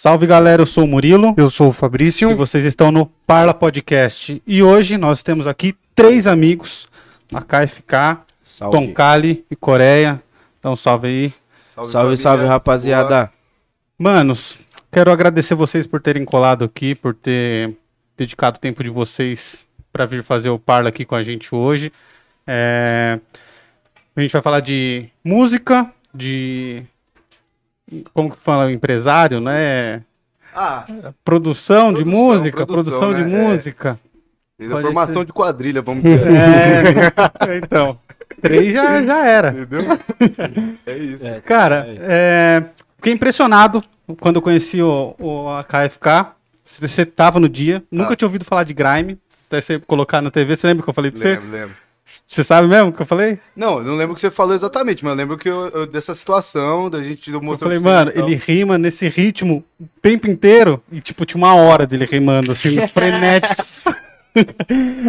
[0.00, 2.30] Salve galera, eu sou o Murilo Eu sou o Fabrício.
[2.30, 4.40] e vocês estão no Parla Podcast.
[4.46, 6.86] E hoje nós temos aqui três amigos,
[7.34, 8.78] a KFK, Salve.
[8.78, 10.22] Toncali e Coreia.
[10.56, 11.32] Então salve aí.
[11.58, 12.48] Salve, salve, família.
[12.48, 13.32] rapaziada.
[13.98, 14.56] Manos,
[14.92, 17.74] quero agradecer vocês por terem colado aqui, por ter
[18.16, 21.92] dedicado o tempo de vocês para vir fazer o Parla aqui com a gente hoje.
[22.46, 23.18] É,
[24.14, 26.84] A gente vai falar de música, de.
[28.12, 28.70] Como que fala?
[28.72, 30.02] Empresário, né?
[30.54, 30.84] Ah,
[31.24, 33.44] Produção, de Produção, música, produção, produção, de né?
[33.44, 33.48] É.
[33.48, 33.98] música.
[34.58, 35.24] Pode formação ser.
[35.26, 36.26] de quadrilha, vamos dizer.
[36.32, 37.98] É, então.
[38.40, 39.50] Três já, já era.
[39.50, 39.98] Entendeu?
[40.86, 41.24] É isso.
[41.44, 42.64] Cara, é,
[42.96, 43.82] fiquei impressionado
[44.20, 46.32] quando eu conheci o, o a KFK.
[46.64, 48.16] Você tava no dia, nunca Tá.
[48.16, 49.18] tinha ouvido falar de grime.
[49.46, 51.30] Até você colocar na TV, você lembra que eu falei pra você?
[51.36, 51.76] Lembro, lembro.
[52.26, 53.38] Você sabe mesmo que eu falei?
[53.56, 55.86] Não, eu não lembro o que você falou exatamente, mas eu lembro que eu, eu-
[55.86, 60.26] dessa situação, da gente Eu mostrou falei, pra mano, ele rima nesse ritmo o tempo
[60.28, 63.64] inteiro e, tipo, tinha uma hora dele rimando, assim, frenético.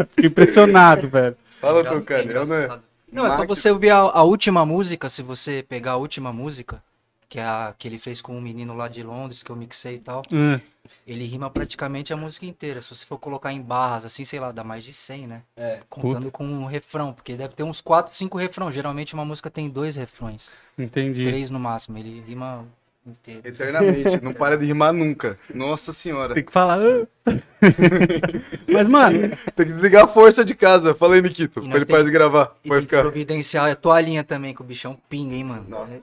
[0.09, 1.35] Fiquei impressionado, velho.
[1.61, 2.01] Fala, cara.
[2.01, 2.63] sei, Eu não é.
[2.63, 2.83] engraçado.
[3.11, 6.81] Não, é pra você ouvir a, a última música, se você pegar a última música,
[7.29, 9.95] que é a que ele fez com um menino lá de Londres, que eu mixei
[9.95, 10.59] e tal, Hum,
[11.05, 12.81] ele rima praticamente a música inteira.
[12.81, 15.43] Se você for colocar em barras, assim, sei lá, dá mais de 100, né?
[15.55, 15.79] É.
[15.87, 18.73] Contando com um refrão, porque deve ter uns 4, 5 refrões.
[18.73, 21.23] Geralmente uma música tem dois refrões, entendi.
[21.25, 21.97] três no máximo.
[21.97, 22.65] Ele rima
[23.09, 23.41] inteiro.
[23.43, 24.23] Eternamente.
[24.23, 25.37] não para de rimar nunca.
[25.53, 26.33] Nossa senhora.
[26.33, 26.79] Tem que falar.
[28.71, 30.93] Mas, mano, Tem que desligar a força de casa.
[30.95, 31.61] Fala aí, Nikito.
[31.61, 32.55] Pra ele tem- parar de gravar.
[32.63, 33.01] E Pode ficar.
[33.01, 35.65] providenciar a toalhinha também, que o bichão pinga, hein, mano?
[35.67, 35.99] Nossa.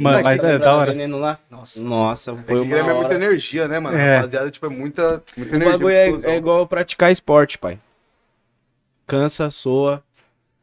[0.00, 0.92] mano, mas é da hora.
[0.92, 1.38] Veneno lá?
[1.50, 1.80] Nossa.
[1.80, 3.14] Nossa, É foi é uma muita hora.
[3.14, 3.96] energia, né, mano?
[3.96, 4.16] É.
[4.16, 5.72] Rapaziada, tipo, é muita, muita O energia.
[5.78, 7.78] bagulho muita é, é igual praticar esporte, pai.
[9.06, 10.02] Cansa, soa,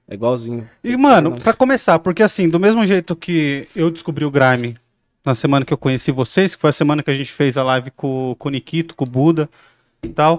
[0.10, 0.68] é igualzinho.
[0.84, 4.76] E, mano, pra começar, porque assim, do mesmo jeito que eu descobri o Grime
[5.26, 7.64] na semana que eu conheci vocês, que foi a semana que a gente fez a
[7.64, 9.50] live com, com o Nikito, com o Buda
[10.04, 10.36] e tal.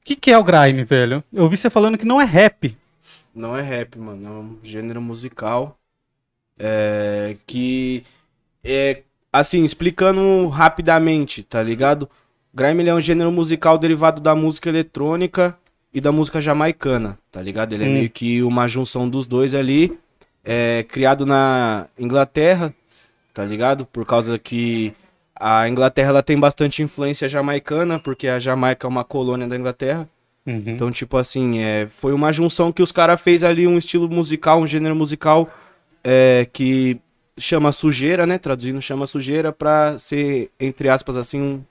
[0.00, 1.22] O que, que é o Grime, velho?
[1.32, 2.76] Eu vi você falando que não é rap.
[3.34, 4.26] Não é rap, mano.
[4.26, 5.78] É um gênero musical.
[6.58, 7.36] É.
[7.46, 8.04] Que.
[8.62, 9.02] É.
[9.32, 12.08] Assim, explicando rapidamente, tá ligado?
[12.54, 15.58] Grime é um gênero musical derivado da música eletrônica
[15.92, 17.72] e da música jamaicana, tá ligado?
[17.72, 17.92] Ele é Hum.
[17.94, 19.98] meio que uma junção dos dois ali.
[20.44, 22.72] É criado na Inglaterra,
[23.34, 23.84] tá ligado?
[23.84, 24.94] Por causa que
[25.34, 30.08] a Inglaterra ela tem bastante influência jamaicana, porque a Jamaica é uma colônia da Inglaterra.
[30.46, 30.62] Uhum.
[30.66, 34.60] Então, tipo assim, é, foi uma junção que os caras fez ali um estilo musical,
[34.60, 35.52] um gênero musical
[36.04, 37.00] é, que
[37.36, 38.38] chama sujeira, né?
[38.38, 41.64] Traduzindo, chama sujeira pra ser, entre aspas, assim, um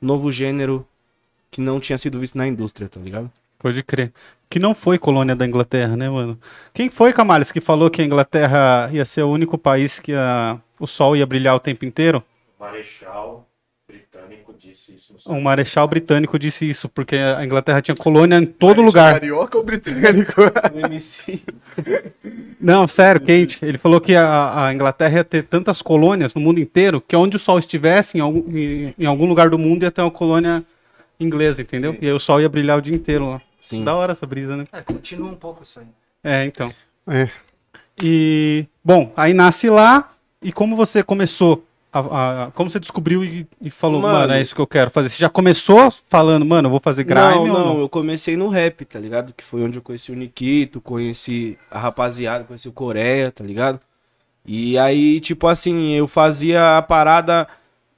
[0.00, 0.86] novo gênero
[1.50, 3.30] que não tinha sido visto na indústria, tá ligado?
[3.58, 4.12] Pode crer.
[4.48, 6.38] Que não foi colônia da Inglaterra, né, mano?
[6.72, 10.58] Quem foi, Camales, que falou que a Inglaterra ia ser o único país que a-
[10.80, 12.22] o sol ia brilhar o tempo inteiro?
[12.58, 13.46] Marechal
[13.88, 18.78] britânico disse isso Um marechal britânico disse isso, porque a Inglaterra tinha colônia em todo
[18.82, 19.12] Marechal lugar.
[19.14, 20.32] Carioca ou britânico?
[20.74, 21.40] O MC.
[22.60, 23.58] Não, sério, quente.
[23.64, 27.36] Ele falou que a, a Inglaterra ia ter tantas colônias no mundo inteiro que onde
[27.36, 30.64] o sol estivesse, em algum, em, em algum lugar do mundo, ia ter uma colônia
[31.18, 31.92] inglesa, entendeu?
[31.92, 31.98] Sim.
[32.02, 33.42] E aí o sol ia brilhar o dia inteiro lá.
[33.66, 33.82] Sim.
[33.84, 34.64] Da hora essa brisa, né?
[34.72, 35.86] É, continua um pouco isso aí.
[36.22, 36.70] É, então.
[37.08, 37.28] É.
[38.02, 40.10] E, bom, aí nasce lá.
[40.42, 41.64] E como você começou?
[41.92, 44.32] a- a- como você descobriu e, e falou, mano, Mano.
[44.34, 45.08] é isso que eu quero fazer?
[45.08, 47.80] Você já começou falando, mano, eu vou fazer grime Não, ou não, não?
[47.80, 49.32] eu comecei no rap, tá ligado?
[49.32, 53.80] Que foi onde eu conheci o Nikito, conheci a rapaziada, conheci o Coreia, tá ligado?
[54.44, 57.48] E aí, tipo assim, eu fazia a parada,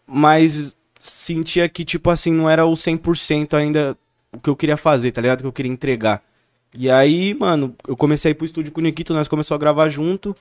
[0.06, 3.96] mas sentia que, tipo assim, não era o 100% ainda
[4.33, 5.41] o que eu queria fazer, tá ligado?
[5.41, 6.22] O que eu queria entregar.
[6.75, 9.61] E aí, mano, eu comecei a ir pro estúdio com o Nikito, nós começamos a
[9.61, 10.34] gravar junto.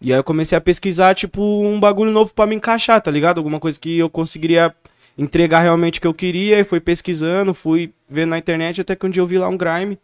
[0.00, 3.38] E aí eu comecei a pesquisar, tipo, um bagulho novo pra me encaixar, tá ligado?
[3.38, 4.74] Alguma coisa que eu conseguiria
[5.16, 6.58] entregar realmente o que eu queria.
[6.60, 9.56] E fui pesquisando, fui vendo na internet, até que um dia eu vi lá um
[9.56, 9.98] grime.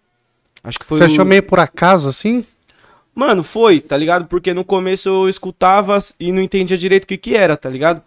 [0.65, 2.45] Acho que foi Você o- achou meio por acaso, assim?
[3.15, 4.27] Mano, foi, tá ligado?
[4.27, 8.03] Porque no começo eu escutava e não entendia direito o que que era, tá ligado?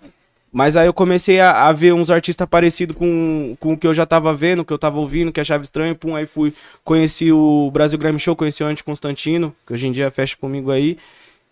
[0.54, 3.94] Mas aí eu comecei a, a ver uns artistas parecidos com, com o que eu
[3.94, 5.96] já tava vendo, que eu tava ouvindo, que achava estranho.
[5.96, 9.92] Pum, aí fui, conheci o Brasil Grammy Show, conheci o Ante Constantino, que hoje em
[9.92, 11.00] dia fecha comigo aí.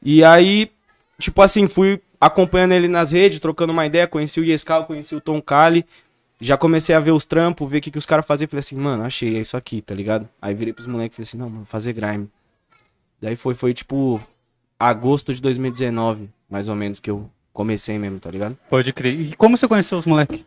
[0.03, 0.69] E aí,
[1.17, 5.21] tipo assim, fui acompanhando ele nas redes, trocando uma ideia, conheci o Yescal, conheci o
[5.21, 5.83] Tom Kali.
[6.39, 8.47] Já comecei a ver os trampos, ver o que, que os caras faziam.
[8.47, 10.29] Falei assim, mano, achei, é isso aqui, tá ligado?
[10.39, 12.29] Aí virei pros moleques e falei assim, não, mano, fazer grime.
[13.19, 14.21] Daí foi, foi tipo
[14.79, 18.57] agosto de 2019, mais ou menos, que eu comecei mesmo, tá ligado?
[18.69, 19.19] Pode crer.
[19.19, 20.43] E como você conheceu os moleques?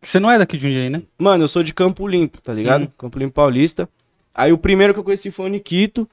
[0.00, 1.02] Você não é daqui de Jundiaí, né?
[1.18, 2.84] Mano, eu sou de Campo Limpo, tá ligado?
[2.84, 2.88] Hum.
[2.96, 3.88] Campo Limpo Paulista.
[4.34, 6.08] Aí o primeiro que eu conheci foi o Nikito,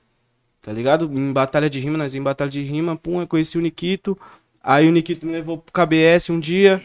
[0.61, 1.05] tá ligado?
[1.13, 4.17] Em batalha de rima, nós em batalha de rima, pum, eu conheci o Nikito.
[4.63, 6.83] Aí o Nikito me levou pro KBS um dia.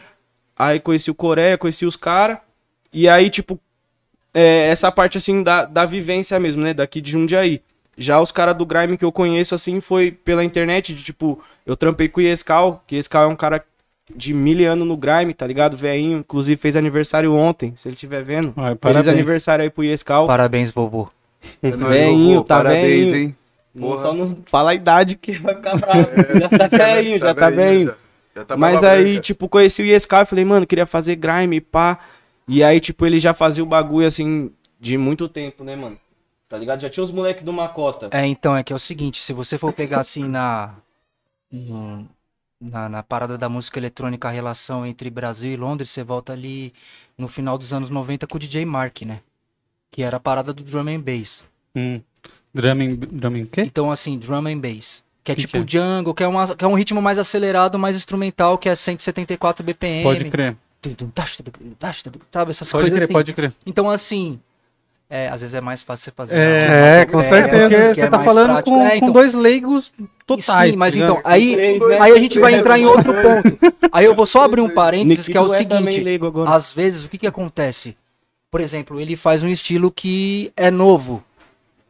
[0.55, 2.37] Aí conheci o Coreia, conheci os caras.
[2.93, 3.59] E aí, tipo,
[4.33, 6.73] é, essa parte assim da, da vivência mesmo, né?
[6.73, 7.61] Daqui de Jundiaí.
[7.97, 11.75] Já os caras do Grime que eu conheço, assim, foi pela internet, de tipo, eu
[11.75, 13.61] trampei com o Iescal, que Iescal é um cara
[14.15, 15.77] de mil anos no Grime, tá ligado?
[15.77, 18.53] Veinho, inclusive fez aniversário ontem, se ele estiver vendo.
[18.57, 19.07] Ai, Feliz parabéns.
[19.07, 20.25] aniversário aí pro Iescal.
[20.27, 21.09] Parabéns, vovô.
[21.61, 23.15] É Veinho, tá Parabéns, veinho.
[23.15, 23.35] hein?
[23.79, 24.01] Porra.
[24.01, 26.07] só não fala a idade que vai ficar bravo.
[26.39, 27.85] já tá já tá velhinho.
[27.87, 27.95] já.
[28.35, 29.21] Já tá Mas barba aí, branca.
[29.21, 31.99] tipo, conheci o Iescal e falei, mano, queria fazer grime, pá.
[32.47, 35.97] E aí, tipo, ele já fazia o bagulho, assim, de muito tempo, né, mano?
[36.51, 36.81] Tá ligado?
[36.81, 38.09] Já tinha os moleques do Macota.
[38.11, 40.75] É, então, é que é o seguinte, se você for pegar assim na,
[41.49, 42.05] no-
[42.59, 46.73] na, na parada da música eletrônica, a relação entre Brasil e Londres, você volta ali
[47.17, 49.21] no final dos anos 90 com o DJ Mark, né?
[49.89, 51.41] Que era a parada do drum and bass.
[51.73, 52.01] Hum.
[52.53, 53.61] Drumming, drumming quê?
[53.61, 55.01] Então, assim, drum and bass.
[55.23, 55.81] Que é Que tipo que é?
[55.81, 59.63] jungle, que é, uma, que é um ritmo mais acelerado, mais instrumental, que é 174
[59.63, 60.03] BPM.
[60.03, 60.57] Pode crer.
[62.29, 63.13] Sabe, essas Pode coisas crer, assim.
[63.13, 63.53] pode crer.
[63.65, 64.37] Então, assim,
[65.13, 66.35] é, às vezes é mais fácil você fazer.
[66.37, 67.49] É, É, com é, certeza.
[67.67, 68.69] porque Porque você é tá falando prático.
[68.77, 69.11] com, É, com então.
[69.11, 69.93] dois leigos
[70.25, 70.71] totais.
[70.71, 71.09] Sim, mas ligado?
[71.11, 71.99] então, aí, Três, né?
[71.99, 73.57] aí a gente vai entrar em outro ponto.
[73.91, 75.99] Aí eu vou só abrir um parênteses, que é o também seguinte.
[76.01, 76.49] leigo agora.
[76.49, 77.95] Às vezes, o que que acontece?
[78.49, 81.21] Por exemplo, ele faz um estilo que é novo.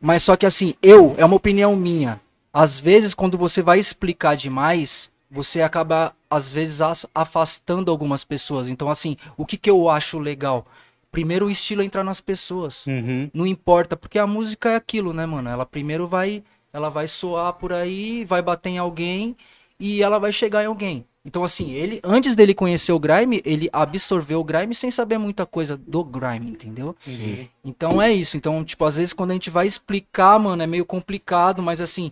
[0.01, 2.19] Mas só que assim, eu, é uma opinião minha.
[2.51, 8.67] Às vezes, quando você vai explicar demais, você acaba, às vezes, as- afastando algumas pessoas.
[8.67, 10.65] Então, assim, o que que eu acho legal?
[11.11, 12.87] Primeiro o estilo entrar nas pessoas.
[12.87, 13.29] Uhum.
[13.33, 15.49] Não importa, porque a música é aquilo, né, mano?
[15.49, 16.41] Ela primeiro vai,
[16.71, 19.35] ela vai soar por aí, vai bater em alguém
[19.79, 21.05] e ela vai chegar em alguém.
[21.23, 25.45] Então assim, ele antes dele conhecer o grime, ele absorveu o grime sem saber muita
[25.45, 26.95] coisa do grime, entendeu?
[27.63, 28.37] Então é isso.
[28.37, 32.11] Então, tipo, às vezes quando a gente vai explicar, mano, é meio complicado, mas assim,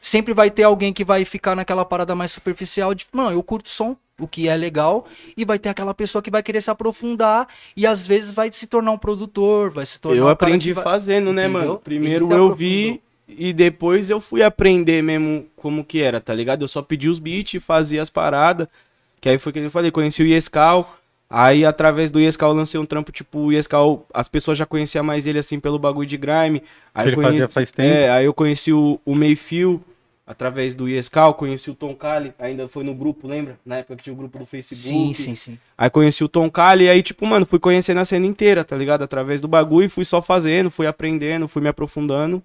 [0.00, 3.70] sempre vai ter alguém que vai ficar naquela parada mais superficial de, mano, eu curto
[3.70, 7.48] som, o que é legal, e vai ter aquela pessoa que vai querer se aprofundar
[7.76, 10.68] e às vezes vai se tornar um produtor, vai se tornar Eu um cara aprendi
[10.68, 10.84] que vai...
[10.84, 11.60] fazendo, né, Entendeu?
[11.68, 11.78] mano?
[11.78, 16.62] Primeiro eu vi e depois eu fui aprender mesmo como que era, tá ligado?
[16.62, 18.68] Eu só pedi os beats, fazia as paradas.
[19.20, 20.96] Que aí foi que eu falei, conheci o Iescal.
[21.30, 25.02] Aí através do Iescal eu lancei um trampo, tipo, o Iescal, as pessoas já conheciam
[25.02, 26.62] mais ele assim pelo bagulho de grime.
[26.94, 27.88] Aí Que ele eu fazia faz tempo.
[27.88, 29.80] É, aí eu conheci o, o Mayfield
[30.26, 33.58] através do Iescal, conheci o Tom Kali, ainda foi no grupo, lembra?
[33.66, 34.82] Na época que tinha o grupo do Facebook.
[34.88, 35.58] Sim, sim, sim.
[35.76, 38.76] Aí conheci o Tom Kali e aí, tipo, mano, fui conhecendo a cena inteira, tá
[38.76, 39.02] ligado?
[39.02, 42.42] Através do bagulho, fui só fazendo, fui aprendendo, fui me aprofundando.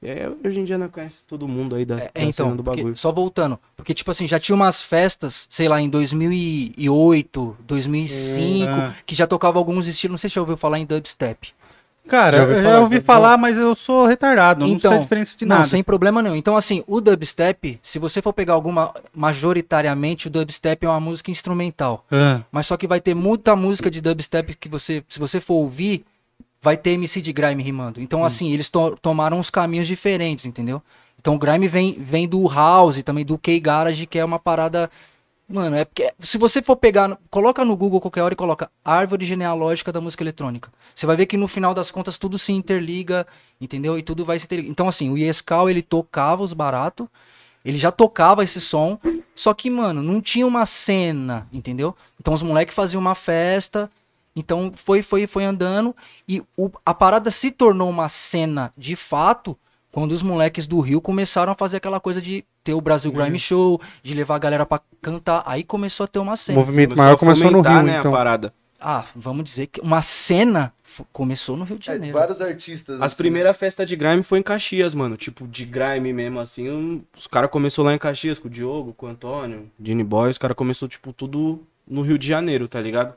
[0.00, 2.54] E aí, hoje em dia não conhece todo mundo aí da, É, da então, cena
[2.56, 2.96] do porque- bagulho.
[2.96, 8.94] só voltando, porque tipo assim, já tinha umas festas, sei lá, em 2008, 2005, Ah.
[9.04, 11.52] que já tocava alguns estilos, não sei se você já ouviu falar em dubstep.
[12.08, 14.64] Cara, Já ouvi eu já ouvi falar, mas eu sou retardado.
[14.64, 15.68] Eu não sei a diferença de Então, não, nada.
[15.68, 16.34] sem problema nenhum.
[16.36, 21.30] Então assim, o dubstep, se você for pegar alguma, majoritariamente o dubstep é uma música
[21.30, 22.04] instrumental.
[22.10, 25.54] Ah, Mas só que vai ter muita música de dubstep que você, se você for
[25.54, 26.04] ouvir,
[26.60, 28.00] vai ter MC de grime rimando.
[28.00, 30.82] Então, assim, eles to- tomaram uns caminhos diferentes, entendeu?
[31.20, 34.90] Então o grime vem, vem do house e também do K-Garage, que é uma parada.
[35.50, 36.12] Mano, é porque.
[36.20, 37.18] Se você for pegar.
[37.30, 40.70] Coloca no Google qualquer hora e coloca árvore genealógica da música eletrônica.
[40.94, 43.26] Você vai ver que no final das contas tudo se interliga,
[43.60, 43.98] entendeu?
[43.98, 44.70] E tudo vai se interligar.
[44.70, 47.06] Então, assim, o Iescal ele tocava os baratos.
[47.64, 48.98] Ele já tocava esse som,
[49.34, 51.94] só que, mano, não tinha uma cena, entendeu?
[52.18, 53.90] Então os moleques faziam uma festa,
[54.34, 55.94] então foi foi foi andando
[56.26, 59.58] e o- a parada se tornou uma cena de fato
[59.98, 63.38] quando os moleques do Rio começaram a fazer aquela coisa de ter o Brasil Grime
[63.38, 66.58] Show, de levar a galera pra cantar, aí começou a ter uma O cena.
[66.58, 68.12] movimento Começou maior começou no Rio, né, então.
[68.14, 68.54] a parada.
[68.80, 70.72] Ah, vamos dizer que uma cena
[71.12, 72.16] começou no Rio de É, Janeiro.
[72.16, 72.94] vários artistas.
[72.96, 73.16] As assim.
[73.16, 75.16] primeiras festas de grime foi em Caxias, mano.
[75.16, 76.70] Tipo, de grime mesmo, assim.
[76.70, 80.30] um- os caras começou lá em Caxias com o Diogo, com o Antônio, Gini Boy.
[80.30, 83.14] Os caras começou, tipo, tudo no Rio de Janeiro, tá ligado?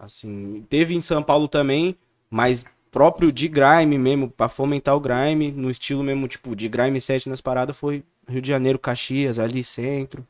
[0.00, 1.94] Assim, teve em São Paulo também,
[2.28, 7.00] mas próprio de grime mesmo, pra fomentar o grime, no estilo mesmo, tipo, de grime
[7.00, 10.26] set nas paradas, foi Rio de Janeiro, Caxias, ali, centro.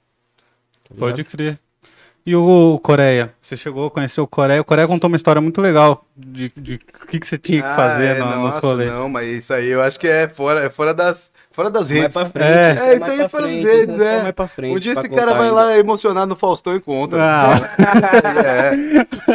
[0.89, 1.59] tá pode crer.
[2.27, 3.33] E o Coreia?
[3.41, 4.61] Você chegou a conhecer o Coreia?
[4.61, 7.69] O Coreia contou uma história muito legal de de o que, que você tinha que
[7.69, 8.91] Ah, fazer é, no, nos nossa, rolês.
[8.91, 12.15] Não, mas isso aí eu acho que é fora, é fora das, fora das redes.
[12.15, 12.73] pra frente, É.
[12.75, 14.23] isso É, isso aí é fora das redes, isso é.
[14.23, 15.55] mais pra frente, Um dia pra esse cara vai ainda.
[15.55, 17.17] lá emocionado no Faustão e conta.
[17.19, 17.75] Ah,
[18.47, 18.73] É,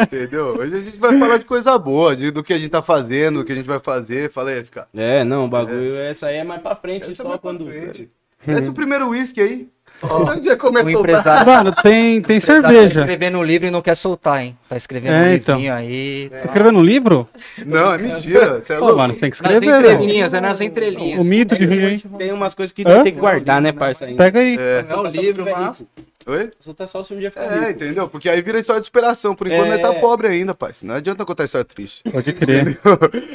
[0.04, 0.56] entendeu?
[0.58, 3.40] Hoje a gente vai falar de coisa boa, de, do que a gente tá fazendo,
[3.40, 4.30] do que a gente vai fazer.
[4.32, 4.88] Fala aí, fica.
[4.96, 7.66] É, não, o bagulho, essa aí é mais pra frente, Essa só vai pra quando...
[7.66, 8.10] frente.
[8.46, 9.68] Desce o primeiro uísque aí.
[10.00, 11.10] Começa O soltar.
[11.10, 13.00] empresário, mano, tem, tem tá cerveja.
[13.00, 14.56] escrevendo um livro e não quer soltar, hein?
[14.68, 15.54] Tá escrevendo É, um então.
[15.56, 16.28] livrinho aí.
[16.30, 17.28] Tá escrevendo um livro?
[17.64, 18.60] Não, é mentira.
[18.60, 18.98] Você é Pô, louco.
[18.98, 19.94] mano, você tem que Nas escrever, velho.
[19.94, 21.18] entrelinhas, é nas entrelinhas.
[21.20, 22.00] O mito de Jundiaí.
[22.18, 23.02] Tem umas coisas que Hã?
[23.02, 24.06] tem que guardar, né, parça?
[24.06, 24.56] Pega aí.
[24.58, 24.84] É.
[24.88, 25.82] É um livro, mas...
[26.26, 26.50] Oi?
[26.76, 27.70] Tá só se um dia ficar É, rico.
[27.82, 28.08] entendeu?
[28.08, 29.34] Porque aí vira história de superação.
[29.34, 29.78] Por enquanto, É.
[29.78, 30.72] nós tá pobre ainda, pai.
[30.82, 32.02] Não adianta contar história triste.
[32.10, 32.78] Pode crer.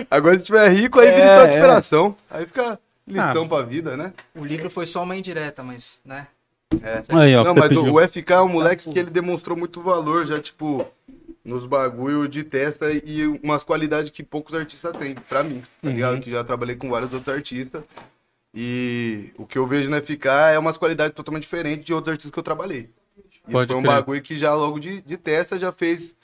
[0.09, 1.61] Agora, se tiver rico, aí vira É, história de é.
[1.61, 2.15] superação.
[2.31, 3.47] Aí fica lição Ah.
[3.47, 4.11] pra vida, né?
[4.35, 6.25] O livro foi só uma indireta, mas, né?
[6.81, 7.01] É.
[7.09, 7.93] Aí, ó, Não, mas pediu.
[7.93, 10.85] o FK é um moleque que ele demonstrou muito valor já, tipo,
[11.43, 16.19] nos bagulho de testa e umas qualidades que poucos artistas têm, pra mim, tá ligado?
[16.19, 17.81] Que já trabalhei com vários outros artistas.
[18.53, 22.31] E o que eu vejo no FK é umas qualidades totalmente diferentes de outros artistas
[22.31, 22.89] que eu trabalhei.
[23.17, 23.93] Isso Pode foi um crer.
[23.95, 26.15] bagulho que já logo de, de testa já fez,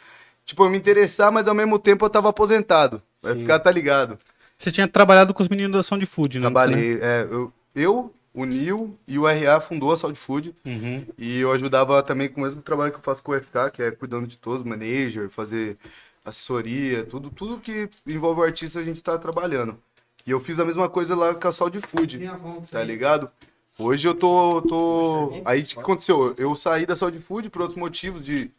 [0.46, 3.02] tipo, eu me interessar, mas ao mesmo tempo eu tava aposentado.
[3.24, 4.18] O FK tá ligado.
[4.58, 6.44] Você tinha trabalhado com os meninos da Ação de Food, né?
[6.44, 10.54] Trabalhei, é, eu, eu, o Nil e o RA fundou a Saúde Food.
[10.65, 11.06] Uhum.
[11.18, 13.82] E eu ajudava também com o mesmo trabalho que eu faço com o FK, que
[13.82, 15.77] é cuidando de todos, manager, fazer
[16.24, 19.77] assessoria, tudo, tudo que envolve o artista a gente tá trabalhando.
[20.27, 22.20] E eu fiz a mesma coisa lá com a Saúde Food,
[22.70, 23.32] tá ligado?
[23.80, 25.42] Hoje eu tô, tô...
[25.46, 26.34] Aí o que aconteceu?
[26.38, 28.51] Eu saí da Saúde Food por outros motivos de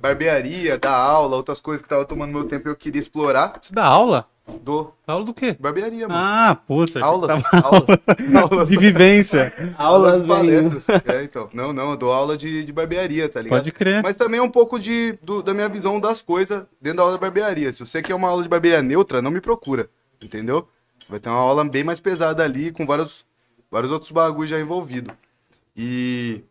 [0.00, 3.58] barbearia, dar aula, outras coisas que tava tomando meu tempo e eu queria explorar.
[3.62, 4.28] Você dá aula?
[4.62, 5.56] Do Aula do quê?
[5.58, 6.20] barbearia, mano.
[6.22, 7.02] Ah, puta.
[7.02, 7.84] aulas, tava- aulas,
[8.52, 8.68] aulas.
[8.68, 9.74] De vivência.
[9.78, 10.86] Aulas, de palestras.
[11.06, 11.48] É, então.
[11.54, 13.58] Não, não, eu dou aula de, de barbearia, tá ligado?
[13.60, 14.02] Pode crer.
[14.02, 17.14] Mas também é um pouco de, do- da minha visão das coisas dentro da aula
[17.14, 17.72] de barbearia.
[17.72, 19.88] Se você quer uma aula de barbearia neutra, não me procura,
[20.22, 20.68] entendeu?
[21.08, 23.24] Vai ter uma aula bem mais pesada ali, com vários,
[23.70, 25.14] vários outros bagulhos já envolvidos.
[25.74, 26.44] E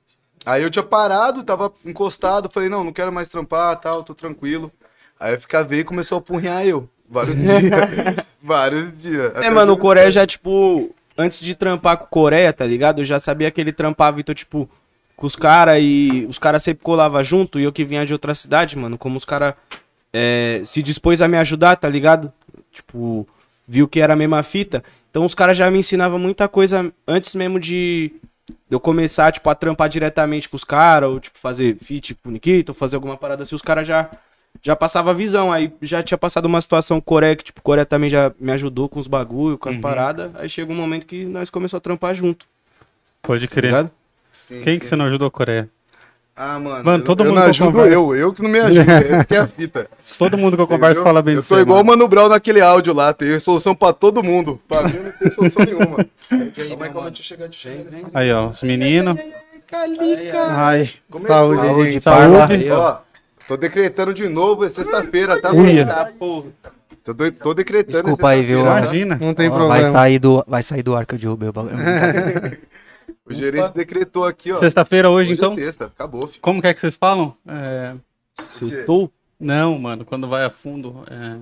[0.46, 4.72] aí eu tinha parado, tava encostado, falei, não, não quero mais trampar, tal, tô tranquilo.
[5.20, 6.90] Aí a FK veio e começou a apurrinhar eu.
[7.10, 8.26] Vários dias.
[8.42, 9.32] vários dias.
[9.36, 13.02] É, mano, o Coreia já, tipo, antes de trampar com o Coreia, tá ligado?
[13.02, 14.70] Eu já sabia que ele trampava, então, tipo,
[15.16, 18.34] com os caras e os caras sempre colavam junto e eu que vinha de outra
[18.34, 19.54] cidade, mano, como os caras
[20.66, 22.32] se dispôs a me ajudar, tá ligado?
[22.72, 23.28] Tipo,
[23.68, 24.84] viu que era a mesma fita.
[25.10, 28.14] Então os caras já me ensinavam muita coisa antes mesmo de
[28.70, 32.32] eu começar, tipo, a trampar diretamente com os caras, ou, tipo, fazer feat com o
[32.32, 34.10] Nikita, ou fazer alguma parada assim, os caras já,
[34.62, 35.52] já passava a visão.
[35.52, 38.34] Aí já tinha passado uma situação com o Coreia, que, tipo, o Coreia também já
[38.40, 40.32] me ajudou com os bagulho, com as paradas.
[40.36, 42.46] Aí chega um momento que nós começamos a trampar junto,
[43.22, 43.66] Pode tá crer.
[43.72, 43.92] ligado?
[44.32, 44.80] Sim, Quem sim.
[44.80, 45.70] que você não ajudou, Coreia?
[46.36, 48.50] Ah, mano, Mano, todo eu mundo não que eu ajudo converso- eu, eu que não
[48.50, 49.88] me ajudo, essa que é a fita.
[50.18, 51.04] Todo mundo que eu converso Entendeu?
[51.04, 52.08] fala bem Eu de sou igual o mano.
[52.08, 54.60] Brown naquele áudio lá, tem solução pra todo mundo.
[54.68, 55.98] Pra mim não tem solução nenhuma.
[56.32, 57.86] Aí, calma, deixa eu chegar de chegar.
[58.16, 59.16] Aí, ó, os meninos.
[59.72, 62.02] Ai, Como é saúde, que gente.
[62.04, 62.54] Saúde.
[62.54, 62.98] Aí, ó.
[63.48, 65.52] Tô decretando de novo, é sexta-feira, tá?
[65.54, 65.86] Uia.
[66.18, 66.46] Porra.
[67.04, 67.98] Tô, do- tô decretando.
[67.98, 68.62] é Desculpa aí, viu?
[68.62, 69.18] Imagina.
[69.22, 69.92] Não tem Ó, vai, problema.
[70.00, 71.75] sair do, vai sair do ar que eu derrubei o bagulho.
[73.25, 74.60] O gerente decretou aqui, ó.
[74.60, 75.53] Sexta-feira hoje, Hoje então.
[75.53, 76.42] é sexta, acabou, filho.
[76.42, 77.36] Como que é que vocês falam?
[77.48, 77.94] É,
[78.51, 79.12] Sextou?
[79.39, 81.03] Não, mano, quando vai a fundo.
[81.10, 81.38] É...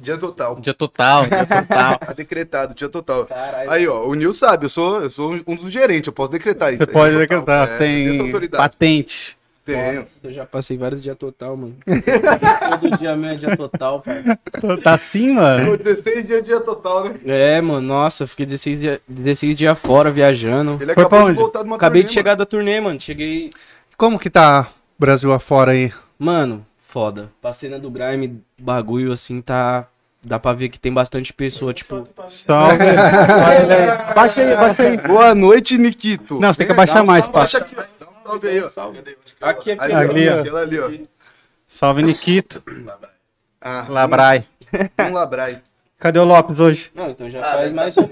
[0.00, 0.56] Dia total.
[0.60, 1.98] Dia total, dia total.
[1.98, 3.26] Tá decretado, dia total.
[3.26, 3.70] Caralho.
[3.70, 6.70] Aí, ó, o Nil sabe, eu sou, eu sou um dos gerentes, eu posso decretar
[6.72, 6.78] isso.
[6.84, 7.74] Você pode Dia decretar, total.
[7.74, 9.33] É, tem patente.
[9.64, 10.06] Tenho.
[10.22, 11.74] Eu já passei vários dias total, mano.
[11.86, 14.22] Todo dia mesmo é dia total, pai.
[14.82, 15.70] Tá assim, mano?
[15.70, 17.14] Pô, 16 dias dia total, né?
[17.24, 20.72] É, mano, nossa, fiquei 16 dias 16 dia fora viajando.
[20.80, 21.40] Ele Foi acabou pra de onde?
[21.40, 23.00] voltar de uma Acabei de turnê, chegar da turnê, mano.
[23.00, 23.50] Cheguei.
[23.96, 24.68] Como que tá
[24.98, 25.90] Brasil afora aí?
[26.18, 27.30] Mano, foda.
[27.40, 29.86] Passei na do Grime, bagulho assim, tá.
[30.26, 32.06] Dá pra ver que tem bastante pessoa, tipo.
[32.28, 32.78] Salve.
[34.14, 34.96] Baixa aí, baixa aí.
[34.98, 36.40] Boa noite, Nikito.
[36.40, 37.40] Não, você tem que abaixar mais, pá.
[37.40, 38.13] Baixa aqui, ó.
[38.24, 38.66] Um salve aí, ó.
[39.48, 40.40] Aqui, aqui, Ali, Ali, ó.
[40.40, 40.90] Aquela ali, ó.
[41.66, 42.62] Salve, Nikito.
[43.60, 44.44] Ah, Labrai.
[44.98, 45.62] Um labrai.
[45.98, 46.90] Cadê o Lopes hoje?
[46.94, 47.96] Não, então já faz mais.
[47.96, 48.02] Ô,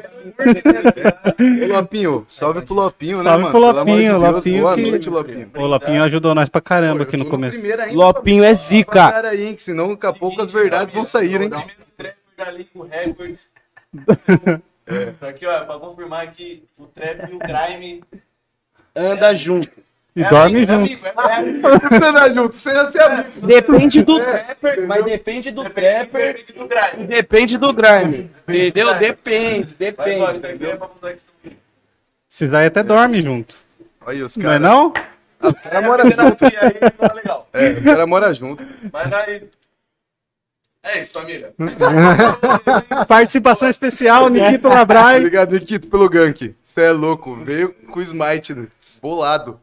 [1.68, 3.52] Lopinho, salve pro Lopinho, né, Salve mano?
[3.52, 4.32] pro de Lopinho, Deus.
[4.34, 5.50] Lopinho Boa que- noite, Lopinho.
[5.56, 7.58] O Lopinho ajudou nós pra caramba Pô, aqui no começo.
[7.58, 9.10] primeiro ainda, Lopinho é zica.
[9.12, 11.48] cara aí, que senão daqui a pouco as verdades vão sair, hein?
[11.48, 11.50] O
[11.96, 13.50] Trapper da Lico Records.
[15.20, 18.02] Só que, ó, pra confirmar que o Trap e o Grime.
[18.96, 19.68] Anda junto.
[20.14, 21.06] E é dorme amigo, junto.
[21.06, 22.18] É amigo, é amigo.
[22.18, 23.46] É junto, ia ser amigo.
[23.46, 26.34] Depende do trapper, mas depende do trapper.
[26.34, 27.06] Depende do Grime.
[27.06, 28.30] Depende do grime.
[28.46, 28.94] Entendeu?
[28.94, 30.36] Depende, Mas, ó, depende.
[30.36, 31.52] isso aqui é
[32.30, 33.56] Esses aí até dormem junto.
[34.06, 34.92] Aí, os Não é não?
[35.40, 36.44] Os caras moram junto.
[36.44, 37.48] aí, tá legal.
[37.52, 38.64] É, os caras moram junto.
[38.92, 39.48] Mas aí.
[40.84, 41.54] É isso, família.
[43.08, 45.18] Participação especial, Nikito Labrai.
[45.18, 46.54] Obrigado, Nikito, pelo gank.
[46.62, 47.36] Você é louco.
[47.36, 48.66] Veio com o smite, né?
[49.02, 49.58] bolado.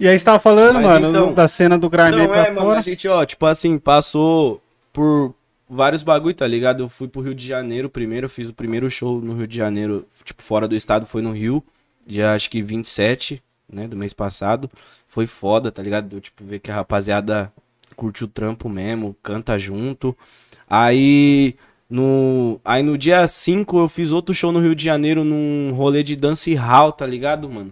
[0.00, 2.46] E aí você tava falando, Mas mano, então- da cena do Grime aí Não, pra
[2.46, 2.78] é, mano, fora.
[2.80, 4.60] a gente, ó, tipo assim, passou
[4.92, 5.34] por
[5.68, 6.82] vários bagulho, tá ligado?
[6.82, 9.56] Eu fui pro Rio de Janeiro primeiro, eu fiz o primeiro show no Rio de
[9.56, 11.62] Janeiro, tipo, fora do estado, foi no Rio,
[12.06, 13.40] dia acho que 27,
[13.72, 14.68] né, do mês passado.
[15.06, 16.08] Foi foda, tá ligado?
[16.08, 17.52] Deu, tipo, ver que a rapaziada
[17.94, 20.16] curte o trampo mesmo, canta junto.
[20.68, 21.54] Aí
[21.88, 26.02] no, aí no dia 5 eu fiz outro show no Rio de Janeiro num rolê
[26.02, 27.70] de dance hall, tá ligado, mano?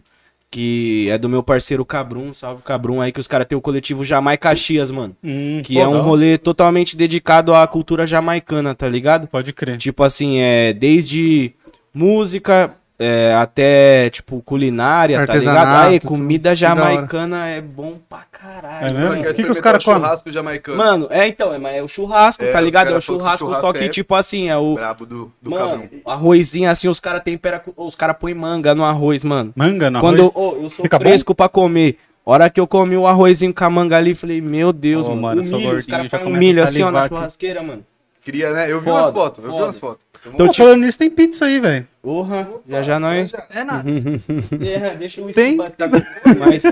[0.57, 4.07] Que é do meu parceiro Cabrum, salve Cabrum aí, que os caras têm o coletivo
[4.07, 5.15] Jamai Caxias, mano.
[5.23, 9.27] Hum, Que é um rolê totalmente dedicado à cultura jamaicana, tá ligado?
[9.29, 9.77] Pode crer.
[9.77, 11.53] Tipo assim, é desde
[11.93, 15.87] música é, até, tipo, culinária, tá ligado?
[15.89, 16.09] Aí, tudo.
[16.09, 16.57] comida hora.
[16.57, 18.87] jamaicana é bom pra caralho.
[18.87, 19.09] É mesmo?
[19.17, 19.31] mano.
[19.31, 20.01] O que que os caras comem?
[20.01, 20.79] churrasco jamaicano.
[20.79, 22.87] Mano, é então, é, mas é o churrasco, É, tá os ligado?
[22.87, 24.75] É o caras churrasco, churrasco só que, é tipo assim, é o.
[24.75, 26.01] Brabo do, do Mano, cabrão.
[26.07, 27.59] arrozinho assim, os caras temperam.
[27.61, 29.53] com- Os caras põem manga no arroz, mano.
[29.55, 30.37] Manga no Quando arroz?
[30.37, 31.05] ô, eu sou Fica bom?
[31.05, 31.99] fresco pra comer.
[32.25, 35.23] Hora que eu comi o arrozinho com a manga ali, falei, meu Deus, Ô, mano.
[35.23, 37.07] mano, o eu sou milho, os gordinho, caras já põem um milho assim, ó, na
[37.07, 37.85] churrasqueira, mano.
[38.21, 38.69] Queria, né?
[38.69, 40.05] Eu vi umas fotos, eu vi umas fotos.
[40.35, 41.87] Então, Tô tipo, falando nisso, tem pizza aí, velho.
[42.03, 43.33] porra, já já nós.
[43.51, 43.89] É nada.
[44.61, 45.57] É, deixa o Tem?
[45.57, 45.89] bater
[46.39, 46.63] mais.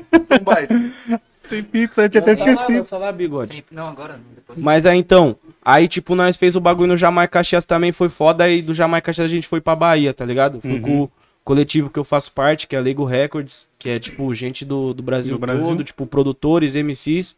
[1.49, 2.79] Tem pizza, eu tinha até esquecido.
[2.79, 3.65] lança lá, bigode.
[3.71, 4.25] Não, agora não.
[4.35, 4.59] Depois...
[4.59, 8.49] Mas aí então, aí tipo, nós fez o bagulho no Jamaica Caxias também, foi foda,
[8.49, 10.61] e do Jamaica Caxias a gente foi pra Bahia, tá ligado?
[10.61, 11.11] Fui com o
[11.45, 14.95] coletivo que eu faço parte, que é a Lego Records, que é tipo gente do,
[14.95, 15.63] do Brasil Do Brasil.
[15.63, 17.37] todo, tipo produtores, MCs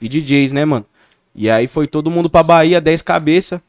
[0.00, 0.84] e DJs, né, mano?
[1.34, 3.62] E aí foi todo mundo pra Bahia, 10 cabeça.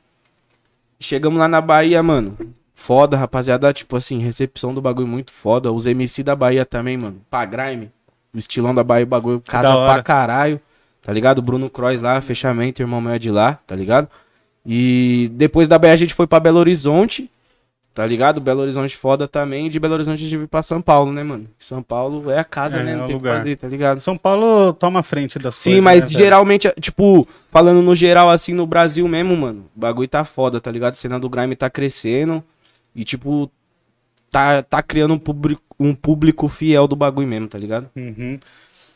[1.05, 2.35] Chegamos lá na Bahia, mano.
[2.73, 5.71] Foda, rapaziada, tipo assim, recepção do bagulho muito foda.
[5.71, 7.21] Os MC da Bahia também, mano.
[7.29, 7.91] Pra Grime.
[8.33, 10.59] O estilão da Bahia, o bagulho casa pra caralho.
[11.03, 11.43] Tá ligado?
[11.43, 14.09] Bruno Croix lá, fechamento, irmão meu é de lá, tá ligado?
[14.65, 17.29] E depois da Bahia a gente foi pra Belo Horizonte,
[17.95, 18.41] tá ligado?
[18.41, 19.69] Belo Horizonte foda também.
[19.69, 21.47] De Belo Horizonte a gente veio pra São Paulo, né, mano?
[21.57, 22.91] São Paulo é a casa, É, né?
[22.91, 23.37] é Não o tem o que lugar.
[23.39, 23.99] fazer, tá ligado?
[24.01, 26.19] São Paulo toma frente das Sim, coisas, mas né, velho?
[26.19, 30.69] geralmente, tipo, falando no geral, assim, no Brasil mesmo, mano, o bagulho tá foda, tá
[30.69, 30.91] ligado?
[30.91, 32.43] A cena do grime tá crescendo
[32.93, 33.49] e, tipo,
[34.29, 37.89] tá, tá criando um público, um público fiel do bagulho mesmo, tá ligado?
[37.95, 38.37] Uhum.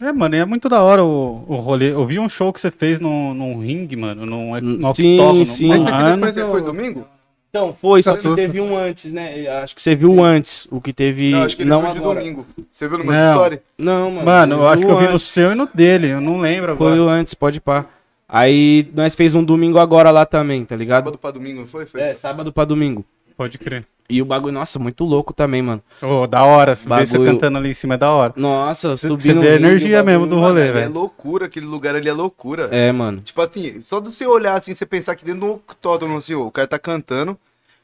[0.01, 1.91] É, mano, e é muito da hora o, o rolê.
[1.91, 5.45] Eu vi um show que você fez no, num ringue, mano, num, no Sim, octógono.
[5.45, 5.67] sim.
[5.67, 7.05] Mano, Mas foi domingo?
[7.49, 9.47] Então, foi, só que teve um antes, né?
[9.63, 11.31] Acho que você viu antes o que teve.
[11.31, 12.19] Não, acho que ele não foi de agora.
[12.19, 12.45] domingo.
[12.71, 13.31] Você viu no meu Não.
[13.33, 13.59] story?
[13.77, 14.25] Não, mano.
[14.25, 15.23] Mano, eu acho que eu vi no antes.
[15.23, 17.03] seu e no dele, eu não lembro Foi agora.
[17.03, 17.85] o antes, pode pá.
[18.27, 21.05] Aí nós fez um domingo agora lá também, tá ligado?
[21.05, 21.87] Sábado pra domingo, não foi?
[21.87, 23.03] Foi É, sábado pra domingo.
[23.35, 23.83] Pode crer.
[24.11, 25.81] E o bagulho, nossa, muito louco também, mano.
[26.01, 27.25] Ô, da hora, ver você Bagulho.
[27.31, 28.33] cantando ali em cima é da hora.
[28.35, 29.39] Nossa, Você subindo.
[29.39, 30.91] vê a energia mesmo do rolê, é velho.
[30.93, 32.69] loucura, aquele lugar ali é loucura.
[32.71, 33.19] É, mano.
[33.21, 36.49] Tipo assim, só do você olhar assim, você pensar que dentro do octógono, assim, o
[36.49, 37.37] cara tá cantando,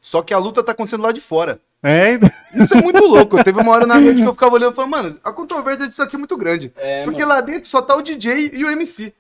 [0.06, 1.60] só que a luta tá acontecendo lá de fora.
[1.82, 2.20] É,
[2.54, 3.44] Isso é muito louco.
[3.44, 6.00] Teve uma hora na noite que eu ficava olhando e falava, mano, a controvérsia disso
[6.04, 6.72] aqui é muito grande.
[6.78, 7.34] É, porque mano.
[7.34, 9.12] lá dentro só tá o DJ e o MC.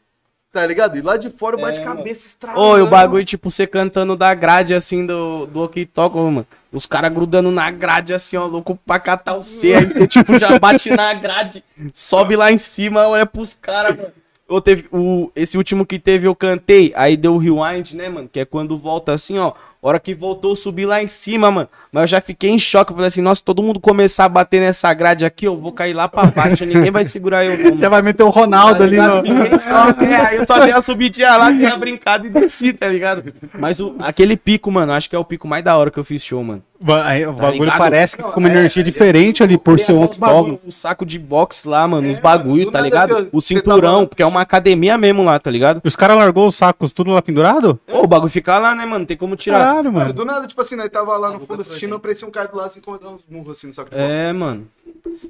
[0.54, 0.96] Tá ligado?
[0.96, 2.62] E lá de fora o É, bate-cabeça estralando.
[2.64, 6.46] Ô, e o bagulho, tipo, você cantando da grade, assim, do, do Okitoco, mano.
[6.72, 9.74] Os caras grudando na grade, assim, ó, louco pra catar o C.
[9.74, 11.64] Aí você, tipo, já bate na grade,
[11.96, 14.12] sobe lá em cima, olha pros caras, mano.
[14.48, 18.30] Ou teve, o, esse último que teve, eu cantei, aí deu o rewind, né, mano?
[18.32, 19.54] Que é quando volta assim, ó.
[19.88, 21.70] Hora que voltou, eu subi lá em cima, mano.
[21.92, 22.92] Mas eu já fiquei em choque.
[22.92, 25.94] Eu falei assim, nossa, todo mundo começar a bater nessa grade aqui, eu vou cair
[25.94, 26.66] lá pra baixo.
[26.66, 27.64] ninguém vai segurar eu, não.
[27.66, 27.76] mano.
[27.76, 29.22] você vai meter o Ronaldo ali Tá no.
[29.22, 29.44] ligado?
[29.44, 32.32] Fiquei em choque, é, aí eu só dei a subidinha lá, dei a brincada e
[32.32, 33.32] desci, tá ligado?
[33.60, 36.04] Mas o, aquele pico, mano, acho que é o pico mais da hora que eu
[36.04, 36.64] fiz show, mano.
[37.06, 37.78] Aí, o bagulho ligado?
[37.78, 40.12] parece que fica uma Não, é, energia é, diferente ali por Tem ser um até
[40.12, 40.60] os bagulho.
[40.68, 43.30] O saco de boxe lá, mano, os É, bagulho, mano, do tá ligado?
[43.32, 45.82] O você cinturão, tava- porque é uma academia mesmo lá, tá ligado?
[45.84, 47.80] E os caras largou os sacos tudo lá pendurado?
[47.92, 49.00] Ô, o bagulho fica lá, né, mano?
[49.00, 49.75] Não tem como tirar.
[49.76, 50.14] Caralho, Mano, mano.
[50.14, 52.68] do nada, tipo assim, nós tava lá no fundo assistindo, aparecia um cara do lado
[52.68, 54.08] assim, como dando uns murros assim no saco de bola.
[54.08, 54.68] É, mano.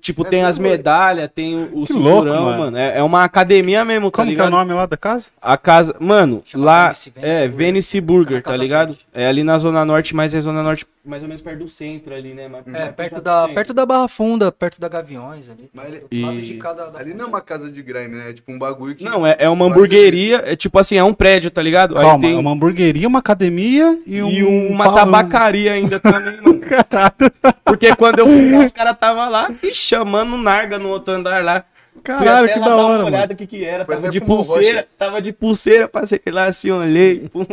[0.02, 2.58] Tipo, É tem as medalhas, tem o, o Que cinturão, louco, mano.
[2.60, 2.78] mano.
[2.78, 4.60] É, é uma academia mesmo, tá Como que é o ligado?
[4.60, 5.26] nome lá da casa?
[5.42, 7.48] A casa, mano, Chama lá Venice, Venice é.
[7.48, 8.90] Venice Burger, tá ligado?
[8.90, 9.06] Verde.
[9.14, 12.16] É ali na zona norte, mas é zona norte mais ou menos perto do centro
[12.16, 12.48] ali, né?
[12.48, 15.70] Mais- É, mais perto da, perto da Barra Funda, perto da Gaviões ali.
[15.72, 16.86] Mas ali, E- Lado de cada.
[16.90, 18.32] da- ali não é uma casa de grime, né?
[18.32, 19.04] É tipo um bagulho que.
[19.04, 21.96] Não, é, é uma hamburgueria, é tipo assim, é um prédio, tá ligado?
[21.96, 26.42] Aí Calma, tem é uma hamburgueria, uma academia e, um, e uma tabacaria ainda também,
[26.42, 26.56] mano.
[27.64, 31.64] Porque quando eu fui, os caras tava lá e chamando narga no outro andar lá.
[32.04, 33.34] Caralho, que da dar uma hora, olhada mano.
[33.34, 33.86] o que que era.
[33.86, 34.88] Foi Tava de pulseira, Rocha.
[34.98, 37.46] tava de pulseira, passei lá assim, olhei, pum,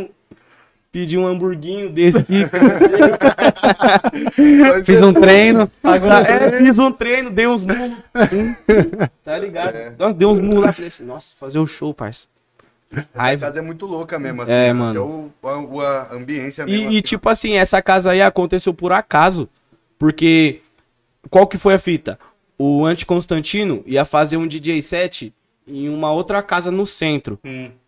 [0.90, 2.22] pedi um hamburguinho desse.
[4.84, 5.70] Fiz um treino.
[5.82, 7.62] Agora, é, fiz um treino, dei uns.
[7.62, 7.96] Hum,
[9.24, 9.76] tá ligado?
[9.76, 9.92] É.
[9.98, 12.26] Nossa, dei uns murros lá, falei assim, nossa, fazer o show, parça.
[13.14, 13.46] A Raiva.
[13.46, 14.52] casa é muito louca mesmo, assim.
[14.52, 14.72] É, né?
[14.74, 15.32] mano.
[15.42, 16.82] Até o, a, a ambiência mesmo.
[16.82, 19.48] E, assim, e, tipo assim, essa casa aí aconteceu por acaso.
[19.98, 20.60] Porque
[21.30, 22.18] qual que foi a fita?
[22.58, 25.34] O Anti Constantino ia fazer um DJ set
[25.66, 27.38] em uma outra casa no centro,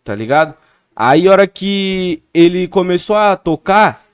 [0.03, 0.55] tá ligado?
[0.95, 4.05] Aí a hora que ele começou a tocar,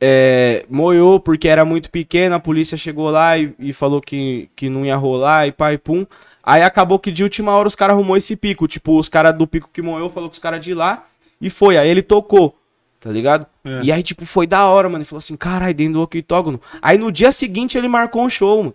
[0.00, 4.68] é, moiou porque era muito pequeno, a polícia chegou lá e, e falou que, que
[4.68, 6.06] não ia rolar e pai pum.
[6.42, 9.46] Aí acabou que de última hora os caras arrumou esse pico, tipo, os caras do
[9.46, 11.04] pico que moeu falou com os caras de lá
[11.40, 12.54] e foi, aí ele tocou.
[13.00, 13.46] Tá ligado?
[13.64, 13.80] É.
[13.84, 14.98] E aí, tipo, foi da hora, mano.
[14.98, 16.60] Ele falou assim, caralho, dentro do octógono.
[16.82, 18.74] Aí no dia seguinte ele marcou um show, mano.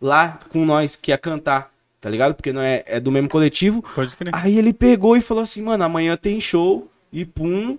[0.00, 2.34] lá com nós, que ia cantar, tá ligado?
[2.34, 3.84] Porque não é, é do mesmo coletivo.
[3.94, 4.34] Pode crer.
[4.34, 7.78] Aí ele pegou e falou assim, mano, amanhã tem show e pum,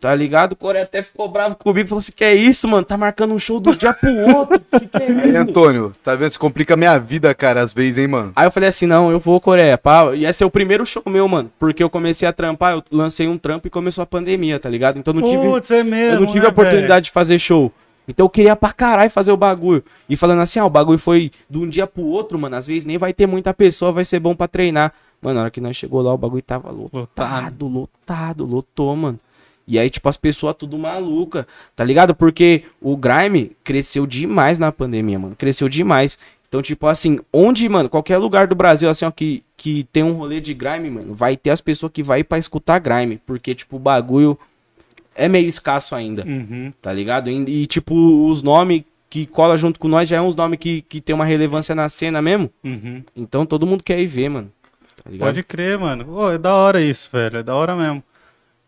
[0.00, 0.52] tá ligado?
[0.52, 2.82] O Coreia até ficou bravo comigo, falou assim, que é isso, mano?
[2.82, 5.38] Tá marcando um show do dia pro outro, que que é Aí, isso?
[5.38, 6.30] Antônio, tá vendo?
[6.30, 8.32] Isso complica a minha vida, cara, às vezes, hein, mano?
[8.34, 10.14] Aí eu falei assim, não, eu vou, Coreia, pá.
[10.14, 11.50] Ia ser o primeiro show meu, mano.
[11.58, 14.98] Porque eu comecei a trampar, eu lancei um trampo e começou a pandemia, tá ligado?
[14.98, 16.16] Então não tive, Putz, é mesmo.
[16.16, 17.70] eu não tive né, a oportunidade de fazer show.
[18.08, 19.84] Então eu queria pra caralho fazer o bagulho.
[20.08, 22.56] E falando assim, ah, o bagulho foi de um dia pro outro, mano.
[22.56, 24.92] Às vezes nem vai ter muita pessoa, vai ser bom pra treinar.
[25.20, 29.20] Mano, na hora que nós chegou lá, o bagulho tava lotado, lotado, lotou, mano.
[29.70, 32.12] E aí, tipo, as pessoas tudo maluca, tá ligado?
[32.14, 35.36] Porque o Grime cresceu demais na pandemia, mano.
[35.36, 36.18] Cresceu demais.
[36.48, 40.14] Então, tipo assim, onde, mano, qualquer lugar do Brasil, assim, ó, que, que tem um
[40.14, 43.20] rolê de grime, mano, vai ter as pessoas que vai pra escutar grime.
[43.24, 44.36] Porque, tipo, o bagulho
[45.14, 46.72] é meio escasso ainda, Uhum.
[46.82, 47.30] tá ligado?
[47.30, 47.94] E, e, tipo,
[48.26, 51.24] os nomes que cola junto com nós já é uns nomes que, que tem uma
[51.24, 52.50] relevância na cena mesmo.
[52.64, 53.02] Uhum.
[53.14, 54.50] Então todo mundo quer ir ver, mano.
[55.04, 55.10] Tá?
[55.26, 56.12] Pode crer, mano.
[56.12, 57.38] Ô, é da hora isso, velho.
[57.38, 58.02] É da hora mesmo.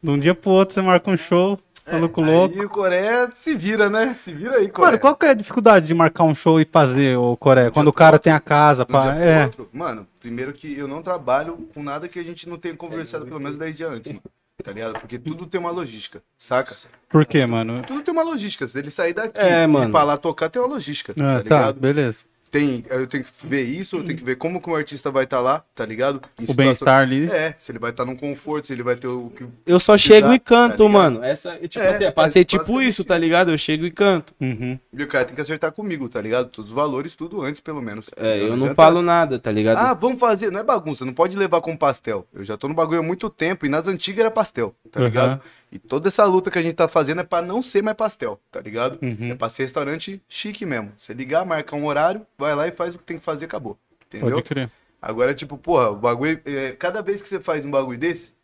[0.02, 1.58] De um dia pro outro você marca um show,
[1.90, 2.58] maluco louco.
[2.58, 4.14] Aí o Coreia se vira, né?
[4.14, 4.92] Se vira aí, Coreia.
[4.92, 7.70] Mano, qual que é a dificuldade de marcar um show e fazer, ô Coreia?
[7.70, 9.14] Quando o cara tem a casa, pá.
[9.14, 9.44] É.
[9.44, 9.68] outro.
[9.72, 13.38] Mano, primeiro que eu não trabalho com nada que a gente não tenha conversado pelo
[13.40, 14.22] menos 10 dias antes, mano.
[14.62, 14.92] Tá ligado?
[15.00, 16.76] Porque tudo tem uma logística, saca?
[17.08, 17.82] Por quê, mano?
[17.84, 18.66] Tudo tem uma logística.
[18.68, 19.90] Se ele sair daqui É, e mano.
[19.90, 22.20] pra lá tocar, tem uma logística, Ah, tá tá, beleza.
[22.52, 25.24] Tem, eu tenho que ver isso, eu tenho que ver como que o artista vai
[25.24, 26.20] estar lá, tá ligado?
[26.38, 27.26] Em O bem-estar ali.
[27.30, 29.42] É, se ele vai estar num conforto, se ele vai ter o que.
[29.64, 31.24] Eu só precisar, chego e canto, tá mano.
[31.24, 33.50] Essa, tipo É, assim, pra ser tipo isso, tá ligado?
[33.50, 34.34] Eu chego e canto.
[34.38, 34.78] Uhum.
[34.92, 36.50] E o cara tem que acertar comigo, tá ligado?
[36.50, 38.10] Todos os valores, tudo antes, pelo menos.
[38.18, 39.78] É, eu não adianta- falo nada, tá ligado?
[39.78, 40.50] Ah, vamos fazer.
[40.52, 42.26] Não é bagunça, não pode levar com pastel.
[42.34, 45.08] Eu já tô no bagulho há muito tempo e nas antigas era pastel, tá Aham.
[45.08, 45.40] ligado?
[45.72, 48.38] E toda essa luta que a gente tá fazendo é pra não ser mais pastel,
[48.50, 48.98] tá ligado?
[49.00, 49.30] Uhum.
[49.30, 50.92] É pra ser restaurante chique mesmo.
[50.98, 53.78] Você ligar, marcar um horário, vai lá e faz o que tem que fazer, acabou.
[54.06, 54.32] Entendeu?
[54.32, 54.70] Pode crer.
[55.00, 56.38] Agora, tipo, porra, o bagulho.
[56.44, 58.34] é, cada vez que você faz um bagulho desse,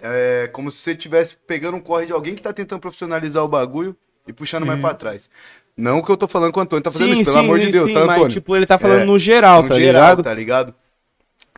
[0.00, 3.48] é como se você estivesse pegando um corre de alguém que tá tentando profissionalizar o
[3.48, 3.94] bagulho
[4.26, 5.28] e puxando mais pra trás.
[5.76, 7.88] Não que eu tô falando com o Antônio tá fazendo isso, pelo amor de Deus,
[7.88, 8.22] sim, tá, Antônio?
[8.22, 10.22] mas tipo, ele tá falando É, no geral, No tá geral, ligado?
[10.22, 10.74] Tá ligado?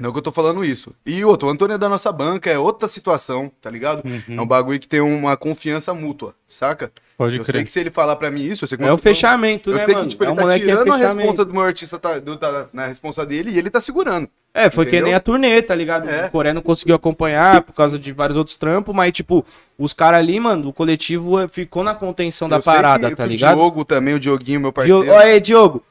[0.00, 0.92] Não que eu tô falando isso.
[1.04, 4.02] E outro, o Antônio é da nossa banca, é outra situação, tá ligado?
[4.04, 4.38] Uhum.
[4.38, 6.90] É um bagulho que tem uma confiança mútua, saca?
[7.16, 7.56] Pode eu crer.
[7.56, 9.76] sei que se ele falar pra mim isso, eu sei que É o fechamento, eu
[9.76, 10.06] né, sei mano?
[10.06, 11.18] que tipo, é ele um tá que é tirando a fechamento.
[11.18, 14.28] responsa do meu artista tá, do- tá na responsa dele e ele tá segurando.
[14.54, 15.06] É, foi que Entendeu?
[15.06, 16.08] nem a turnê, tá ligado?
[16.08, 16.26] É.
[16.26, 19.44] O Coreia não conseguiu acompanhar por causa de vários outros trampos, mas, tipo,
[19.78, 23.16] os caras ali, mano, o coletivo eh, ficou na contenção da Eu sei parada, que-
[23.16, 23.52] tá que ligado?
[23.54, 25.02] O Diogo também, o Dioguinho, meu parceiro.
[25.02, 25.82] Diogo, olha aí, Diogo.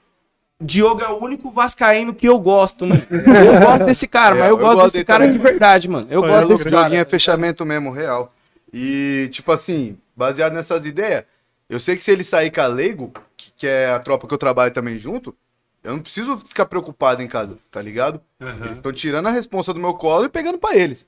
[0.62, 3.02] Diogo é o único vascaíno que eu gosto, mano.
[3.10, 5.38] Eu gosto desse cara, É, mas eu, eu gosto gosto desse cara também.
[5.38, 6.08] de verdade, mano.
[6.10, 6.82] Eu gosto desse O cara.
[6.84, 8.34] Dioguinho é fechamento mesmo, real.
[8.74, 11.26] E, tipo assim, baseado nessas ideias,
[11.70, 14.34] eu sei que se ele sair com a Leigo, que, que é a tropa que
[14.34, 15.36] eu trabalho também junto,
[15.84, 18.22] eu não preciso ficar preocupado em casa, tá ligado?
[18.40, 21.08] Eles estão tirando a responsa do meu colo e pegando pra eles.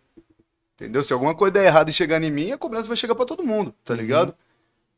[0.75, 1.03] Entendeu?
[1.03, 3.43] Se alguma coisa der errado e chegar em mim, a cobrança vai chegar pra todo
[3.43, 4.33] mundo, tá ligado?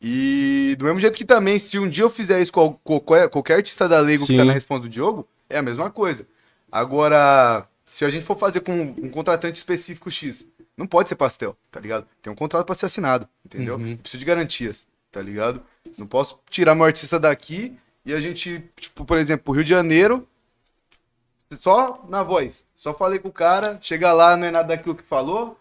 [0.01, 3.55] E do mesmo jeito que também, se um dia eu fizer isso com qualquer, qualquer
[3.55, 4.37] artista da Leigo que Sim.
[4.37, 6.27] tá na responsa do Diogo, é a mesma coisa.
[6.71, 11.55] Agora, se a gente for fazer com um contratante específico X, não pode ser pastel,
[11.71, 12.05] tá ligado?
[12.21, 13.79] Tem um contrato pra ser assinado, entendeu?
[13.79, 15.61] Eu preciso de garantias, tá ligado?
[15.97, 19.69] Não posso tirar meu artista daqui e a gente, tipo, por exemplo, pro Rio de
[19.69, 20.27] Janeiro,
[21.61, 22.65] só na voz.
[22.75, 25.57] Só falei com o cara, chega lá, não é nada daquilo que falou.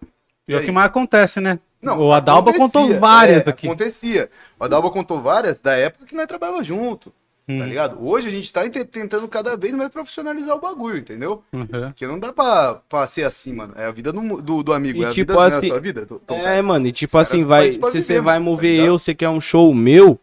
[0.47, 1.59] E é o que mais acontece, né?
[1.85, 3.67] Não, o Adalba contou várias é, aqui.
[3.67, 4.31] Acontecia.
[4.59, 7.13] O Adalba contou várias da época que nós trabalhávamos junto.
[7.47, 7.59] Hum.
[7.59, 7.99] Tá ligado?
[8.01, 11.43] Hoje a gente tá tentando cada vez mais profissionalizar o bagulho, entendeu?
[11.53, 11.67] Uhum.
[11.67, 13.75] Porque não dá pra, pra ser assim, mano.
[13.77, 15.01] É a vida do, do, do amigo.
[15.01, 16.07] E é a tipo vida, não é assim- a tua vida.
[16.07, 18.51] Tô- tô- É, mano, e tipo Os assim, vai, se você viver, vai mano, tá
[18.51, 18.87] mover ligado?
[18.87, 20.19] eu, você quer um show meu,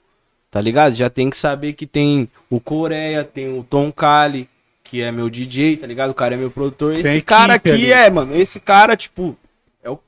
[0.50, 0.96] tá ligado?
[0.96, 4.50] Já tem que saber que tem o Coreia, tem o Tom Kali,
[4.84, 6.10] que é meu DJ, tá ligado?
[6.10, 6.94] O cara é meu produtor.
[6.96, 7.92] Esse Tem a cara aqui ali.
[7.94, 9.38] é, mano, esse cara, tipo,
[9.84, 10.00] é o...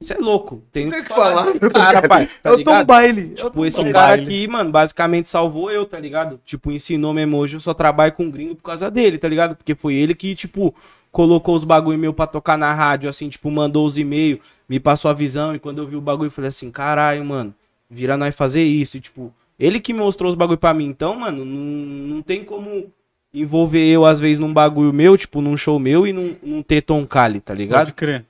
[0.00, 0.62] Você é louco.
[0.70, 1.52] Tem, Tem que falar.
[1.52, 3.30] desse Cara, rapaz, tá eu tô um baile.
[3.30, 4.22] Tipo, esse Tom cara Baile.
[4.22, 6.40] aqui, mano, basicamente salvou eu, tá ligado?
[6.44, 9.56] Tipo, ensinou mesmo hoje, eu só trabalho com gringo por causa dele, tá ligado?
[9.56, 10.72] Porque foi ele que, tipo,
[11.10, 15.10] colocou os bagulho meu pra tocar na rádio, assim, tipo, mandou os e-mails, me passou
[15.10, 17.52] a visão, e quando eu vi o bagulho, eu falei assim, caralho, mano,
[17.90, 21.44] vira nós fazer isso, e, tipo, ele que mostrou os bagulho pra mim, então, mano,
[21.44, 22.86] não, não tem como
[23.34, 26.82] envolver eu, às vezes, num bagulho meu, tipo, num show meu, e não, não ter
[26.82, 27.78] Tom Kali, tá ligado?
[27.78, 28.24] Pode crer.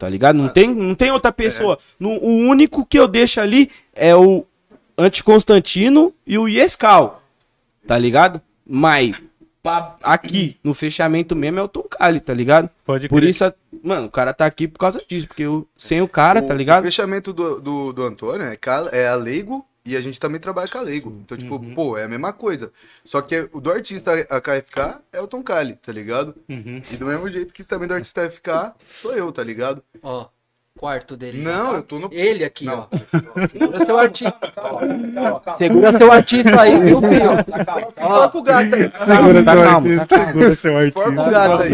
[0.00, 0.34] Tá ligado?
[0.36, 1.78] Não tem, não tem outra pessoa.
[1.98, 4.46] No- o único que eu deixo ali é o
[4.96, 7.22] Anticonstantino e o Yescal.
[7.86, 8.40] Tá ligado?
[8.66, 9.14] Mas
[9.62, 12.70] pa- aqui, no fechamento mesmo, é o Tom Kali, tá ligado?
[12.82, 13.28] Pode Por crer.
[13.28, 13.52] isso, a-
[13.84, 15.28] mano, o cara tá aqui por causa disso.
[15.28, 16.80] Porque eu, sem o cara, O- tá ligado?
[16.80, 20.40] O fechamento do, do, do Antônio é, Cal- é a Leigo E a gente também
[20.40, 21.20] trabalha com a Lego.
[21.24, 22.70] Então, tipo, pô, é a mesma coisa.
[23.04, 26.36] Só que o do artista AKFK é o Tom Kali, tá ligado?
[26.48, 26.80] Uhum.
[26.92, 28.72] E do mesmo jeito que também do artista FK
[29.02, 29.82] sou eu, tá ligado?
[30.00, 30.26] Ó,
[30.78, 31.42] quarto dele.
[31.42, 32.08] Não, eu tô no.
[32.12, 32.86] Ele aqui, Não.
[32.88, 33.46] ó.
[33.48, 34.38] Segura seu artista.
[35.58, 37.30] Segura seu artista aí, viu, filho?
[37.96, 38.92] Coloca o gato aí.
[39.06, 41.10] Segura tá seu calmo, artista, tá segura seu artista.
[41.10, 41.72] o gato aí.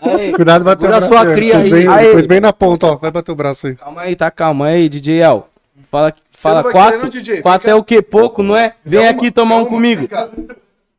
[0.00, 1.80] Aí, Cuidado, bateu Segura o sua braço, cria depois aí.
[1.80, 2.06] Bem, Aí.
[2.06, 2.96] depois bem na ponta, ó.
[2.96, 3.74] Vai bater o braço aí.
[3.74, 5.48] Calma aí, tá calma aí, DJ El.
[5.90, 7.42] Fala, fala quatro, querer, não, DJ?
[7.42, 8.02] quatro é o que?
[8.02, 8.74] Pouco, não é?
[8.84, 10.08] Vem Dá aqui uma- tomar um uma- comigo.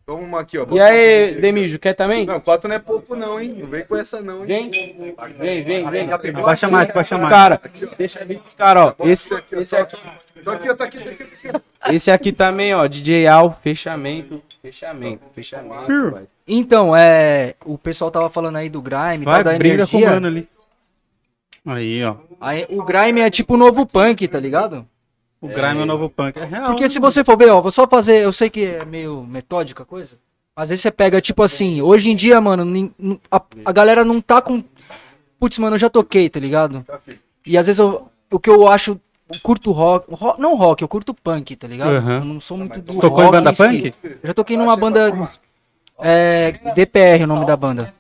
[0.06, 0.66] Toma uma aqui, ó.
[0.72, 1.42] E aí, aqui.
[1.42, 2.26] Demijo, quer também?
[2.26, 3.56] Não, quatro não é pouco, não, hein?
[3.60, 4.72] Não vem com essa, não, hein?
[4.72, 6.34] Vem, vem, vem, vem.
[6.34, 7.30] Pode chamar, pode chamar.
[7.30, 7.62] Cara,
[7.96, 9.08] deixa vir esse cara, ó.
[9.08, 9.98] Esse, esse Só aqui.
[10.42, 10.76] Só aqui, ó.
[10.76, 11.06] Tá aqui, tá.
[11.52, 11.96] Tá aqui.
[11.96, 12.88] esse aqui também, ó.
[12.88, 16.28] DJ Al, fechamento, fechamento, fechamento.
[16.48, 17.54] Então, é.
[17.64, 20.10] O pessoal tava falando aí do Grime, Vai, tal, da brinda com o energia.
[20.16, 20.48] mano ali.
[21.66, 22.16] Aí, ó.
[22.40, 24.86] Aí, o Grime é tipo o novo punk, tá ligado?
[25.42, 26.38] O Grime é o novo punk.
[26.38, 26.68] É real.
[26.68, 29.84] Porque se você for ver, ó, vou só fazer, eu sei que é meio metódica
[29.84, 30.18] a coisa.
[30.56, 32.92] Às vezes você pega, tipo assim, hoje em dia, mano,
[33.32, 34.62] a, a galera não tá com.
[35.40, 36.84] Putz, mano, eu já toquei, tá ligado?
[36.86, 37.00] Tá.
[37.46, 39.00] E às vezes eu, o que eu acho.
[39.32, 41.92] Eu curto rock, ro- Não rock, eu curto punk, tá ligado?
[41.96, 42.18] Aham.
[42.18, 43.64] Eu não sou muito do Tocou em rock banda si.
[43.64, 43.94] punk?
[44.04, 45.30] Eu já toquei numa banda.
[46.02, 47.94] É, DPR, o nome da banda.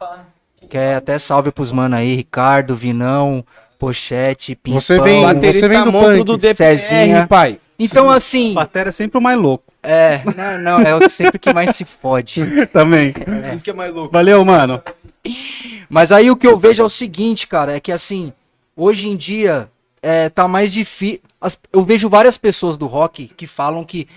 [0.69, 3.43] Que é até salve pros mano aí, Ricardo, Vinão,
[3.77, 4.79] Pochete, Pimpão.
[4.79, 7.27] Você vem- Baterista Você vem do punk, do DPR, Cezinha.
[7.27, 7.59] pai.
[7.77, 8.53] Então, assim.
[8.53, 9.63] Batera é sempre o mais louco.
[9.81, 12.41] É, não, não, é o sempre que mais se fode.
[12.73, 13.13] Também.
[13.55, 14.11] Isso que é mais louco.
[14.11, 14.81] Valeu, mano.
[15.89, 18.33] Mas aí o que eu vejo é o seguinte, cara, é que assim,
[18.75, 19.69] hoje em dia
[20.03, 21.21] é, tá mais difícil.
[21.71, 24.07] Eu vejo várias pessoas do rock que falam que,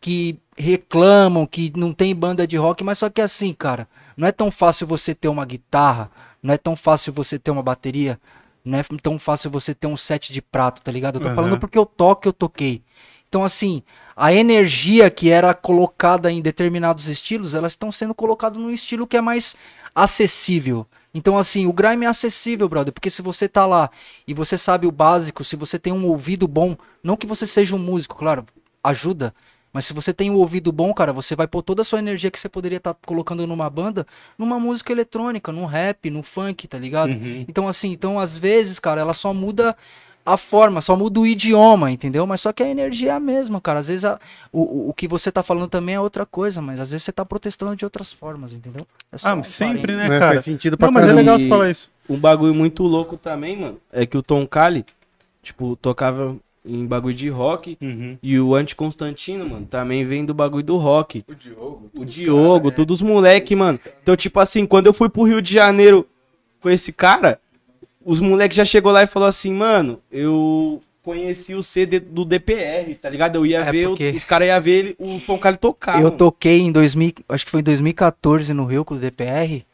[0.00, 3.86] que reclamam que não tem banda de rock, mas só que assim, cara,
[4.16, 6.10] não é tão fácil você ter uma guitarra,
[6.42, 8.18] não é tão fácil você ter uma bateria,
[8.64, 11.16] não é tão fácil você ter um set de prato, tá ligado?
[11.16, 11.36] Eu tô Aham.
[11.36, 12.82] falando porque eu toco, eu toquei.
[13.28, 13.82] Então, assim,
[14.14, 19.16] a energia que era colocada em determinados estilos, elas estão sendo colocadas num estilo que
[19.16, 19.56] é mais
[19.94, 20.86] acessível.
[21.14, 23.90] Então, assim, o grime é acessível, brother, porque se você tá lá
[24.26, 27.74] e você sabe o básico, se você tem um ouvido bom, não que você seja
[27.74, 28.46] um músico, claro,
[28.82, 29.34] ajuda,
[29.72, 32.30] mas se você tem um ouvido bom, cara, você vai pôr toda a sua energia
[32.30, 34.06] que você poderia estar colocando numa banda,
[34.38, 37.10] numa música eletrônica, num rap, no funk, tá ligado?
[37.48, 39.76] Então, assim, então às vezes, cara, ela só muda
[40.24, 42.24] a forma, só muda o idioma, entendeu?
[42.26, 43.80] Mas só que a energia é a mesma, cara.
[43.80, 44.20] Às vezes a-
[44.52, 47.24] o, o, que você tá falando também é outra coisa, mas às vezes você tá
[47.24, 48.86] protestando de outras formas, entendeu?
[49.10, 50.34] É só Ah, um sempre, né, Né, cara?
[50.34, 51.90] faz sentido pra Não, mas é legal você falar isso.
[52.08, 54.84] Um bagulho muito louco também, mano, é que o Tom Kali,
[55.42, 57.76] tipo, tocava em bagulho de rock.
[57.80, 58.16] Uhum.
[58.22, 61.24] E o Anti-Constantino, mano, também vem do bagulho do rock.
[61.28, 61.90] O Diogo.
[61.94, 63.78] O Diogo, todos os moleque, mano.
[64.02, 66.06] Então, tipo assim, quando eu fui pro Rio de Janeiro
[66.60, 67.40] com esse cara,
[68.04, 72.94] os moleques já chegou lá e falou assim, mano, eu conheci o CD do DPR,
[72.94, 73.34] tá ligado?
[73.36, 75.96] Eu ia É, ver, o- porque- os caras iam ver ele, o Tom Kali tocar.
[75.96, 76.16] Eu mano.
[76.16, 79.64] toquei em 2000, acho que foi em 2014 no Rio com o DPR.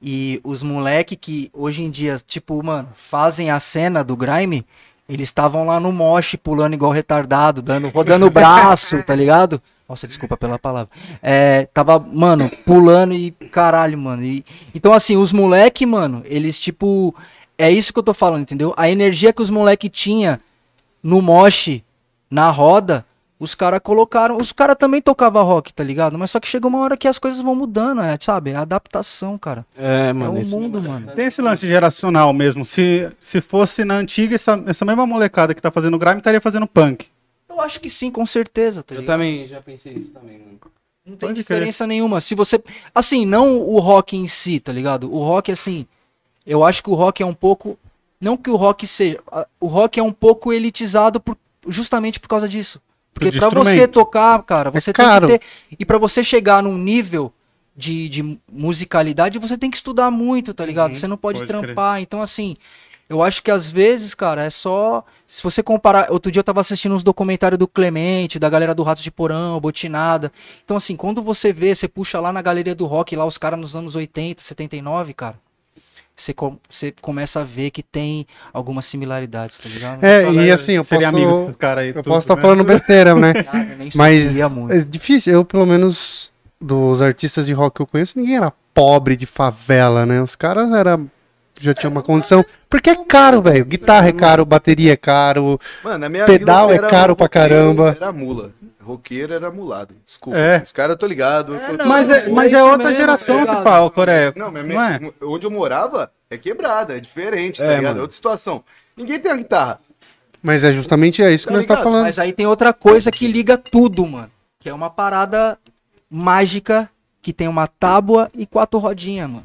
[0.00, 4.64] E os moleque que hoje em dia, tipo, mano, fazem a cena do grime,
[5.08, 9.62] eles estavam lá no moche pulando igual retardado, dando, rodando o braço, tá ligado?
[9.88, 10.90] Nossa, desculpa pela palavra.
[11.22, 14.24] É, tava, mano, pulando e caralho, mano.
[14.24, 17.14] E, então, assim, os moleque, mano, eles, tipo,
[17.56, 18.74] é isso que eu tô falando, entendeu?
[18.76, 20.40] A energia que os moleque tinha
[21.00, 21.84] no moche,
[22.28, 23.06] na roda,
[23.38, 24.36] os caras colocaram.
[24.38, 26.18] Os caras também tocavam rock, tá ligado?
[26.18, 28.50] Mas só que chega uma hora que as coisas vão mudando, é, sabe?
[28.50, 29.66] É a adaptação, cara.
[29.76, 31.12] É, É mano, o esse- mundo, mano.
[31.14, 32.64] Tem esse lance geracional mesmo.
[32.64, 36.66] Se, se fosse na antiga, essa, essa mesma molecada que tá fazendo grime estaria fazendo
[36.66, 37.06] punk.
[37.48, 40.58] Eu acho que sim, com certeza, tá Eu também já pensei isso também, mano.
[41.06, 42.20] Não tem Pode diferença nenhuma.
[42.20, 42.60] Se você.
[42.94, 45.12] Assim, não o rock em si, tá ligado?
[45.12, 45.86] O rock, assim.
[46.44, 47.78] Eu acho que o rock é um pouco.
[48.20, 49.20] Não que o rock seja.
[49.60, 51.36] O rock é um pouco elitizado por,
[51.68, 52.80] justamente por causa disso.
[53.18, 55.26] Porque pra você tocar, cara, você tem caro.
[55.26, 55.46] que ter.
[55.78, 57.32] E pra você chegar num nível
[57.74, 60.94] de, de musicalidade, você tem que estudar muito, tá ligado?
[60.94, 61.62] Você não pode, pode crer.
[61.62, 62.00] trampar.
[62.00, 62.56] Então, assim.
[63.08, 65.04] Eu acho que às vezes, cara, é só.
[65.28, 66.10] Se você comparar.
[66.10, 69.60] Outro dia eu tava assistindo uns documentários do Clemente, da galera do Rato de Porão,
[69.60, 70.32] Botinada.
[70.64, 73.60] Então, assim, quando você vê, você puxa lá na galeria do rock, lá os caras
[73.60, 75.38] nos anos 80, 79, cara.
[76.16, 76.58] Você, com-
[77.02, 80.02] começa a ver que tem algumas similaridades, tá ligado?
[80.02, 81.88] É, e assim, eu posso, Seria amigo desses caras aí.
[81.90, 82.42] eu tudo, posso estar né?
[82.42, 83.34] falando besteira, né?
[83.42, 84.72] Cara, Mas muito.
[84.72, 85.34] é difícil.
[85.34, 90.06] Eu, pelo menos, dos artistas de rock que eu conheço, ninguém era pobre de favela,
[90.06, 90.22] né?
[90.22, 90.98] Os caras era
[91.60, 92.44] já tinha uma condição.
[92.68, 93.64] Porque é caro, velho.
[93.64, 95.58] Guitarra é caro, bateria é caro.
[95.82, 97.96] Mano, na minha Pedal é caro pra roqueiro, caramba.
[98.00, 98.52] Era mula.
[98.82, 99.94] Roqueiro era mulado.
[100.06, 100.38] Desculpa.
[100.38, 100.62] É.
[100.62, 101.54] Os caras, tô ligado.
[101.56, 104.32] eu tô- não, Mas é, mas é é outra mesmo, geração tá esse pau, Coreia.
[104.36, 104.98] Não, mas Não é?
[105.00, 107.84] minha- onde eu morava é quebrada, é diferente, tá É, ligado?
[107.84, 107.98] mano.
[107.98, 108.62] É outra situação.
[108.96, 109.80] Ninguém tem uma guitarra.
[110.40, 112.04] Mas é justamente é isso que Tá nós tá falando.
[112.04, 114.30] Mas aí tem outra coisa que liga tudo, mano.
[114.60, 115.58] Que é uma parada
[116.08, 116.88] mágica
[117.20, 119.44] que tem uma tábua e quatro rodinhas, mano.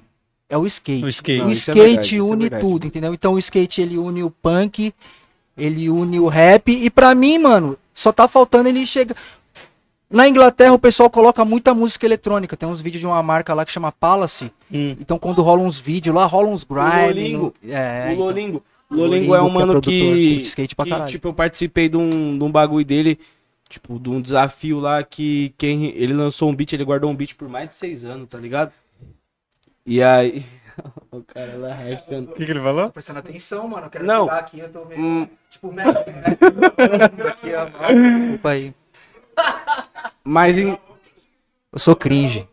[0.52, 1.06] É o skate.
[1.06, 1.40] O skate.
[1.40, 2.62] O Não, é skate é une verdade.
[2.64, 3.14] tudo, entendeu?
[3.14, 4.94] Então o skate ele une o punk,
[5.58, 9.16] ele une o rap e pra mim, mano, só tá faltando ele chegar
[10.10, 12.58] na Inglaterra o pessoal coloca muita música eletrônica.
[12.58, 14.52] Tem uns vídeos de uma marca lá que chama Palace.
[14.70, 14.98] Hum.
[15.00, 17.08] Então quando rola uns vídeos lá, rola uns grime.
[17.08, 17.54] Lolingo.
[17.64, 18.26] no- É, o então.
[18.26, 18.64] Lolingo.
[18.90, 21.34] O Lolingo é um Lolingo, que é mano produtor, que, skate pra que, tipo, eu
[21.34, 23.18] participei de um, de um bagulho dele,
[23.70, 27.34] tipo, de um desafio lá que quem ele lançou um beat, ele guardou um beat
[27.36, 28.74] por mais de seis anos, tá ligado?
[29.86, 30.44] E aí...
[31.12, 32.32] o cara lá rachando.
[32.32, 32.86] O que, que ele falou?
[32.88, 33.88] Tô prestando atenção, mano.
[33.88, 34.22] Eu quero Não.
[34.22, 35.02] jogar aqui, eu tô vendo.
[35.02, 35.89] Hum, Tipo, velho.
[37.28, 37.65] aqui, ó.
[37.65, 38.74] Desculpa aí.
[40.24, 40.78] mas em,
[41.72, 42.48] Eu sou cringe.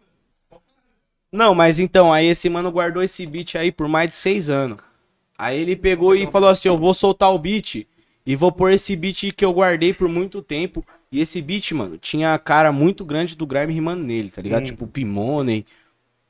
[1.30, 4.78] Não, mas então, aí esse mano guardou esse beat aí por mais de seis anos.
[5.36, 7.86] Aí ele pegou e falou assim: Eu vou soltar o beat
[8.26, 10.84] e vou pôr esse beat que eu guardei por muito tempo.
[11.12, 14.64] E esse beat, mano, tinha a cara muito grande do Grime rimando nele, tá ligado?
[14.64, 15.64] Tipo, Pimone,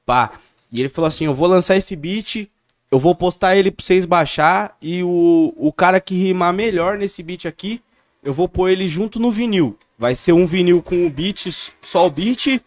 [0.04, 0.32] pá.
[0.70, 2.48] E ele falou assim: Eu vou lançar esse beat,
[2.90, 4.76] eu vou postar ele pra vocês baixar.
[4.80, 7.80] E o, o cara que rimar melhor nesse beat aqui,
[8.22, 9.78] eu vou pôr ele junto no vinil.
[9.98, 11.48] Vai ser um vinil com o beat,
[11.82, 12.60] só o beat,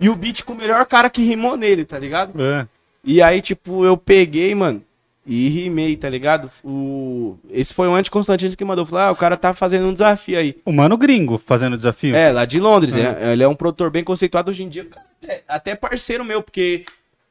[0.00, 2.40] e o beat com o melhor cara que rimou nele, tá ligado?
[2.40, 2.66] É.
[3.04, 4.82] E aí, tipo, eu peguei, mano,
[5.28, 6.50] e rimei, tá ligado?
[6.64, 7.36] O...
[7.50, 8.86] Esse foi o Anti Constantino que mandou.
[8.86, 10.56] Falou, ah, o cara tá fazendo um desafio aí.
[10.64, 12.16] O mano gringo fazendo desafio.
[12.16, 12.96] É, lá de Londres.
[12.96, 13.32] é.
[13.34, 14.86] Ele é um produtor bem conceituado hoje em dia.
[15.22, 16.86] até, até parceiro meu, porque,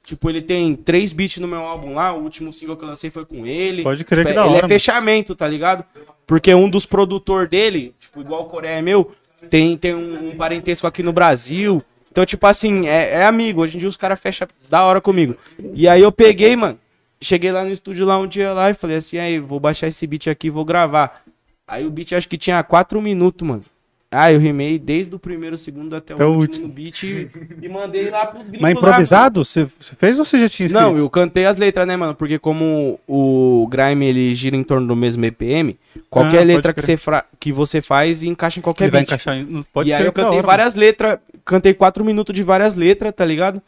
[0.07, 2.13] tipo, ele tem três beats no meu álbum lá.
[2.13, 3.83] O último single que eu lancei foi com ele.
[3.83, 4.73] Pode crer Tipo, que da Ele hora, é mano.
[4.73, 5.83] fechamento, tá ligado?
[6.25, 9.11] Porque um dos produtores dele, tipo, igual o Coreia é meu,
[9.49, 11.83] tem, tem um, um parentesco aqui no Brasil.
[12.09, 13.61] Então, tipo assim, é, é amigo.
[13.61, 15.35] Hoje em dia os caras fecham da hora comigo.
[15.73, 16.79] E aí eu peguei, mano.
[17.19, 20.07] Cheguei lá no estúdio lá um dia lá e falei assim, aí, vou baixar esse
[20.07, 21.21] beat aqui e vou gravar.
[21.67, 23.63] Aí o beat acho que tinha quatro minutos, mano.
[24.09, 27.29] Ah, eu rimei desde o primeiro segundo até, o o último beat e,
[27.61, 29.43] e mandei lá pros gringos Mas improvisado?
[29.43, 30.81] Você fez ou você já tinha escrito?
[30.81, 32.15] não, eu cantei as letras, né, mano?
[32.15, 35.77] Porque como o Grime ele gira em torno do mesmo EPM,
[36.09, 39.09] qualquer Ah, letra que você, fra- que você faz encaixa em qualquer Ele vai beat.
[39.09, 39.61] encaixar em...
[39.73, 43.13] Pode e aí eu da cantei hora, várias letras, cantei quatro minutos de várias letras,
[43.13, 43.61] tá ligado?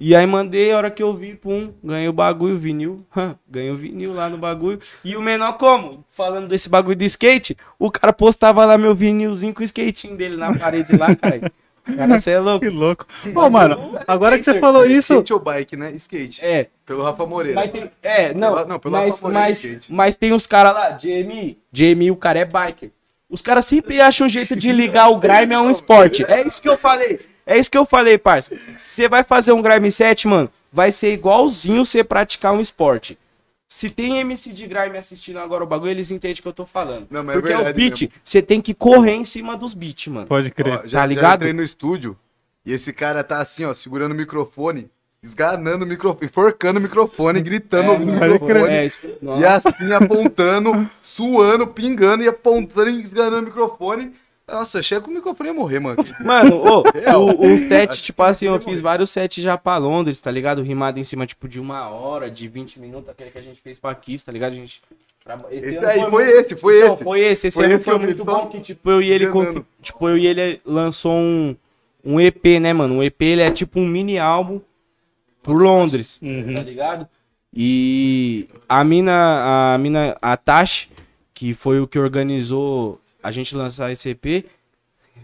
[0.00, 3.06] E aí mandei, a hora que eu vi, pum, ganhei o bagulho, vinil,
[3.48, 4.80] ganhei o vinil lá no bagulho.
[5.04, 6.04] E o menor como?
[6.10, 10.36] Falando desse bagulho de skate, o cara postava lá meu vinilzinho com o skatinho dele
[10.36, 11.52] na parede lá, cara.
[11.84, 12.60] Cara, você é louco.
[12.64, 13.06] Que louco.
[13.34, 15.14] Ô, mano, agora que você falou isso...
[15.14, 15.90] Skate ou bike, né?
[15.92, 16.44] Skate.
[16.44, 17.60] É, Pelo Rafa Moreira.
[17.60, 20.74] Mas tem, é, não, Pela- não, pelo mas, Rafa Moreira mas, mas tem uns caras
[20.74, 22.90] lá, Jamie, Jamie, o cara é biker.
[23.28, 26.24] Os caras sempre acham um jeito de ligar o grime a um esporte.
[26.24, 27.18] É isso que eu falei.
[27.46, 28.56] É isso que eu falei, parça.
[28.78, 33.18] Você vai fazer um grime set, mano, vai ser igualzinho você praticar um esporte.
[33.68, 36.66] Se tem MC de grime assistindo agora o bagulho, eles entendem o que eu tô
[36.66, 37.06] falando.
[37.10, 40.08] Não, mas é Porque os verdade beats, você tem que correr em cima dos beats,
[40.08, 40.26] mano.
[40.26, 40.80] Pode crer.
[40.84, 41.28] Ó, já, Tá ligado?
[41.30, 42.16] Já entrei no estúdio
[42.66, 44.90] e esse cara tá assim, ó, segurando o microfone,
[45.22, 48.68] esganando o microfone, enforcando o microfone, gritando É, no microfone.
[48.74, 54.12] é, isso- E assim, apontando, suando, pingando e apontando e esganando o microfone.
[54.52, 55.96] Nossa, achei que o microfone ia morrer, mano.
[56.24, 60.30] Mano, o, o set, Acho tipo assim, eu fiz vários sets já pra Londres, tá
[60.30, 60.62] ligado?
[60.62, 63.78] Rimado em cima, tipo, de uma hora, de 20 minutos, aquele que a gente fez
[63.78, 64.52] pra Kiss, tá ligado?
[64.52, 64.82] A gente.
[65.50, 67.04] Esse ano aí, foi muito- esse, foi Então, esse.
[67.04, 69.64] Foi esse, esse Foi ano esse foi muito bom que, tipo, eu e ele, con-
[69.80, 71.56] tipo, eu e ele lançou um,
[72.04, 72.96] um EP, né, mano?
[72.96, 74.60] Um EP, ele é tipo um mini álbum
[75.42, 76.54] por Londres, Uhum.
[76.54, 77.08] tá ligado?
[77.54, 80.88] E a mina, a mina, a Tash,
[81.34, 84.44] que foi o que organizou a gente lançar esse EP.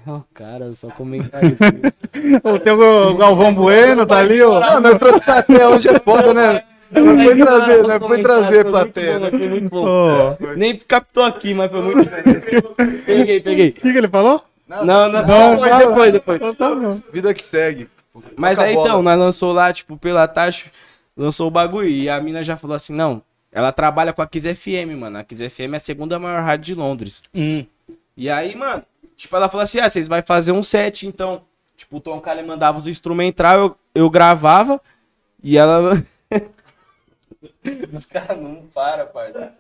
[0.06, 1.62] Oh, cara, só comentar isso.
[2.44, 4.58] O teu Galvão Bueno tá ali, ó.
[4.60, 6.64] Não, não entrou plateia hoje é foda, né?
[6.90, 7.98] Não foi trazer, né?
[8.00, 9.30] Foi trazer Foi plateia, muito né?
[9.30, 9.86] bom, Foi muito bom.
[9.86, 12.10] Ô, O Nem captou aqui, mas foi muito
[13.04, 13.72] peguei, peguei.
[13.72, 14.42] que, que ele falou?
[14.66, 15.86] Não, não, Não, depois, fala.
[15.86, 16.36] depois, depois.
[16.40, 17.00] Então tá bom.
[17.12, 17.88] Vida que segue.
[18.36, 20.66] Mas aí então, nós lançou lá, tipo, pela taxa,
[21.16, 21.88] lançou o bagulho.
[21.88, 25.18] E a mina já falou assim: não, ela trabalha com a Kiss FM, mano.
[25.18, 27.22] A Kiss FM é a segunda maior rádio de Londres.
[27.34, 27.64] Hum.
[28.18, 28.82] E aí, mano,
[29.16, 31.42] tipo, ela falou assim: ah, vocês vão fazer um set, então.
[31.76, 34.80] Tipo, o Tom Kali mandava os instrumental, eu, eu gravava.
[35.40, 35.92] E ela.
[37.92, 39.52] Os caras não param, parça.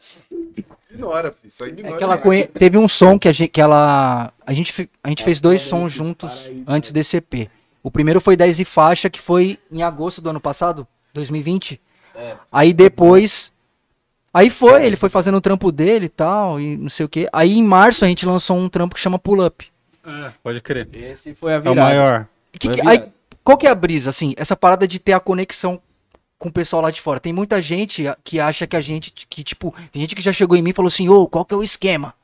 [0.90, 1.52] Ignora, filho.
[1.52, 1.94] Só ignora.
[1.94, 2.22] É que ela né?
[2.22, 5.62] conhe- teve um som que a gente, que ela, a gente, a gente fez dois
[5.62, 7.48] sons juntos antes desse EP.
[7.80, 11.80] O primeiro foi 10 e faixa, que foi em agosto do ano passado, 2020.
[12.50, 13.52] Aí depois,
[14.38, 17.28] aí foi, ele foi fazendo o trampo dele e tal, e não sei o que.
[17.32, 19.66] Aí em março a gente lançou um trampo que chama Pull Up.
[20.42, 20.88] Pode crer.
[20.94, 21.80] Esse foi a É o virada.
[21.80, 22.26] maior.
[22.52, 22.90] Que- virada.
[22.90, 23.04] aí,
[23.44, 25.80] qual que é a brisa, assim, essa parada de ter a conexão
[26.38, 27.20] com o pessoal lá de fora?
[27.20, 30.56] Tem muita gente que acha que a gente, que tipo, tem gente que já chegou
[30.56, 32.14] em mim e falou assim, ô, qual que é o esquema?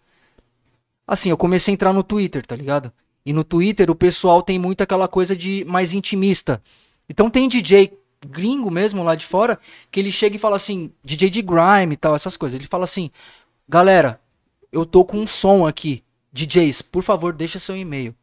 [1.07, 2.91] Assim, eu comecei a entrar no Twitter, tá ligado?
[3.27, 6.63] E no Twitter o pessoal tem muito aquela coisa de mais intimista.
[7.09, 7.93] Então tem DJ
[8.25, 9.59] gringo mesmo lá de fora
[9.91, 12.59] que ele chega e fala assim, DJ de grime e tal, essas coisas.
[12.59, 13.11] Ele fala assim:
[13.69, 14.21] "Galera,
[14.73, 16.03] eu tô com um som aqui.
[16.33, 18.15] DJs, por favor, deixa seu e-mail".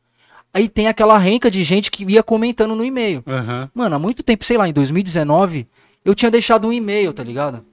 [0.53, 3.23] Aí tem aquela renca de gente que ia comentando no e-mail.
[3.25, 3.69] Aham.
[3.73, 5.65] Mano, há muito tempo, sei lá, em 2019,
[6.03, 7.65] eu tinha deixado um e-mail, tá ligado?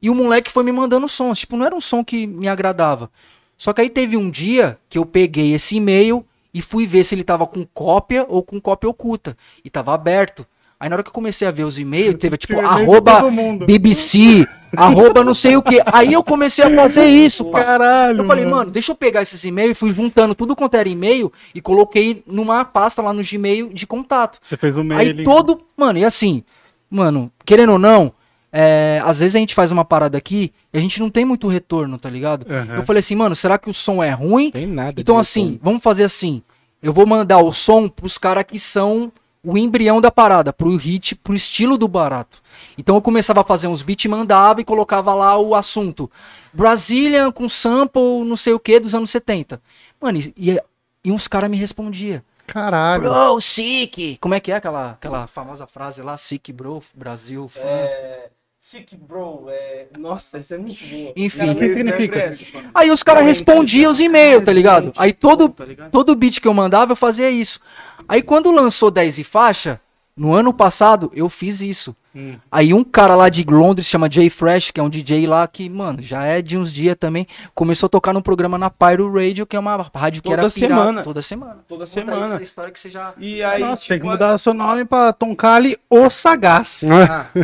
[0.00, 1.40] E o moleque foi me mandando sons.
[1.40, 3.10] Tipo, não era um som que me agradava.
[3.56, 7.14] Só que aí teve um dia que eu peguei esse e-mail e fui ver se
[7.14, 9.36] ele tava com cópia ou com cópia oculta.
[9.64, 10.46] E tava aberto.
[10.80, 13.28] Aí na hora que eu comecei a ver os e-mails, teve tipo, arroba.
[13.66, 15.82] BBC, arroba não sei o que.
[15.86, 17.64] Aí eu comecei a fazer isso, pá.
[17.64, 18.18] Caralho.
[18.20, 21.32] Eu falei, mano, deixa eu pegar esses e-mails e fui juntando tudo quanto era e-mail
[21.52, 24.38] e coloquei numa pasta lá no Gmail de contato.
[24.40, 25.00] Você fez um mail.
[25.00, 25.60] Aí todo.
[25.76, 26.44] Mano, e assim,
[26.88, 28.12] mano, querendo ou não,
[28.52, 31.48] é, às vezes a gente faz uma parada aqui e a gente não tem muito
[31.48, 32.46] retorno, tá ligado?
[32.48, 32.76] Aham.
[32.76, 34.52] Eu falei assim, mano, será que o som é ruim?
[34.52, 35.00] Tem nada.
[35.00, 35.60] Então, de assim, retorno.
[35.62, 36.40] vamos fazer assim.
[36.80, 39.12] Eu vou mandar o som pros caras que são
[39.42, 42.40] o embrião da parada, pro hit, pro estilo do barato.
[42.76, 46.10] Então eu começava a fazer uns beats, mandava e colocava lá o assunto.
[46.52, 49.60] Brazilian com sample, não sei o que, dos anos 70.
[50.00, 50.60] Mano, e, e,
[51.04, 52.22] e uns caras me respondiam.
[52.46, 53.02] Caralho.
[53.02, 54.16] Bro, sick!
[54.20, 56.16] Como é que é aquela, aquela famosa frase lá?
[56.16, 57.60] Sick, bro, Brasil, fã.
[57.60, 58.30] É.
[58.60, 59.86] Sick Bro, é.
[59.96, 61.12] Nossa, essa é muito boa.
[61.16, 61.50] Enfim.
[61.50, 62.30] O que significa?
[62.74, 64.92] Aí os caras respondiam os e-mails, tá ligado?
[64.96, 67.60] Aí todo, Tá todo beat que eu mandava, eu fazia isso.
[68.08, 69.80] Aí quando lançou 10 e faixa,
[70.18, 71.94] no ano passado, eu fiz isso.
[72.14, 72.34] Hum.
[72.50, 75.68] Aí um cara lá de Londres, chama Jay Fresh, que é um DJ lá que,
[75.68, 79.46] mano, já é de uns dias também, começou a tocar num programa na Pyro Radio,
[79.46, 80.74] que é uma rádio que Toda era pirata.
[80.74, 81.02] semana.
[81.02, 81.56] Toda semana.
[81.68, 82.34] Toda Conta aí semana.
[82.34, 83.12] essa história que você já...
[83.18, 86.80] E aí, Nossa, tem que tipo, mudar seu nome pra Tom Kali o Sagaz.
[86.80, 86.96] Tipo,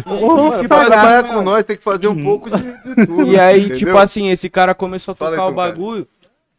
[0.03, 1.29] pra assim, trabalhar ó.
[1.35, 3.31] com nós tem que fazer um pouco de, de tudo.
[3.31, 3.79] E aí, entendeu?
[3.79, 5.68] tipo assim, esse cara começou a Fala aí, tocar o cara.
[5.72, 6.09] bagulho.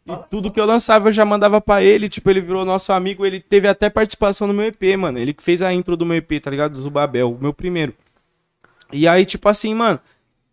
[0.08, 2.08] E tudo que eu lançava eu já mandava pra ele.
[2.08, 3.26] Tipo, ele virou nosso amigo.
[3.26, 5.18] Ele teve até participação no meu EP, mano.
[5.18, 6.74] Ele que fez a intro do meu EP, tá ligado?
[6.74, 7.94] Do Zubabel, o meu primeiro.
[8.92, 10.00] E aí, tipo assim, mano.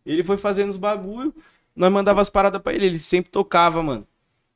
[0.04, 1.34] Ele foi fazendo os bagulho.
[1.76, 2.86] Nós mandava as paradas pra ele.
[2.86, 4.06] Ele sempre tocava, mano.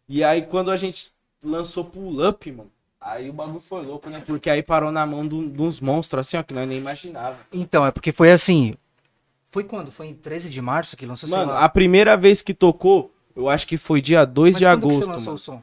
[0.09, 1.11] E aí, quando a gente
[1.45, 2.71] lançou Pull Up, mano.
[3.01, 4.21] Aí o bagulho foi louco, né?
[4.27, 7.37] Porque aí parou na mão de de uns monstros assim, ó, que nós nem imaginava.
[7.53, 8.75] Então, é porque foi assim...
[9.49, 9.93] Foi quando?
[9.93, 13.67] Foi em 13 de março que lançou, Mano, a primeira vez que tocou, eu acho
[13.67, 15.35] que foi dia 2 Mas de quando que agosto, você lançou mano.
[15.35, 15.63] o som?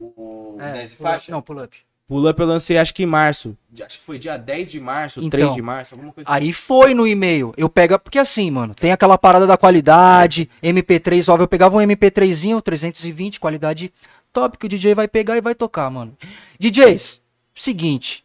[0.00, 1.12] O É, 10 pull up.
[1.12, 1.32] faixa?
[1.32, 1.76] Não, pull up.
[2.06, 3.56] Pull Up eu lancei acho que em março.
[3.80, 6.44] Acho que foi dia 10 de março, Então, 3 de março, alguma coisa assim.
[6.44, 7.54] Aí foi no e-mail.
[7.56, 7.98] Eu pego.
[7.98, 10.50] Porque assim, mano, tem aquela parada da qualidade.
[10.62, 13.90] MP3, óbvio, eu pegava um MP3zinho, 320, qualidade
[14.32, 16.14] top, que o DJ vai pegar e vai tocar, mano.
[16.58, 17.20] DJs,
[17.54, 18.24] seguinte.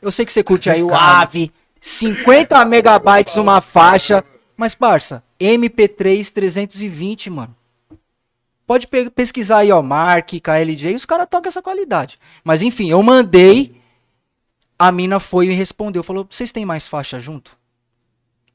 [0.00, 4.24] Eu sei que você curte aí o AVE, 50 megabytes uma faixa.
[4.56, 7.54] Mas, parça, MP3 320, mano.
[8.66, 12.18] Pode pe- pesquisar aí, ó, Mark, KLJ, os caras tocam essa qualidade.
[12.42, 13.74] Mas enfim, eu mandei.
[14.78, 17.56] A mina foi e me respondeu, falou: "Vocês têm mais faixa junto?"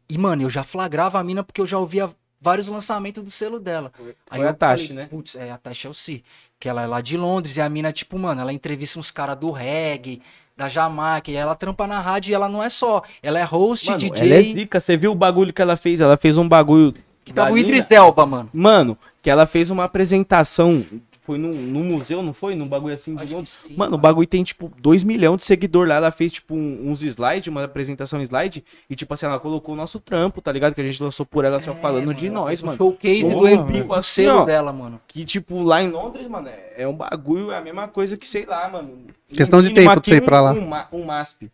[0.10, 2.10] E mano, eu já flagrava a mina porque eu já ouvia
[2.42, 3.92] vários lançamentos do selo dela.
[4.28, 5.06] foi a Tashi, né?
[5.06, 6.22] Putz, é a Tashi Chelsea,
[6.60, 9.38] que ela é lá de Londres e a mina tipo, mano, ela entrevista uns caras
[9.38, 10.22] do reggae,
[10.58, 13.86] da Jamaica, e ela trampa na rádio e ela não é só, ela é host,
[13.88, 16.02] Mano, DJ, ela é zica, você viu o bagulho que ela fez?
[16.02, 16.94] Ela fez um bagulho.
[17.24, 17.58] que da o.
[17.58, 18.50] Idris Elba, mano.
[18.52, 20.86] Mano, que ela fez uma apresentação.
[21.22, 22.56] Foi no, no museu, não foi?
[22.56, 23.50] Num bagulho assim de Londres.
[23.50, 23.98] sim, Mano, o mano.
[24.00, 25.96] bagulho tem, tipo, 2 milhões de seguidor lá.
[25.96, 28.64] Ela fez, tipo, um- uns slides, uma apresentação slide.
[28.90, 30.74] E, tipo assim, ela colocou o nosso trampo, tá ligado?
[30.74, 32.78] Que a gente lançou por ela só falando de nós, O mano.
[32.80, 33.84] showcase do, Porra, do, velho.
[33.86, 34.46] do Assim, selo ó.
[34.46, 35.00] dela, mano.
[35.08, 38.26] Que, tipo, lá em Londres, mano, é, é um bagulho, é a mesma coisa que,
[38.26, 38.88] sei lá, mano.
[39.30, 40.52] No Questão de tempo de aqui você ir pra um- lá.
[40.54, 41.52] Um, ma- um MASP.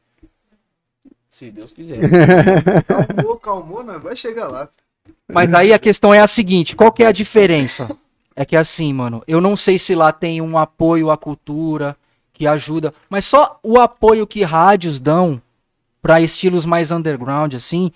[1.30, 2.00] Se Deus quiser.
[2.88, 3.98] Calmou, calmou, né?
[4.02, 4.70] Vai chegar lá.
[5.32, 7.90] Mas aí a questão é a seguinte, qual que é a diferença?
[8.36, 11.96] É que assim, mano, eu não sei se lá tem um apoio à cultura
[12.34, 15.42] que ajuda, mas só o apoio que rádios dão
[16.02, 17.92] pra estilos mais underground assim,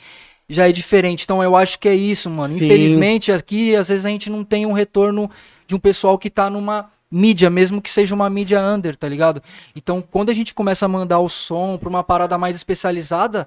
[0.47, 1.23] já é diferente.
[1.23, 2.57] Então eu acho que é isso, mano.
[2.57, 2.65] Sim.
[2.65, 5.29] Infelizmente aqui às vezes a gente não tem um retorno
[5.67, 9.43] de um pessoal que tá numa mídia, mesmo que seja uma mídia under, tá ligado?
[9.75, 13.45] Então quando a gente começa a mandar o som pra uma parada mais especializada,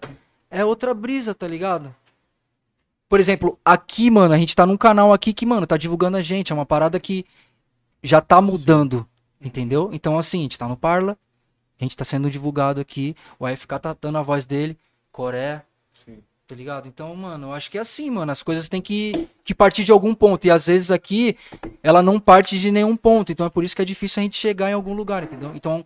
[0.50, 1.92] é outra brisa, tá ligado?
[3.12, 6.22] Por exemplo, aqui, mano, a gente tá num canal aqui que, mano, tá divulgando a
[6.22, 6.50] gente.
[6.50, 7.26] É uma parada que
[8.02, 9.06] já tá mudando,
[9.38, 9.90] entendeu?
[9.92, 11.18] Então, assim, a gente tá no Parla,
[11.78, 14.78] a gente tá sendo divulgado aqui, o AFK tá dando a voz dele,
[15.12, 16.20] Coreia, Sim.
[16.48, 16.88] tá ligado?
[16.88, 19.92] Então, mano, eu acho que é assim, mano, as coisas têm que, que partir de
[19.92, 20.46] algum ponto.
[20.46, 21.36] E às vezes aqui,
[21.82, 23.30] ela não parte de nenhum ponto.
[23.30, 25.52] Então é por isso que é difícil a gente chegar em algum lugar, entendeu?
[25.54, 25.84] Então,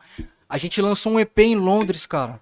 [0.49, 2.41] a gente lançou um EP em Londres, cara.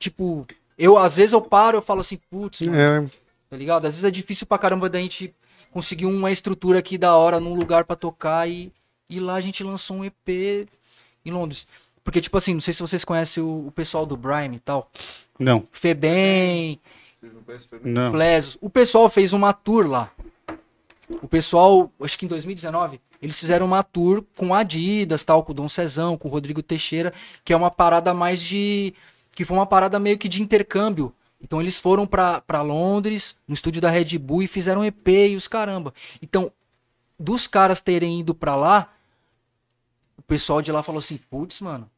[0.00, 0.44] Tipo,
[0.76, 3.06] eu, às vezes eu paro, eu falo assim, putz, mano, É,
[3.48, 3.86] tá ligado?
[3.86, 5.34] Às vezes é difícil pra caramba da gente
[5.70, 8.72] conseguir uma estrutura aqui da hora num lugar pra tocar e,
[9.08, 10.68] E lá a gente lançou um EP
[11.24, 11.66] em Londres.
[12.02, 14.90] Porque, tipo assim, não sei se vocês conhecem o, o pessoal do Brime e tal.
[15.38, 16.80] Não, Febem,
[17.20, 18.10] Vocês não conhecem o não.
[18.12, 18.56] Flesos.
[18.60, 20.10] O pessoal fez uma tour lá.
[21.22, 25.52] O pessoal, acho que em 2019, eles fizeram uma tour com a Adidas, tal, com
[25.52, 27.12] o Dom Cezão, com o Rodrigo Teixeira,
[27.44, 28.94] que é uma parada mais de.
[29.34, 31.12] que foi uma parada meio que de intercâmbio.
[31.40, 35.08] Então eles foram pra, pra Londres, no estúdio da Red Bull, e fizeram um EP
[35.08, 35.92] e os caramba.
[36.22, 36.50] Então,
[37.18, 38.92] dos caras terem ido pra lá,
[40.18, 41.88] o pessoal de lá falou assim: putz, mano,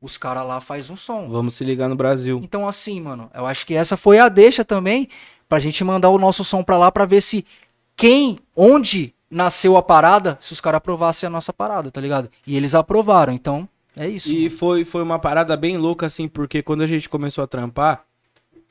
[0.00, 1.28] os caras lá faz um som.
[1.28, 2.40] Vamos se ligar no Brasil.
[2.42, 5.08] Então, assim, mano, eu acho que essa foi a deixa também
[5.48, 7.46] pra gente mandar o nosso som pra lá pra ver se
[7.94, 12.30] quem, onde nasceu a parada, se os caras aprovassem a nossa parada, tá ligado?
[12.46, 14.30] E eles aprovaram, então é isso.
[14.32, 18.04] E foi, foi uma parada bem louca, assim, porque quando a gente começou a trampar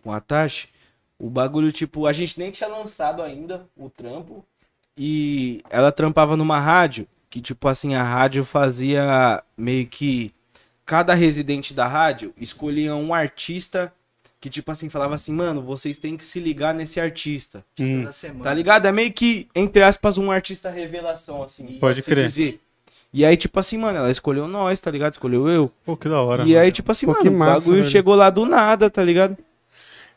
[0.01, 0.69] com a Tashi,
[1.19, 4.43] o bagulho, tipo, a gente nem tinha lançado ainda o trampo.
[4.97, 10.33] E ela trampava numa rádio, que, tipo assim, a rádio fazia meio que.
[10.83, 13.93] Cada residente da rádio escolhia um artista
[14.41, 17.63] que, tipo assim, falava assim, mano, vocês têm que se ligar nesse artista.
[17.79, 18.43] Artista da semana.
[18.43, 18.87] Tá ligado?
[18.87, 21.77] É meio que, entre aspas, um artista revelação, assim.
[21.79, 22.25] Pode crer.
[22.25, 22.59] dizer.
[23.13, 25.11] E aí, tipo assim, mano, ela escolheu nós, tá ligado?
[25.13, 25.71] Escolheu eu.
[25.85, 26.43] Pô, que da hora.
[26.43, 27.89] E aí, tipo assim, Pô, mano, que o massa, bagulho velho.
[27.91, 29.37] chegou lá do nada, tá ligado?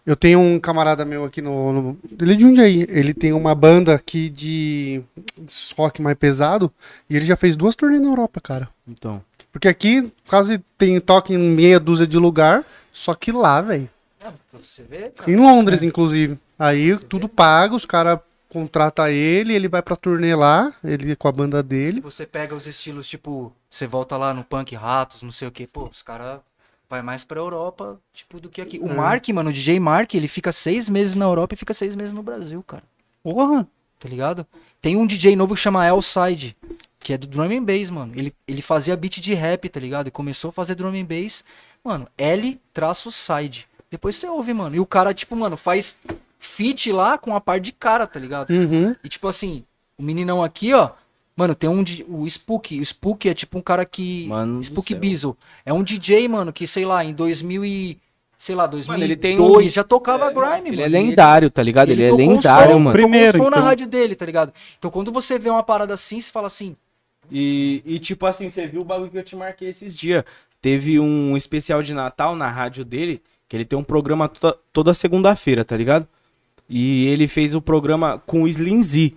[0.07, 1.99] Eu tenho um camarada meu aqui no, no.
[2.21, 2.87] Ele é de Jundiaí.
[2.91, 5.03] Ele tem uma banda aqui de,
[5.39, 6.71] de rock mais pesado.
[7.09, 8.69] E ele já fez duas turnês na Europa, cara.
[8.87, 9.23] Então.
[9.51, 12.65] Porque aqui quase tem toque em meia dúzia de lugar.
[12.93, 13.89] Só que lá, velho.
[14.23, 15.31] Ah, pra você ver, cara.
[15.31, 16.39] Em Londres, inclusive.
[16.59, 21.33] Aí tudo pago, os caras contratam ele, ele vai pra turnê lá, ele com a
[21.33, 22.01] banda Se dele.
[22.01, 25.67] você pega os estilos, tipo, você volta lá no punk ratos, não sei o que,
[25.67, 26.39] pô, os caras
[26.95, 28.79] vai mais pra Europa, tipo, do que aqui.
[28.79, 31.95] O Mark, mano, o DJ Mark, ele fica seis meses na Europa e fica seis
[31.95, 32.85] meses no Brasil, cara.
[33.23, 33.67] Porra!
[34.05, 34.47] tá ligado?
[34.83, 36.55] Tem um DJ novo que chama Elside,
[37.01, 38.13] que é do drum and bass, mano.
[38.15, 40.09] Ele, ele fazia beat de rap, tá ligado?
[40.09, 41.43] E começou a fazer drum and bass,
[41.83, 43.67] mano, L-side.
[43.91, 44.77] Depois você ouve, mano.
[44.77, 45.97] E o cara, tipo, mano, faz
[46.39, 48.51] feat lá com a par de cara, tá ligado?
[48.51, 48.95] Uhum.
[49.03, 49.65] E tipo assim,
[49.97, 50.91] o meninão aqui, ó.
[51.37, 51.85] Mano, tem um.
[52.09, 52.78] O Spook.
[52.78, 54.26] O Spook é tipo um cara que.
[54.28, 54.95] Mano Spook.
[54.95, 55.37] Bizzle.
[55.66, 57.99] É um DJ, mano, que sei lá, em 2000 e.
[58.39, 60.82] Sei lá, 2002 Mano, ele tem uns- já tocava grime, Ele mano.
[60.82, 61.89] é E lendário, tá ligado?
[61.89, 62.91] Ele, é tocou um lendário, som, mano.
[62.91, 63.62] um Primeiro, som na então.
[63.62, 64.53] rádio dele, tá ligado?
[64.78, 66.76] Então quando você vê uma parada assim, você fala assim,
[67.30, 70.24] E, e tipo assim, você viu o bagulho que eu te marquei esses dias.
[70.61, 74.93] Teve um especial de Natal na rádio dele, que ele tem um programa toda, toda
[74.93, 76.07] segunda-feira, tá ligado?
[76.68, 79.14] E ele fez o programa com o Slim Z.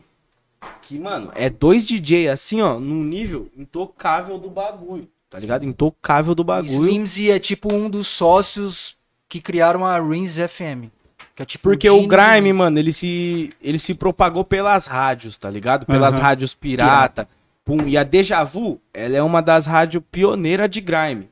[0.82, 5.66] Que, mano, é dois DJ assim, ó, num nível intocável do bagulho, tá ligado?
[5.66, 6.88] Intocável do bagulho.
[6.88, 8.96] Slimzy é tipo um dos sócios
[9.28, 10.90] que criaram a Rins FM.
[11.36, 15.38] Que é tipo Porque Gene o Grime, mano, ele se, ele se propagou pelas rádios,
[15.38, 15.86] tá ligado?
[15.86, 16.24] Pelas Aham.
[16.24, 17.28] rádios pirata.
[17.64, 17.86] Pum.
[17.86, 21.30] E a Deja Vu, ela é uma das rádios pioneiras de Grime.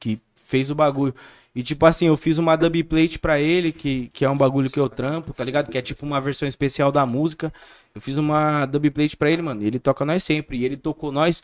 [0.00, 1.14] Que fez o bagulho.
[1.58, 4.70] E tipo assim, eu fiz uma dub plate pra ele, que, que é um bagulho
[4.70, 5.68] que eu trampo, tá ligado?
[5.68, 7.52] Que é tipo uma versão especial da música.
[7.92, 9.60] Eu fiz uma dub plate pra ele, mano.
[9.62, 10.58] E ele toca nós sempre.
[10.58, 11.42] E ele tocou nós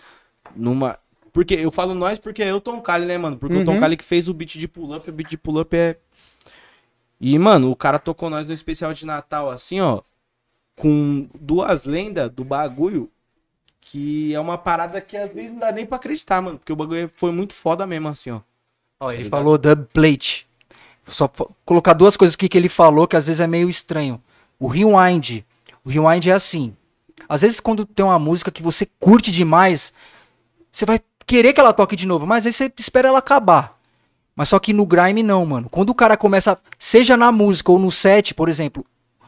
[0.54, 0.96] numa.
[1.32, 3.36] Porque eu falo nós porque é o Tom Kali, né, mano?
[3.36, 3.80] Porque o Tom Uhum.
[3.80, 5.96] Kali que fez o beat de pull up, o beat de pull up é
[7.20, 10.00] e, mano, o cara tocou nós no especial de Natal, assim, ó.
[10.76, 13.10] Com duas lendas do bagulho.
[13.80, 16.58] Que é uma parada que às vezes não dá nem pra acreditar, mano.
[16.58, 18.40] Porque o bagulho foi muito foda mesmo, assim, ó.
[19.04, 19.30] Ó, ele ligado?
[19.30, 20.46] falou dub plate.
[21.06, 21.30] Só
[21.64, 24.20] colocar duas coisas aqui que ele falou que às vezes é meio estranho.
[24.58, 25.44] O rewind.
[25.84, 26.74] O rewind é assim.
[27.28, 29.92] Às vezes quando tem uma música que você curte demais,
[30.72, 33.78] você vai querer que ela toque de novo, mas aí você espera ela acabar.
[34.34, 35.68] Mas só que no grime não, mano.
[35.68, 38.84] Quando o cara começa, seja na música ou no set, por exemplo,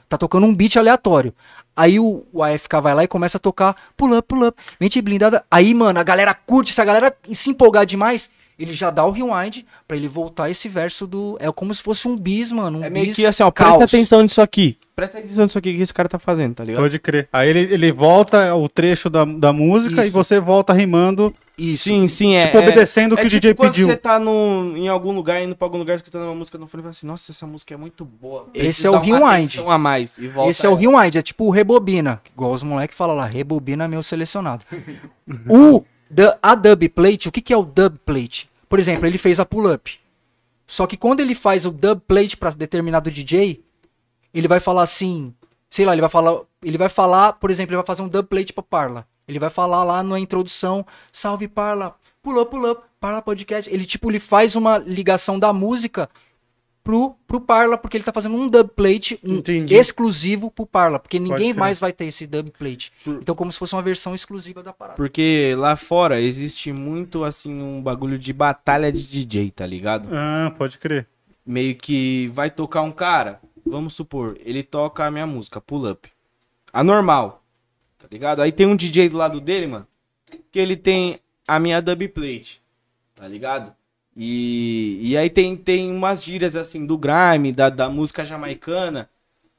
[0.08, 1.32] tá tocando um beat aleatório.
[1.76, 5.00] Aí o, o AFK vai lá e começa a tocar pull up, pull up, mente
[5.02, 5.44] blindada.
[5.50, 9.10] Aí, mano, a galera curte, se a galera se empolgar demais, ele já dá o
[9.10, 11.36] rewind pra ele voltar esse verso do.
[11.40, 12.78] É como se fosse um bis, mano.
[12.80, 13.50] Um É meio bis que assim, ó.
[13.50, 13.76] caos.
[13.76, 14.78] Presta atenção nisso aqui.
[14.94, 16.82] Presta atenção nisso aqui que esse cara tá fazendo, tá ligado?
[16.82, 17.28] Pode crer.
[17.32, 20.12] Aí ele, ele volta o trecho da, da música e Isso.
[20.12, 21.34] você volta rimando.
[21.58, 21.84] Isso.
[21.84, 22.46] Sim, sim, é.
[22.46, 23.86] Tipo, é- obedecendo o é que o tipo DJ quando pediu.
[23.88, 26.80] você tá no, em algum lugar, indo pra algum lugar, escutando uma música no fone
[26.80, 28.48] e fala assim, nossa, essa música é muito boa.
[28.54, 29.58] Esse é o rewind.
[29.66, 30.16] a mais.
[30.18, 30.80] E volta Esse é o ela.
[30.80, 32.20] rewind, é tipo o rebobina.
[32.34, 34.64] Igual os moleques falam lá, rebobina meu selecionado.
[35.48, 35.82] o,
[36.42, 38.50] a dub plate, o que, que é o dub plate?
[38.68, 39.98] Por exemplo, ele fez a pull-up.
[40.66, 43.62] Só que quando ele faz o dub plate pra determinado DJ,
[44.34, 45.34] ele vai falar assim,
[45.70, 48.26] sei lá, ele vai falar, ele vai falar, por exemplo, ele vai fazer um dub
[48.26, 49.06] plate pra Parla.
[49.28, 53.72] Ele vai falar lá na introdução, salve Parla, pull up, pull up, Parla podcast.
[53.72, 56.08] Ele tipo, ele faz uma ligação da música
[56.86, 59.74] pro, pro Parla, porque ele tá fazendo um dub plate um Entendi.
[59.74, 62.92] exclusivo pro Parla, porque ninguém mais vai ter esse dub plate.
[63.04, 64.96] Então, como se fosse uma versão exclusiva da parada.
[64.96, 70.08] Porque lá fora existe muito, assim, um bagulho de batalha de DJ, tá ligado?
[70.12, 71.08] Ah, pode crer.
[71.44, 76.08] Meio que vai tocar um cara, vamos supor, ele toca a minha música, Pull Up.
[76.72, 77.42] A normal,
[77.98, 78.42] tá ligado?
[78.42, 79.86] Aí tem um DJ do lado dele, mano,
[80.52, 81.18] que ele tem
[81.48, 82.62] a minha dub plate,
[83.16, 83.74] tá ligado?
[84.16, 89.10] E, e aí tem, tem umas gírias, assim, do grime, da, da música jamaicana,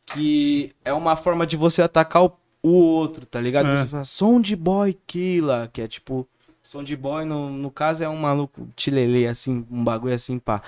[0.08, 2.32] que é uma forma de você atacar o,
[2.64, 3.70] o outro, tá ligado?
[3.70, 3.84] É.
[3.84, 6.28] Você fala, som de boy killa, que é tipo,
[6.64, 10.64] som de boy, no, no caso é um maluco tilelê, assim, um bagulho assim, pá.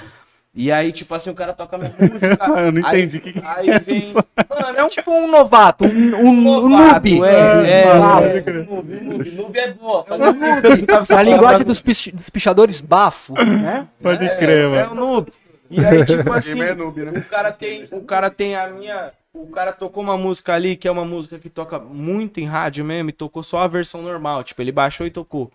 [0.61, 2.37] E aí, tipo assim, o cara toca a minha música.
[2.59, 4.03] Eu não entendi o que que Aí vem.
[4.13, 7.23] Mano, é um Tipo um novato, um, um, um novato, noob.
[7.23, 10.03] É, é, Ah, é, noob, noob, noob é boa.
[10.03, 13.87] Fazer a gente tava se A linguagem dos, pich- dos pichadores, bafo, né?
[14.01, 14.91] Pode crer, É mano.
[14.91, 15.31] um noob.
[15.71, 17.11] E aí, tipo assim, é noob, né?
[17.17, 20.89] o cara tem, o cara tem a minha, o cara tocou uma música ali que
[20.89, 24.43] é uma música que toca muito em rádio mesmo e tocou só a versão normal,
[24.43, 25.49] tipo, ele baixou e tocou.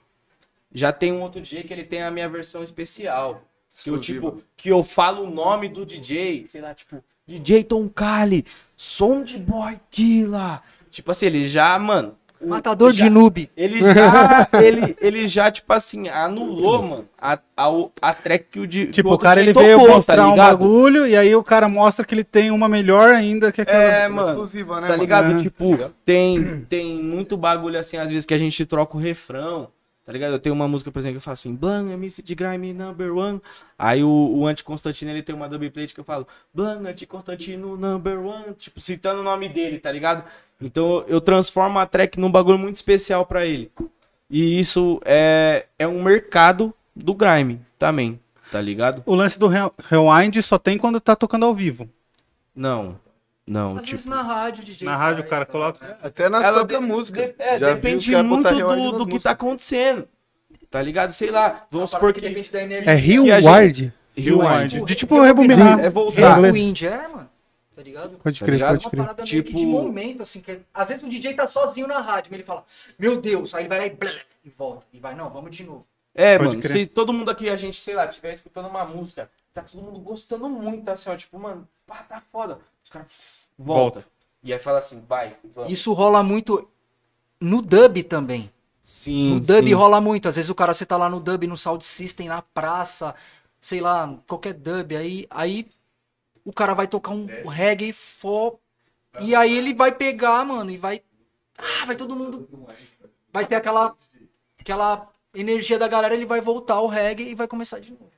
[0.72, 3.42] Já tem um outro DJ que ele tem a minha versão especial.
[3.82, 7.88] Que eu, tipo, que eu falo o nome do DJ, sei lá, tipo, DJ Tom
[7.88, 8.44] Kali,
[8.76, 10.62] som de boy killa.
[10.90, 12.14] Tipo assim, ele já, mano,
[12.44, 13.50] Matador já- de noob.
[13.56, 17.66] ele já, ele, ele já, tipo assim, anulou, mano, a, a,
[18.02, 18.86] a track que o de.
[18.88, 20.58] Tipo, o outro cara DJ ele veio tocou, tá mostrar um ligado?
[20.58, 23.82] bagulho e aí o cara mostra que ele tem uma melhor ainda que aquela.
[23.82, 24.28] É, mano.
[24.30, 25.00] Exclusiva, né, Tá mano?
[25.02, 25.32] ligado?
[25.32, 25.36] É.
[25.36, 29.68] Tipo, tem, tem muito bagulho assim, às vezes que a gente troca o refrão.
[30.04, 30.32] Tá ligado?
[30.32, 33.16] Eu tenho uma música, por exemplo, que eu falo assim, Blan, MC de Grime number
[33.16, 33.40] one.
[33.78, 38.18] Aí o, o Anti-Constantino, ele tem uma dub plate que eu falo, Blan, Anti-Constantino number
[38.20, 38.52] one.
[38.54, 40.22] Tipo, citando o nome dele, tá ligado?
[40.60, 43.70] Então eu transformo a track num bagulho muito especial pra ele.
[44.28, 49.02] E isso é, é um mercado do Grime também, tá ligado?
[49.06, 51.88] O lance do re- rewind só tem quando tá tocando ao vivo.
[52.54, 52.98] Não,
[53.46, 53.96] não, Às tipo...
[53.96, 54.86] vezes na rádio, DJ.
[54.86, 55.98] Na rádio o cara tá coloca.
[56.02, 57.24] Até nas Ela próprias de- músicas.
[57.26, 60.08] de- é, Já depende muito rewind do, do que tá acontecendo.
[60.70, 61.12] Tá ligado?
[61.12, 61.66] Sei lá.
[61.70, 62.20] Vamos supor que.
[62.20, 62.90] depende da energia.
[62.90, 62.94] É?
[62.94, 63.92] Rewind.
[64.70, 65.80] Tipo, De tipo rebobinar.
[65.80, 66.40] É voltar.
[66.40, 67.30] Rewind, é, mano.
[67.74, 68.18] Tá ligado?
[68.18, 68.72] Pode Tá crer, ligado?
[68.74, 69.02] pode uma crer.
[69.02, 72.00] parada meio que de Tipo- momento, assim, que às vezes o DJ tá sozinho na
[72.00, 72.64] rádio, mas ele fala,
[72.96, 74.12] meu Deus, aí ele vai lá e, blá,
[74.44, 74.86] e volta.
[74.92, 75.84] E vai, não, vamos de novo.
[76.14, 76.62] É, Pode mano.
[76.62, 76.78] crer.
[76.78, 79.98] Se todo mundo aqui, a gente, sei lá, estiver escutando uma música, tá todo mundo
[79.98, 81.16] gostando muito, assim, ó.
[81.16, 82.58] Tipo, mano, pá, tá foda.
[82.84, 84.00] Os caras volta.
[84.00, 84.08] Volta.
[84.42, 85.72] E aí fala assim, vai, vamos.
[85.72, 86.68] Isso rola muito
[87.40, 88.52] no dub também.
[88.82, 89.72] Sim, No dub sim.
[89.72, 90.28] rola muito.
[90.28, 93.14] Às vezes o cara, você tá lá no dub, no sound system, na praça,
[93.60, 94.94] sei lá, qualquer dub.
[94.94, 95.66] Aí, aí
[96.44, 98.58] o cara vai tocar um reggae fo...
[99.20, 101.00] E aí ele vai pegar, mano, e vai.
[101.56, 102.48] Ah, vai todo mundo.
[103.32, 103.96] Vai ter aquela.
[104.58, 108.10] Aquela energia da galera, ele vai voltar ao reggae e vai começar de novo.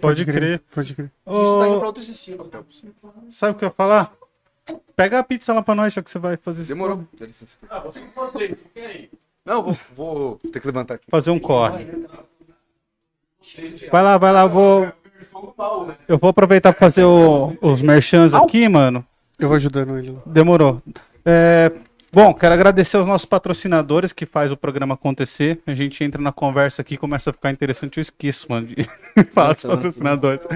[0.00, 0.60] Pode crer.
[0.74, 1.10] Pode crer.
[1.26, 2.48] Isso tá indo pra outros estilos.
[3.30, 4.12] sabe o que eu ia falar?
[4.94, 6.72] Pega a pizza lá pra nós, já que você vai fazer isso.
[6.72, 7.04] Demorou.
[7.18, 7.56] Dá licença.
[7.68, 9.10] Ah, você não fazer, querem.
[9.44, 11.04] Não, vou, vou ter que levantar aqui.
[11.10, 11.84] Fazer um corre.
[13.90, 14.92] Vai lá, vai lá, eu vou.
[16.06, 19.04] Eu vou aproveitar pra fazer o- os merchans aqui, mano.
[19.38, 20.20] Eu vou ajudando ele lá.
[20.26, 20.80] Demorou.
[21.24, 21.72] É,
[22.12, 25.60] bom, quero agradecer aos nossos patrocinadores que faz o programa acontecer.
[25.66, 27.98] A gente entra na conversa aqui, começa a ficar interessante.
[27.98, 28.88] Eu esqueço, mano, de
[29.32, 30.46] falar dos patrocinadores.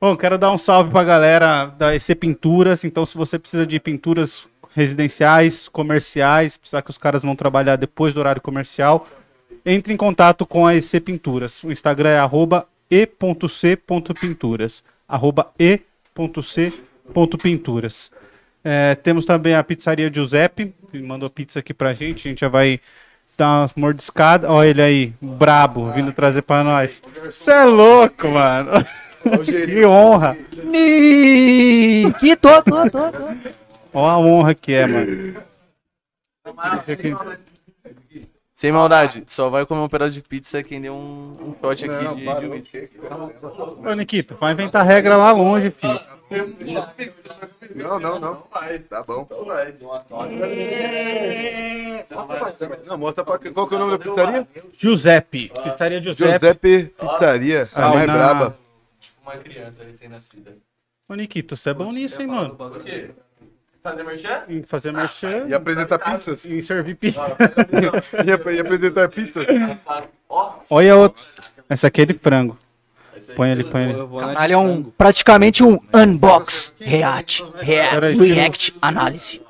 [0.00, 2.84] Bom, quero dar um salve pra galera da EC Pinturas.
[2.84, 8.14] Então, se você precisa de pinturas residenciais, comerciais, precisar que os caras vão trabalhar depois
[8.14, 9.06] do horário comercial,
[9.64, 11.62] entre em contato com a EC Pinturas.
[11.64, 14.82] O Instagram é arroba e.c.pinturas.
[15.06, 18.10] Arroba e.c.pinturas.
[18.62, 22.28] É, temos também a pizzaria Giuseppe, que mandou pizza aqui pra gente.
[22.28, 22.80] A gente já vai
[23.36, 24.50] dar uma mordiscada.
[24.50, 27.02] Olha ele aí, brabo, vindo trazer pra nós.
[27.24, 28.70] Você é louco, mano.
[29.44, 30.36] que honra.
[32.20, 33.28] Que tô, tô, tô, tô.
[33.92, 35.42] Olha a honra que é, mano.
[38.52, 42.04] Sem maldade, só vai comer um pedaço de pizza quem deu um, um shot aqui
[42.04, 42.90] Não, de, de whisky.
[43.86, 45.98] Ô, Nikito, vai inventar regra lá longe, filho.
[47.74, 48.44] Não, não, não.
[48.88, 49.26] Tá bom.
[52.86, 53.52] Não, mostra pra quem.
[53.52, 54.48] Qual que é o nome da pizzaria?
[54.78, 55.52] Giuseppe.
[55.62, 56.30] Pizzaria Giuseppe.
[56.32, 57.62] Giuseppe Pizzaria.
[57.76, 58.56] A Ali mais na- braba.
[59.00, 60.56] Tipo uma criança recém-nascida.
[61.08, 62.54] Ô, Nikito, você é bom nisso, hein, mano?
[62.54, 63.10] Por quê?
[63.82, 64.42] Fazer merchan?
[64.48, 66.44] Em fazer merchan E apresentar pizzas?
[66.44, 67.22] e em servir pizza.
[68.26, 69.46] E ap- e apresentar pizzas?
[70.28, 71.24] Ó, Olha outro.
[71.68, 72.58] Essa aqui é de frango.
[73.36, 78.16] Põe ali, põe na Caralho, é um, praticamente um unbox, react, rea- Peraí.
[78.16, 79.40] react, análise.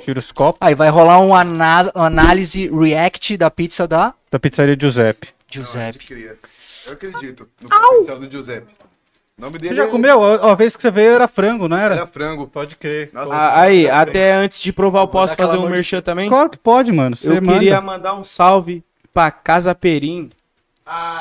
[0.00, 4.76] Tira os copos Aí vai rolar um ana- análise react da pizza da da pizzaria
[4.80, 5.28] Giuseppe.
[5.50, 6.36] Giuseppe.
[6.86, 8.72] Eu acredito no potencial do Giuseppe.
[9.36, 10.22] O nome Você dele já é- comeu?
[10.22, 11.94] A, a vez que você veio era frango, não era?
[11.96, 12.46] Era frango.
[12.46, 13.10] Pode crer.
[13.12, 16.28] Nossa, Ah, aí, até antes de provar, eu posso fazer um merchan também?
[16.28, 17.16] Claro que pode, mano.
[17.16, 17.52] Você Eu manda.
[17.58, 18.82] queria mandar um salve
[19.12, 20.30] pra Casa Perim.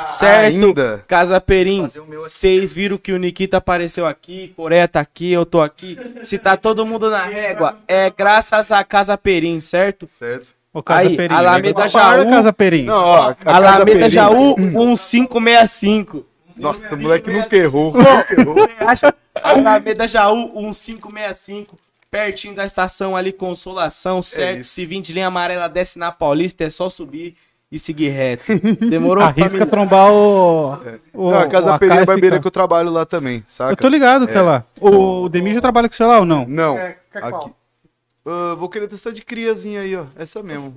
[0.07, 0.53] Certo?
[0.55, 1.03] ainda?
[1.07, 1.86] Casa Perim.
[1.86, 1.89] O.
[2.24, 5.97] Vocês viram que o Nikita apareceu aqui, Coreia tá aqui, eu tô aqui.
[6.24, 10.07] Se tá todo mundo na régua, é graças a Casa Perim, certo?
[10.07, 10.55] Certo.
[10.74, 11.34] Ô, Casa Aí, Perim.
[11.34, 11.89] Alameda né?
[11.89, 12.30] Para, Jaú.
[12.30, 12.84] Casa Perim.
[12.84, 13.30] Não, ó.
[13.30, 16.26] a- Alameda Perim- Jaú 1565.
[16.57, 17.93] Nossa, o moleque nunca errou.
[18.86, 19.13] Acha?
[19.41, 21.78] Alameda Jaú 1565.
[22.11, 24.61] Pertinho da estação ali, Consolação, certo?
[24.61, 24.72] isso.
[24.72, 27.36] Se vir de linha amarela, desce na Paulista, é só subir
[27.72, 28.43] e seguir reto.
[28.89, 29.24] Demorou?
[29.26, 29.65] Arrisca família?
[29.67, 30.74] trombar o.
[31.13, 33.74] o Não, a Casa Perim é barbeira fica- que eu trabalho lá também, saca?
[33.74, 34.63] Eu tô ligado que é lá.
[34.82, 36.45] O, o Demir já trabalha com você lá ou não?
[36.47, 37.41] Não, É, quer qual?
[37.45, 37.51] aqui.
[38.26, 40.05] Ah, vou querer testar de criazinha aí, ó.
[40.15, 40.76] Essa mesmo.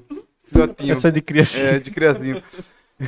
[0.51, 0.93] Filhotinho.
[0.93, 1.59] Essa é de criança.
[1.59, 2.43] É, de criazinho.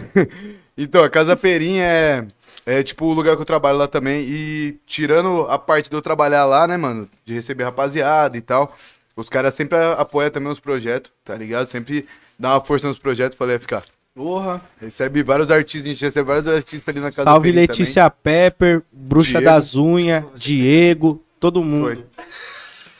[0.76, 2.26] então, a Casa Perim é,
[2.66, 4.22] é tipo o lugar que eu trabalho lá também.
[4.22, 7.08] E tirando a parte de eu trabalhar lá, né, mano?
[7.24, 8.74] De receber rapaziada e tal.
[9.16, 11.68] Os caras sempre apoiam também os projetos, tá ligado?
[11.68, 12.06] Sempre
[12.38, 13.36] dá uma força nos projetos.
[13.36, 13.84] Falei, ficar.
[14.14, 14.60] Porra.
[14.80, 18.82] Recebe vários artistas, a gente recebe vários artistas ali na Casa Salve Perim Letícia Pepper,
[18.92, 19.44] Bruxa Diego.
[19.44, 21.78] das Unhas, Diego, todo também.
[21.78, 21.84] mundo.
[21.86, 22.04] Foi.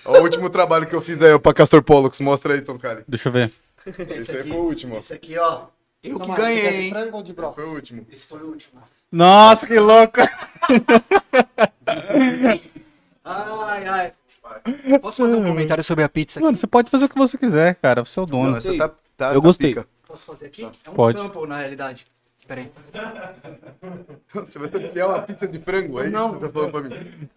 [0.06, 2.18] Ó, o último trabalho que eu fiz aí, ó, pra Castor Pollux.
[2.20, 3.02] Mostra aí, Tom Cali.
[3.06, 3.50] Deixa eu ver.
[4.10, 4.98] Esse aí foi o último, ó.
[4.98, 5.62] Esse aqui, ó.
[6.02, 6.94] Eu que você ganhei, hein?
[6.94, 8.06] Esse foi o último.
[8.12, 8.82] Esse foi o último.
[9.10, 10.20] Nossa, que louco!
[13.24, 14.12] Ai, ai.
[15.00, 16.44] Posso fazer um comentário sobre a pizza aqui?
[16.44, 18.04] Mano, você pode fazer o que você quiser, cara.
[18.04, 18.50] Você é o dono.
[18.50, 19.70] Não, essa tá, tá, Eu tá gostei.
[19.70, 19.86] pica.
[20.06, 20.62] Posso fazer aqui?
[20.64, 21.18] É um Pode.
[21.18, 22.06] sample, na realidade.
[22.46, 22.70] Pera aí.
[24.34, 26.10] Você vai ter que é uma pizza de frango aí?
[26.10, 26.32] Não.
[26.34, 27.28] Você tá falando pra mim.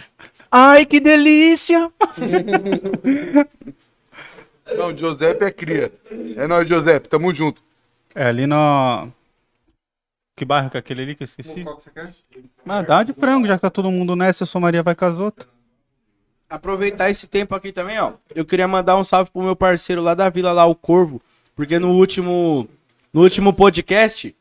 [0.50, 1.92] Ai, que delícia!
[4.76, 5.92] Não, Giuseppe é cria.
[6.36, 7.08] É nóis, Giuseppe.
[7.08, 7.62] Tamo junto.
[8.14, 9.08] É ali no.
[10.36, 11.62] Que bairro que é aquele ali que eu esqueci?
[11.62, 12.12] Qual que você quer?
[12.64, 15.04] Mas dá de frango, já que tá todo mundo nessa, eu sou Maria vai com
[15.04, 15.48] as outras.
[16.54, 18.12] Aproveitar esse tempo aqui também, ó.
[18.34, 21.20] Eu queria mandar um salve pro meu parceiro lá da vila, lá, o Corvo.
[21.56, 22.68] Porque no último.
[23.12, 24.34] No último podcast,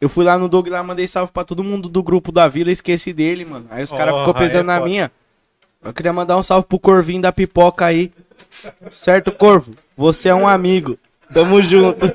[0.00, 2.68] eu fui lá no Doug lá, mandei salve pra todo mundo do grupo da vila
[2.70, 3.66] e esqueci dele, mano.
[3.70, 4.88] Aí os caras Oh, ficou aí é pesando na foda.
[4.88, 5.12] minha.
[5.82, 8.12] Eu queria mandar um salve pro Corvinho da pipoca aí.
[8.90, 9.74] Certo, Corvo?
[9.96, 10.98] Você é um amigo.
[11.32, 12.06] Tamo junto.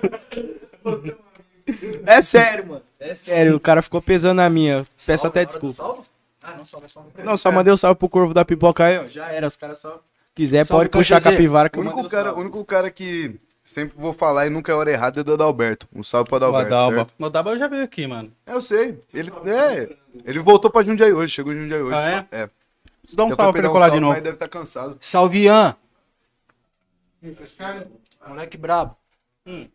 [2.05, 2.81] É sério, mano.
[2.99, 4.85] É sério, o cara ficou pesando na minha.
[5.05, 5.83] Peço até desculpa.
[6.43, 6.53] Salve?
[6.53, 7.09] Ah, não, salve, salve.
[7.23, 9.05] Não, só mandei o salve pro Corvo da pipoca aí, ó.
[9.07, 10.01] Já era, os caras só.
[10.35, 11.35] Quiser, Salve, pode puxar a Cachezê.
[11.37, 14.49] capivara que O eu único, o cara, o único cara que sempre vou falar e
[14.49, 15.87] nunca é hora errada é do Adalberto.
[15.95, 16.67] Um salve pro Adalberto.
[16.67, 16.95] Adalba.
[16.97, 17.13] certo?
[17.19, 18.31] O Adalba já veio aqui, mano.
[18.45, 18.99] É, eu sei.
[19.13, 21.31] Ele, é, ele voltou pra Jundiaí hoje.
[21.33, 21.95] Chegou em Jundiaí hoje.
[21.95, 22.49] Ah, é?
[22.99, 24.13] Preciso dar um Deu salve pra ele colar de salve, novo.
[24.13, 24.97] Mas deve estar cansado.
[24.99, 25.75] Salve, Ian.
[28.27, 28.95] Moleque brabo.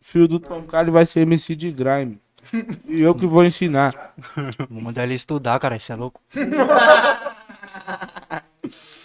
[0.01, 2.21] Filho do Tom Cali vai ser MC de grime.
[2.87, 4.15] E eu que vou ensinar.
[4.71, 5.77] Vou mandar ele estudar, cara.
[5.77, 6.21] Isso é louco.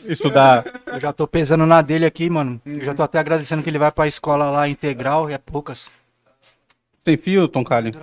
[0.05, 0.65] Estudar.
[0.87, 2.59] Eu já tô pesando na dele aqui, mano.
[2.65, 5.89] Eu já tô até agradecendo que ele vai pra escola lá integral e é poucas.
[7.03, 7.93] Tem fio, Tom Cali?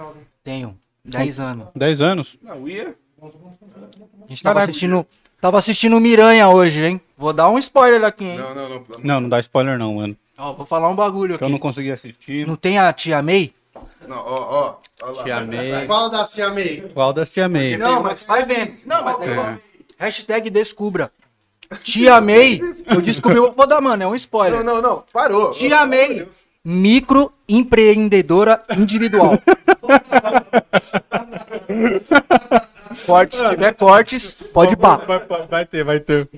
[0.42, 0.76] Tenho.
[1.04, 1.66] 10 anos.
[1.74, 2.38] 10 anos?
[2.42, 2.94] Não, ia?
[3.22, 3.26] A
[4.28, 4.70] gente tava Caraca.
[4.70, 5.06] assistindo.
[5.40, 7.00] Tava assistindo Miranha hoje, hein?
[7.16, 8.38] Vou dar um spoiler aqui, hein?
[8.38, 8.84] Não, não, não.
[9.02, 10.16] Não, não dá spoiler não, mano.
[10.36, 11.44] Ó, vou falar um bagulho Que aqui.
[11.44, 12.46] eu não consegui assistir.
[12.46, 13.52] Não tem a tia May?
[14.06, 14.74] Não, ó, ó.
[15.02, 15.22] ó lá.
[15.24, 15.86] Te amei.
[15.86, 16.84] Qual da Cia May?
[16.92, 17.76] Qual das te amei?
[17.76, 18.74] Não, mas vai vendo.
[18.86, 19.58] Não, mas É.
[19.98, 21.10] Hashtag descubra.
[21.84, 24.64] Tia May, eu descobri, eu vou dar, mano, é um Não, spoiler.
[24.64, 25.04] não, não.
[25.12, 25.52] Parou.
[25.52, 26.26] Tia May,
[26.64, 29.38] microempreendedora individual.
[33.06, 34.96] Cortes, se tiver cortes, pode ir pá.
[34.96, 36.28] Vai, vai- vai ter, vai ter.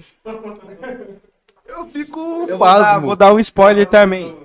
[1.66, 3.07] Eu fico Eu vou dar, pasmo.
[3.07, 4.36] vou dar um spoiler também.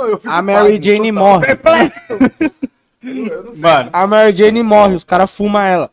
[0.00, 1.46] Não, eu fico A Mary Jane morre.
[3.02, 3.62] Eu não sei.
[3.62, 5.90] Mano, A Mary Jane morre, os caras fumam ela.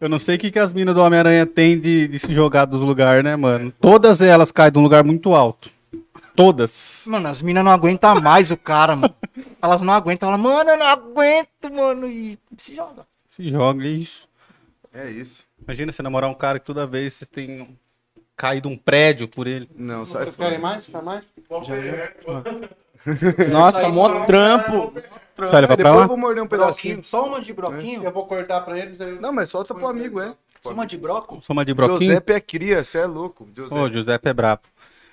[0.00, 2.64] eu não sei o que, que as minas do Homem-Aranha têm de, de se jogar
[2.64, 3.72] dos lugares, né, mano?
[3.80, 5.70] Todas elas caem de um lugar muito alto.
[6.34, 7.04] Todas.
[7.08, 9.14] Mano, as minas não aguentam mais o cara, mano.
[9.62, 12.06] Elas não aguentam, elas, mano, eu não aguento, mano.
[12.08, 13.06] E se joga.
[13.26, 14.28] Se joga, isso.
[14.92, 15.44] É isso.
[15.62, 17.68] Imagina você namorar um cara que toda vez você tem
[18.36, 19.68] caído um prédio por ele.
[19.76, 20.74] Não, sai Vocês querem fora.
[20.74, 20.86] mais?
[20.86, 21.24] Quer mais?
[23.50, 24.92] Nossa, mó trampo.
[25.36, 26.06] Vai levar pra Depois eu lá?
[26.06, 26.94] vou morder um pedacinho.
[26.94, 28.02] Broquinho, só uma de broquinho.
[28.02, 29.00] Eu vou cortar pra eles.
[29.00, 29.18] Aí...
[29.20, 30.34] Não, mas solta pro amigo, é.
[30.60, 31.40] Só uma de broco.
[31.44, 32.00] Soma de broquinho?
[32.00, 33.48] Giuseppe é cria, você é louco.
[33.54, 33.80] Giuseppe.
[33.80, 34.62] Ô, Giuseppe é brabo.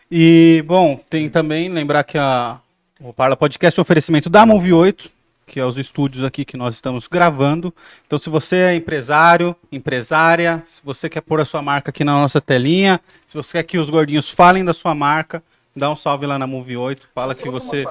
[0.09, 2.59] E, bom, tem também, lembrar que a,
[2.99, 5.09] o Parla Podcast é um oferecimento da Movie 8,
[5.45, 7.73] que é os estúdios aqui que nós estamos gravando.
[8.05, 12.13] Então, se você é empresário, empresária, se você quer pôr a sua marca aqui na
[12.13, 15.43] nossa telinha, se você quer que os gordinhos falem da sua marca,
[15.75, 17.85] dá um salve lá na Movie 8, fala que você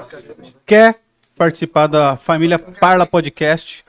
[0.64, 0.98] quer
[1.36, 3.84] participar da família Parla Podcast.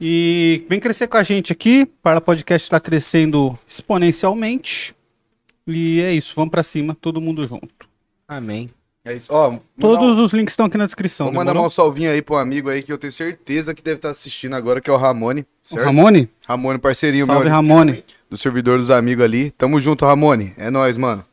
[0.00, 1.86] E vem crescer com a gente aqui.
[1.86, 4.94] Parla Podcast está crescendo exponencialmente.
[5.66, 7.88] E é isso, vamos pra cima, todo mundo junto.
[8.28, 8.68] Amém.
[9.04, 9.26] É isso.
[9.30, 11.26] Ó, Todos um- os links estão aqui na descrição.
[11.26, 11.66] Vou mandar demorou?
[11.66, 14.80] um salvinho aí pro amigo aí que eu tenho certeza que deve estar assistindo agora,
[14.80, 15.84] que é o Ramone, O certo?
[15.84, 16.28] Ramone?
[16.46, 18.04] Ramone, parceirinho Salve, meu, Ramone.
[18.30, 19.50] do servidor dos amigos ali.
[19.52, 20.54] Tamo junto, Ramone.
[20.56, 21.24] É nóis, mano.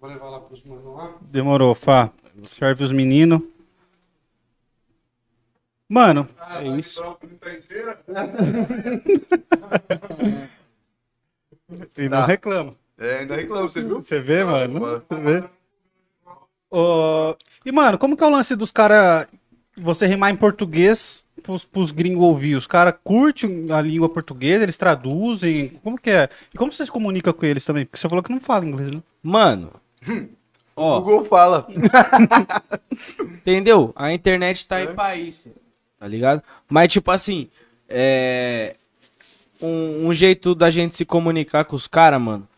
[0.00, 1.14] Vou levar lá pros manos lá.
[1.20, 2.10] Demorou, Fá.
[2.46, 3.40] Serve os meninos.
[5.88, 7.02] Mano, É isso.
[11.98, 12.20] e Tá.
[12.20, 12.74] não reclama.
[12.98, 14.00] É, ainda reclamo, você viu?
[14.00, 14.80] Você vê, mano?
[14.80, 15.04] Bora.
[15.08, 15.44] Você vê?
[16.70, 19.26] Ô, e, mano, como que é o lance dos caras.
[19.76, 22.54] Você rimar em português pros, pros gringos ouvir?
[22.56, 25.68] Os caras curtem a língua portuguesa, eles traduzem.
[25.82, 26.28] Como que é?
[26.54, 27.84] E como você se comunica com eles também?
[27.86, 29.02] Porque você falou que não fala inglês, né?
[29.22, 29.72] Mano.
[30.74, 31.66] O Ó, Google fala.
[33.20, 33.92] entendeu?
[33.94, 35.50] A internet tá aí pra isso.
[35.98, 36.42] Tá ligado?
[36.68, 37.48] Mas, tipo assim,
[37.88, 38.76] é.
[39.60, 42.48] Um, um jeito da gente se comunicar com os caras, mano,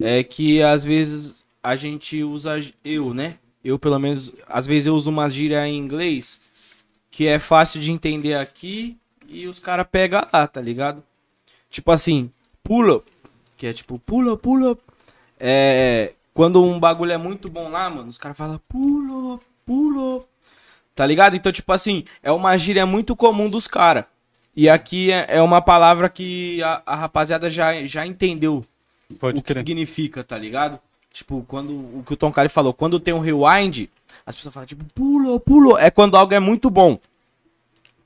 [0.00, 2.60] é que às vezes a gente usa.
[2.84, 3.36] Eu, né?
[3.64, 6.40] Eu, pelo menos, às vezes eu uso uma gíria em inglês
[7.10, 8.96] que é fácil de entender aqui
[9.28, 11.02] e os caras pegam lá, tá ligado?
[11.70, 12.30] Tipo assim,
[12.64, 13.12] pull up,
[13.56, 14.82] que é tipo pull up.
[15.38, 20.26] É, quando um bagulho é muito bom lá, mano, os caras falam pull up.
[20.94, 21.36] Tá ligado?
[21.36, 24.04] Então, tipo assim, é uma gíria muito comum dos caras.
[24.54, 28.64] E aqui é, é uma palavra que a, a rapaziada já, já entendeu
[29.18, 30.78] Pode o que significa, tá ligado?
[31.12, 33.88] Tipo, quando o que o Tom Kali falou, quando tem um rewind,
[34.24, 35.78] as pessoas falam, tipo, pulou, pulou.
[35.78, 36.98] É quando algo é muito bom.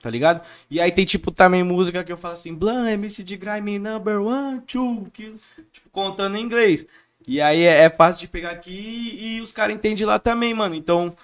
[0.00, 0.42] Tá ligado?
[0.70, 4.20] E aí tem, tipo, também música que eu falo assim, Blan, MC de Grime number
[4.20, 5.34] one, two, que,
[5.72, 6.86] tipo, contando em inglês.
[7.26, 10.74] E aí é, é fácil de pegar aqui e os caras entendem lá também, mano.
[10.74, 11.14] Então,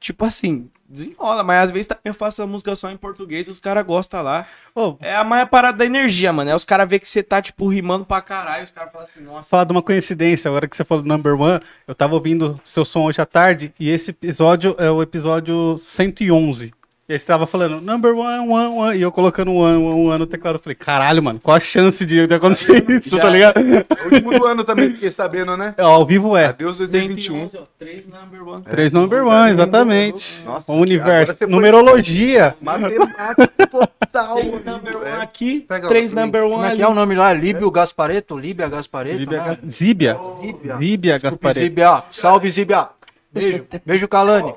[0.00, 1.44] tipo assim, desenrola.
[1.44, 4.46] Mas às vezes eu faço a música só em português e os caras gostam lá.
[4.74, 6.50] Ô, É a maior parada da energia, mano.
[6.50, 8.64] É os caras ver que você tá, tipo, rimando pra caralho.
[8.64, 9.48] Os caras falam assim, nossa.
[9.48, 12.84] falar de uma coincidência, agora que você falou do number one, eu tava ouvindo seu
[12.84, 16.72] som hoje à tarde e esse episódio é o episódio 111.
[17.08, 20.10] E aí você tava falando number one, one, one, e eu colocando um ano, um
[20.10, 20.56] ano no teclado.
[20.56, 23.56] Eu falei, caralho, mano, qual a chance de, de acontecer isso, Já- tá ligado?
[24.12, 25.72] Último do ano também, fiquei sabendo, né?
[25.78, 26.44] É, Ao vivo é.
[26.48, 27.48] Adeus 2021.
[27.48, 28.62] 111, ó, três number one.
[28.62, 30.42] Três number one, exatamente.
[30.44, 31.34] Nossa, o universo.
[31.48, 32.54] Numerologia.
[32.60, 34.36] Matemática total.
[34.36, 37.14] Três number one aqui, Pega três o- number one Como é que é o nome
[37.14, 37.32] lá?
[37.32, 38.36] Líbio Gaspareto?
[38.36, 39.16] Líbia Gaspareto?
[39.18, 39.58] Zíbia, né?
[39.70, 40.16] Zíbia.
[40.42, 40.76] Líbia.
[40.76, 41.60] Zíbia Gaspareto.
[41.60, 42.02] Zíbia.
[42.10, 42.88] Salve, Zíbia.
[43.32, 43.64] Beijo.
[43.86, 44.52] Beijo, Calani.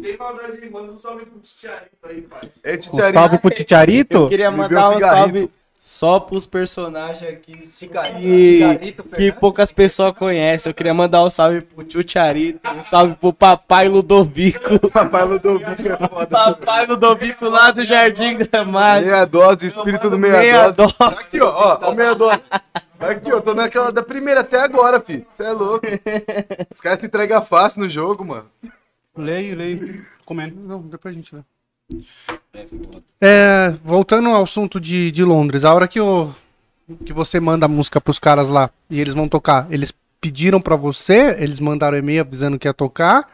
[0.00, 2.50] Sem maldade, aí, manda um salve pro Titiarito aí, pai.
[2.62, 3.14] É, Um Titiarinho.
[3.14, 4.16] salve pro Titiarito.
[4.18, 10.68] Eu queria mandar um salve só pros personagens aqui Cigarrito, que, que poucas pessoas conhecem.
[10.70, 14.80] Eu queria mandar um salve pro Tio Charito, um salve pro Papai Ludovico.
[14.90, 16.26] Papai Ludovico é foda.
[16.26, 19.06] Papai Ludovico lá do Jardim Gramado.
[19.06, 20.76] Meia dose, espírito do meia, Meia dose.
[20.76, 20.94] dose.
[20.98, 22.40] Tá aqui, ó, ó, ó, meia dose.
[22.98, 25.24] Tá aqui, ó, tô naquela da primeira até agora, fi.
[25.30, 25.86] Você é louco.
[26.72, 28.46] Os caras se entregam fácil no jogo, mano.
[29.16, 30.06] Leio, leio.
[30.24, 30.60] Comendo.
[30.60, 31.42] Não, depois a gente lê.
[33.20, 36.34] É, voltando ao assunto de, de Londres, a hora que, o,
[37.04, 40.74] que você manda a música pros caras lá e eles vão tocar, eles pediram pra
[40.74, 43.30] você, eles mandaram e-mail avisando que ia tocar,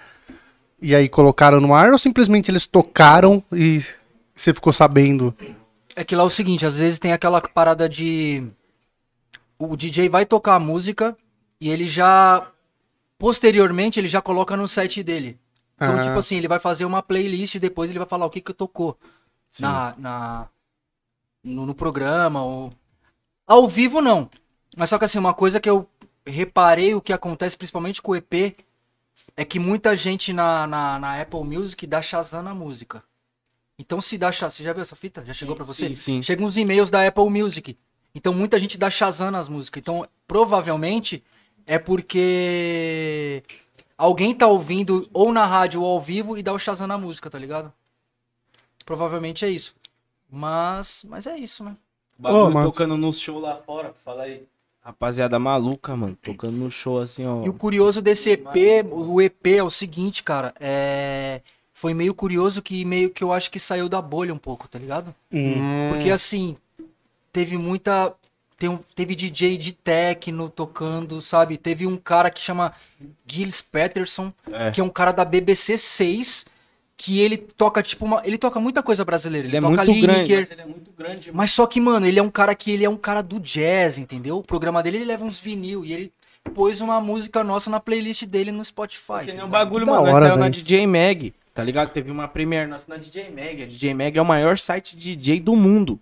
[0.80, 3.82] e aí colocaram no ar, ou simplesmente eles tocaram e
[4.34, 5.34] você ficou sabendo?
[5.94, 8.42] É que lá é o seguinte, às vezes tem aquela parada de.
[9.58, 11.16] O DJ vai tocar a música
[11.60, 12.46] e ele já.
[13.18, 15.38] Posteriormente, ele já coloca no set dele.
[15.82, 16.02] Então, Ah.
[16.02, 18.52] tipo assim, ele vai fazer uma playlist e depois ele vai falar o que que
[18.54, 18.96] tocou
[19.58, 20.48] na, na,
[21.42, 22.42] no, no programa.
[22.42, 22.72] Ou...
[23.46, 24.30] Ao vivo, não.
[24.76, 25.88] Mas só que assim, uma coisa que eu
[26.26, 28.56] reparei o que acontece, principalmente com o EP,
[29.36, 33.02] é que muita gente na, na, na Apple Music dá Shazam na música.
[33.78, 35.24] Então se dá Shazam, você já viu essa fita?
[35.24, 35.88] Já chegou pra você?
[35.88, 36.22] sim, sim.
[36.22, 37.76] Chegam uns e-mails da Apple Music.
[38.14, 39.80] Então muita gente dá Shazam nas músicas.
[39.80, 41.24] Então provavelmente
[41.66, 43.42] é porque
[44.02, 47.30] alguém tá ouvindo ou na rádio ou ao vivo e dá o Shazam na música,
[47.30, 47.72] tá ligado?
[48.84, 49.76] Provavelmente é isso.
[50.30, 51.76] Mas, mas é isso, né?
[52.18, 54.42] Bagulho Ô, mas- tocando no show lá fora, fala aí.
[54.80, 56.18] Rapaziada maluca, mano.
[56.20, 57.44] Tocando no show assim, ó.
[57.44, 61.40] E o curioso desse EP, o EP é o seguinte, cara, é
[61.72, 64.78] foi meio curioso que meio que eu acho que saiu da bolha um pouco, tá
[64.78, 65.14] ligado?
[65.32, 65.90] Hum.
[65.90, 66.56] Porque assim,
[67.32, 68.14] teve muita.
[68.62, 71.58] Tem um- teve DJ de techno tocando, sabe?
[71.58, 72.72] Teve um cara que chama
[73.26, 74.70] Gilles Peterson, É.
[74.70, 76.46] que é um cara da BBC 6,
[76.96, 78.22] que ele toca tipo uma.
[78.24, 79.48] Ele toca muita coisa brasileira.
[79.48, 80.18] Ele, Ele é toca muito grande.
[80.20, 80.38] Lineker.
[80.38, 81.32] Mas ele é muito grande.
[81.32, 83.98] Mas só que, mano, ele é um cara que ele é um cara do jazz,
[83.98, 84.38] entendeu?
[84.38, 86.12] O programa dele ele leva uns vinil e ele
[86.54, 89.22] pôs uma música nossa na playlist dele no Spotify.
[89.22, 89.50] Que nem ligado?
[89.50, 90.04] bagulho, mano.
[90.04, 90.48] Nós hora, saiu na.
[90.48, 91.90] DJ Mag, tá ligado?
[91.90, 93.64] Teve uma premiere nossa na DJ Mag.
[93.64, 95.98] A DJ Mag é o maior site de DJ do mundo.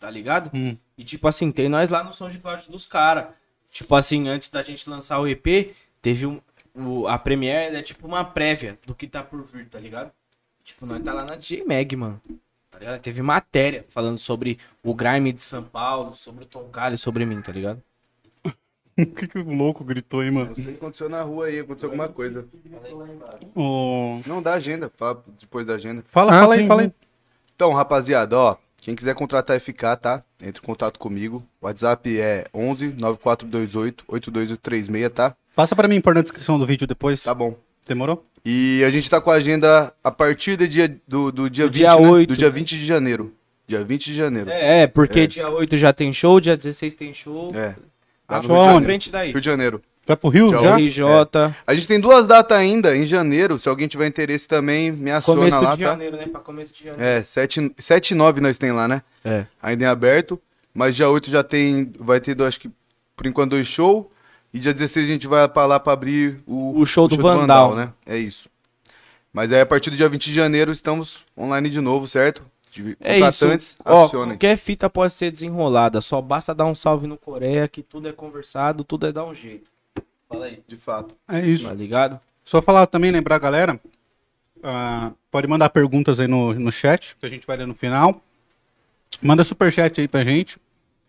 [0.00, 0.50] tá ligado?
[0.54, 0.76] Hum.
[1.00, 3.28] E tipo assim, tem nós lá no som de Cloud dos caras.
[3.72, 6.38] Tipo assim, antes da gente lançar o EP, teve um,
[6.74, 10.10] o, a Premiere, é tipo uma prévia do que tá por vir, tá ligado?
[10.62, 12.20] Tipo, nós tá lá na DJ Mag, mano.
[12.70, 13.00] Tá ligado?
[13.00, 17.40] Teve matéria falando sobre o grime de São Paulo, sobre o Tom Cali, sobre mim,
[17.40, 17.82] tá ligado?
[18.98, 20.48] O que, que o louco gritou aí, mano?
[20.48, 22.46] Não sei o que aconteceu na rua aí, aconteceu alguma coisa.
[23.54, 26.04] Ô, Não, dá agenda, fala depois da agenda.
[26.10, 26.92] Fala, Ah, fala aí, sim, fala aí.
[27.56, 30.22] Então, rapaziada, ó, quem quiser contratar FK, tá?
[30.42, 31.44] Entre em contato comigo.
[31.60, 35.34] O WhatsApp é 11 9428 8236, tá?
[35.54, 37.22] Passa pra mim, pôr na descrição do vídeo depois.
[37.22, 37.56] Tá bom.
[37.86, 38.24] Demorou?
[38.44, 41.72] E a gente tá com a agenda a partir do dia, do, do dia Do
[41.72, 42.08] 20, dia né?
[42.08, 42.28] 8.
[42.28, 43.34] Do dia 20 de janeiro.
[43.66, 44.50] Dia 20 de janeiro.
[44.50, 45.26] É, porque É.
[45.26, 47.52] dia 8 já tem show, dia 16 tem show.
[47.54, 47.76] É.
[48.28, 48.74] Lá?
[48.74, 49.32] Na frente daí.
[49.32, 49.82] Rio de Janeiro.
[50.06, 50.76] Vai pro Rio Já.
[50.76, 51.02] RJ,
[51.66, 53.58] A gente tem duas datas ainda, em janeiro.
[53.58, 55.90] Se alguém tiver interesse também, me aciona começo lá, de tá?
[55.90, 56.26] janeiro, né?
[56.26, 57.02] Pra começo de janeiro.
[57.04, 59.02] É, 7, 7 e 9 nós tem lá, né?
[59.24, 59.46] É.
[59.62, 60.40] Ainda em aberto.
[60.74, 61.92] Mas dia 8 já tem.
[61.98, 62.70] Vai ter, acho que,
[63.14, 64.06] por enquanto, dois shows.
[64.52, 67.76] E dia 16 a gente vai pra lá pra abrir o, O show do Vandal.
[67.76, 67.92] né?
[68.04, 68.48] É isso.
[69.32, 72.42] Mas aí a partir do dia 20 de janeiro estamos online de novo, certo?
[72.72, 73.24] De É isso.
[73.44, 76.00] contratantes, Ó, qualquer fita pode ser desenrolada.
[76.00, 79.34] Só basta dar um salve no Coreia, que tudo é conversado, tudo é dar um
[79.34, 79.70] jeito.
[80.30, 80.62] Fala aí.
[80.66, 81.14] De fato.
[81.28, 81.66] É isso.
[81.66, 82.18] Tá ligado?
[82.44, 83.80] Só falar também, lembrar a galera,
[84.62, 88.22] ah, pode mandar perguntas aí no, no chat, que a gente vai ler no final.
[89.20, 90.58] Manda superchat aí pra gente.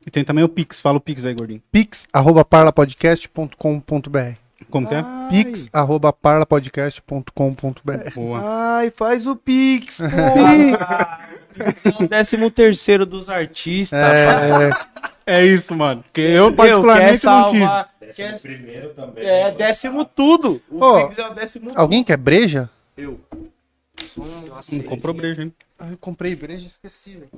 [0.05, 0.81] E tem também o Pix.
[0.81, 1.61] Fala o Pix aí, gordinho.
[1.71, 4.35] Pix, arroba parlapodcast.com.br.
[4.69, 5.05] Como que é?
[5.29, 8.13] Pix, arroba parlapodcast.com.br.
[8.15, 8.77] Boa.
[8.77, 10.05] Ai, faz o Pix, pô.
[11.99, 14.71] O décimo terceiro dos artistas, pai.
[15.25, 16.01] É isso, mano.
[16.03, 18.13] Porque eu, particularmente, não tive.
[18.15, 19.25] quer- Primeiro também.
[19.25, 20.61] É, décimo tudo.
[20.69, 21.79] O Pix é o décimo tudo.
[21.79, 22.69] Alguém quer breja?
[22.97, 23.19] Eu.
[24.17, 25.53] Não comprou breja, hein?
[25.77, 27.29] Ah, eu comprei breja e esqueci, velho.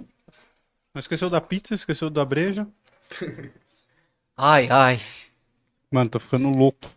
[0.94, 2.68] Mas esqueceu da pizza, esqueceu da breja.
[4.36, 5.00] Ai, ai.
[5.92, 6.90] Mano, tô ficando louco.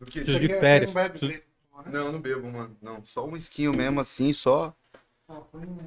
[0.00, 0.20] Do que?
[0.20, 0.90] Preciso Você de férias.
[0.90, 1.18] você não bebe?
[1.18, 1.42] Preciso-
[1.86, 2.76] Não, não bebo, mano.
[2.82, 4.74] Não, só um esquinho mesmo assim, só.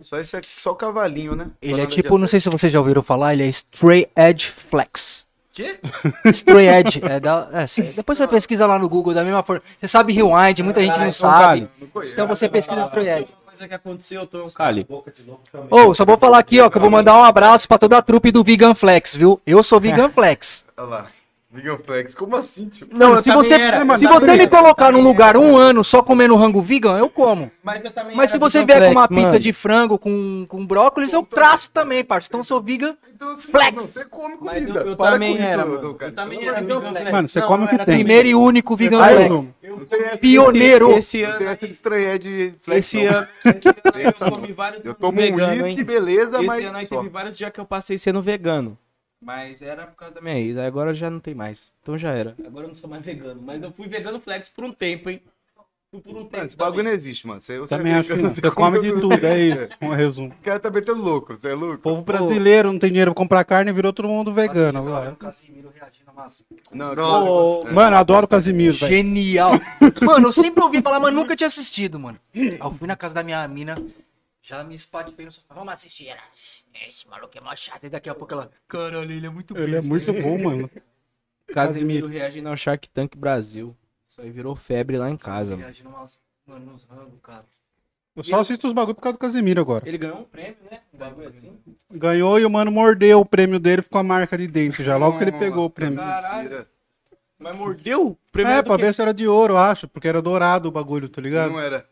[0.01, 1.47] Só esse aqui, só o cavalinho, né?
[1.61, 5.27] Ele é tipo, não sei se vocês já ouviram falar, ele é Stray Edge Flex.
[5.51, 5.79] Quê?
[6.25, 7.01] Stray Edge.
[7.03, 7.65] É da, é,
[7.95, 9.61] depois você pesquisa lá no Google da mesma forma.
[9.77, 11.69] Você sabe Rewind, muita gente não sabe.
[12.13, 13.27] Então você pesquisa Stray Edge.
[13.45, 14.87] Coisa que aconteceu, Tom Cali.
[15.69, 18.01] Ô, só vou falar aqui, ó, que eu vou mandar um abraço pra toda a
[18.01, 19.41] trupe do Vegan Flex, viu?
[19.45, 20.65] Eu sou Vegan Flex.
[20.77, 21.07] Olha lá.
[21.53, 22.97] Vegan Flex, como assim, tipo?
[22.97, 26.33] Não, eu se você, era, se você me colocar num lugar um ano só comendo
[26.37, 27.51] rango vegan, eu como.
[27.61, 31.11] Mas eu também Mas se você vier com uma pizza de frango com, com brócolis,
[31.11, 32.29] eu traço também, parça.
[32.29, 32.95] Então eu sou vegan.
[33.13, 33.75] Então, você, Flex.
[33.75, 34.79] Não, você come Mas comida.
[34.79, 35.97] eu, eu Para também com era, mano.
[35.99, 36.89] Eu também Pelo era Vegan.
[36.89, 37.11] Flex.
[37.11, 37.95] Mano, você Não, come o eu que tem.
[37.95, 40.19] Primeiro e único vegan flex.
[40.19, 40.91] Pioneiro.
[40.93, 42.85] Esse ano, essa de estranhar de flex.
[42.85, 46.65] esse ano, esse eu essa comi vários Eu anos tomo um uísque, beleza, Esse mas.
[46.65, 48.77] ano aí teve vários dias que eu passei sendo vegano.
[49.21, 50.57] Mas era por causa da minha ex.
[50.57, 51.71] Aí agora já não tem mais.
[51.81, 52.35] Então já era.
[52.45, 53.39] Agora eu não sou mais vegano.
[53.41, 55.21] Mas eu fui vegano flex por um tempo, hein?
[55.91, 56.37] Fui por um tempo.
[56.37, 57.39] Mano, esse bagulho não existe, mano.
[57.41, 58.33] Você, você também é acho que não.
[58.33, 59.67] Você come de tudo, é isso.
[59.81, 60.29] Um resumo.
[60.29, 61.75] O cara tá metendo louco, você é louco?
[61.75, 65.17] O povo brasileiro não tem dinheiro pra comprar carne e virou todo mundo vegano agora.
[66.71, 67.25] Não, não.
[67.27, 68.91] Ô, Mano, eu adoro o Casimiro, velho.
[68.91, 69.51] Genial.
[70.01, 72.17] Mano, eu sempre ouvi falar, mas nunca tinha assistido, mano.
[72.33, 73.75] Aí eu fui na casa da minha mina,
[74.41, 75.53] já me espatifei no sofá.
[75.53, 76.07] Vamos assistir.
[76.07, 76.21] Ela,
[76.87, 77.83] esse maluco é mó chato.
[77.85, 80.69] E daqui a pouco ela, caralho, ele é muito Ele é muito bom, mano.
[81.53, 83.75] Casimiro reagindo ao Shark Tank Brasil.
[84.07, 85.63] Isso aí virou febre lá em casa, mano.
[85.63, 87.45] Reagindo umas- mano, nos rangos, cara.
[88.15, 89.87] Eu só assisto os bagulho por causa do Casimiro agora.
[89.87, 90.81] Ele ganhou um prêmio, né?
[90.93, 91.57] Um bagulho assim.
[91.89, 94.97] Ganhou e o mano mordeu o prêmio dele, ficou a marca de dentro já.
[94.97, 95.97] Logo que ele pegou o prêmio.
[95.97, 96.67] Caralho.
[97.39, 98.07] Mas mordeu?
[98.09, 98.83] O prêmio É, pra quê?
[98.83, 101.51] ver se era de ouro, eu acho, porque era dourado o bagulho, tá ligado?
[101.51, 101.87] Não era.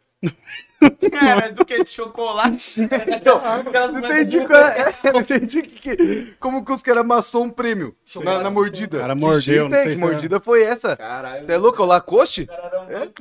[1.22, 1.84] Era do que?
[1.84, 2.82] De chocolate?
[3.16, 3.42] então,
[3.94, 4.94] Não entendi, cara.
[5.04, 8.98] É, não entendi que, que- como que os caras amassou um prêmio na, na mordida.
[8.98, 9.84] O cara Que mordeu, jeito não é?
[9.84, 10.96] sei Que se era- mordida foi essa?
[10.98, 11.42] Caralho.
[11.46, 11.82] Você é louco?
[11.82, 12.48] É o Lacoste?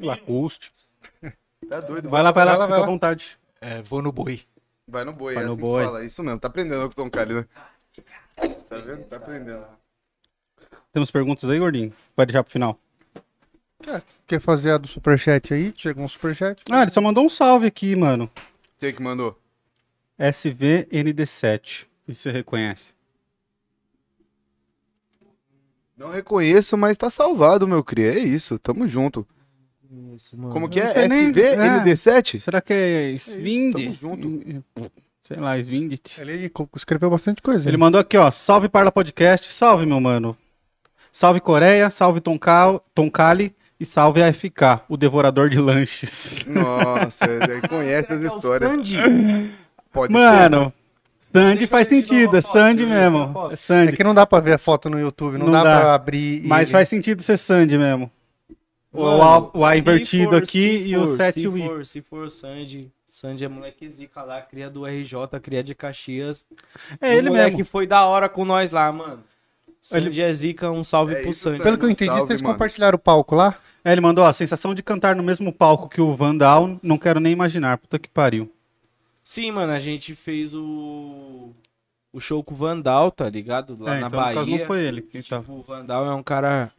[0.01, 0.73] Lacoste.
[1.69, 2.09] Tá doido.
[2.09, 3.39] Vai lá, vai lá, Vai lá, fica à vontade.
[3.61, 4.43] É, vou no boi.
[4.87, 5.81] Vai no boi, Vai é no assim boi.
[5.83, 6.05] que fala.
[6.05, 7.45] Isso mesmo, tá aprendendo com o Tom Cali, né?
[8.69, 9.05] Tá vendo?
[9.05, 9.65] Tá aprendendo.
[10.93, 11.93] Temos perguntas aí, gordinho?
[12.17, 12.79] Vai deixar pro final.
[14.27, 15.73] Quer fazer a do superchat aí?
[15.77, 16.63] Chegou um superchat?
[16.71, 18.31] Ah, ele só mandou um salve aqui, mano.
[18.79, 19.39] Quem que mandou?
[20.19, 21.87] SVND7.
[22.09, 22.93] Isso você reconhece.
[25.97, 28.15] Não reconheço, mas tá salvado, meu cria.
[28.15, 29.27] É isso, tamo junto.
[30.53, 31.09] Como que Eu é?
[31.09, 31.57] nem- FV é.
[31.57, 32.41] ND7?
[32.41, 33.73] Será que é Svind?
[33.75, 34.65] tamo junto.
[35.23, 36.21] Sei lá, Svindit.
[36.21, 37.69] Ele escreveu bastante coisa.
[37.69, 38.31] Ele mandou aqui, ó.
[38.31, 39.53] Salve Parla Podcast.
[39.53, 40.37] Salve, meu mano.
[41.13, 46.45] Salve Coreia, salve Tonka- Tonkali e salve AFK, o devorador de lanches.
[46.47, 48.71] Nossa, ele conhece as histórias.
[49.93, 50.19] Pode ser.
[50.19, 50.73] Mano,
[51.21, 53.49] Sandy faz sentido, é Sandy mesmo.
[53.51, 53.97] É É Sandy.
[53.97, 55.81] que não dá pra ver a foto no YouTube, não, Não dá, dá.
[55.81, 56.45] pra abrir.
[56.45, 58.11] e- Mas faz sentido ser Sandy mesmo.
[58.93, 61.87] O Mano, A, o A invertido for- aqui e o for- 7 se o for,
[61.87, 66.47] se for Sandy, Sandy é moleque zica lá, cria do RJ, cria de Caxias.
[67.01, 67.65] É ele o moleque mesmo.
[67.67, 69.23] foi da hora com nós lá, mano.
[69.81, 71.57] Sandy é zica, um salve É pro isso, Sandy.
[71.59, 71.65] Sandy.
[71.65, 72.55] Pelo que eu entendi, Salve, vocês mano.
[72.55, 73.55] compartilharam o palco lá?
[73.89, 76.99] É, ele mandou, ó, a sensação de cantar no mesmo palco que o Vandal, não
[76.99, 77.79] quero nem imaginar.
[77.79, 78.53] Puta que pariu.
[79.25, 81.55] Sim, mano, a gente fez o
[82.13, 83.83] o show com o Vandal, tá ligado?
[83.83, 84.59] Lá é, na então, no caso, Bahia.
[84.59, 85.01] não foi ele.
[85.01, 85.39] Quem tá...
[85.39, 86.71] Tipo, o Vandal é um cara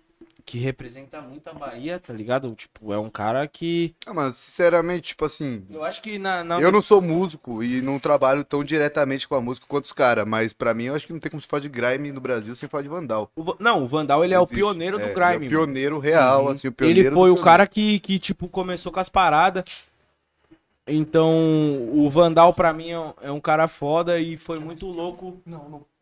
[0.50, 2.54] que representa muito a Bahia, tá ligado?
[2.56, 6.60] Tipo, é um cara que Ah, mas sinceramente, tipo assim, eu acho que na, na...
[6.60, 10.28] eu não sou músico e não trabalho tão diretamente com a música quanto os caras,
[10.28, 12.56] mas pra mim eu acho que não tem como se falar de grime no Brasil
[12.56, 13.30] sem falar de Vandal.
[13.36, 14.56] O Não, o Vandal ele é o Existe.
[14.56, 15.26] pioneiro do É, grime.
[15.26, 15.50] É o mano.
[15.50, 16.50] pioneiro real, Uhum.
[16.52, 19.64] assim, o pioneiro Ele do foi o cara que, que, tipo, começou com as paradas.
[20.88, 21.30] Então,
[21.94, 25.40] o Vandal, pra mim, é um, é um cara foda e foi muito louco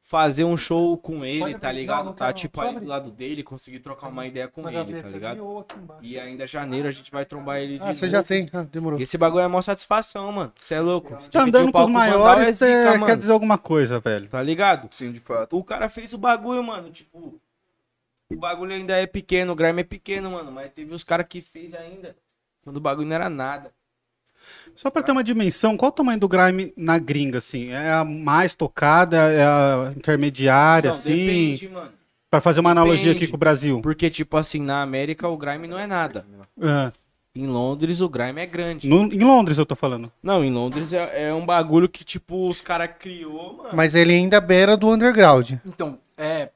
[0.08, 2.14] fazer um show com ele, tá ligado?
[2.14, 5.66] Tá, tipo, aí do lado dele, conseguir trocar uma ideia com ele, tá ligado?
[6.02, 8.50] E ainda janeiro a gente vai trombar ele de Ah, você já tem.
[8.54, 8.98] Ah, demorou.
[8.98, 10.54] E esse bagulho é mó satisfação, mano.
[10.58, 11.14] Você é louco.
[11.16, 14.30] Você Tá andando com os maiores, é quer dizer alguma coisa, velho.
[14.30, 14.88] Tá ligado?
[14.96, 15.58] Sim, de fato.
[15.58, 16.90] O cara fez o bagulho, mano.
[16.90, 17.42] Tipo,
[18.32, 20.54] o bagulho ainda é pequeno, o grime é pequeno, mano.
[20.54, 22.16] Mas teve os caras que fez ainda.
[22.64, 23.74] Quando o bagulho não era nada.
[24.78, 27.70] Só pra ter uma dimensão, qual o tamanho do grime na gringa, assim?
[27.72, 31.12] É a mais tocada, é a intermediária, Não, assim?
[31.16, 31.92] depende, mano.
[32.30, 33.24] Pra fazer uma analogia Depende.
[33.24, 33.82] aqui com o Brasil.
[33.82, 36.26] Porque, tipo assim, na América o grime não é nada.
[36.62, 36.92] É.
[37.34, 38.88] Em Londres o grime é grande.
[38.88, 40.12] No- em Londres eu tô falando.
[40.22, 43.70] Não, em Londres é, é um bagulho que, tipo, os caras criou, mano.
[43.74, 45.54] Mas ele ainda beira do underground.
[45.66, 46.50] Então, é.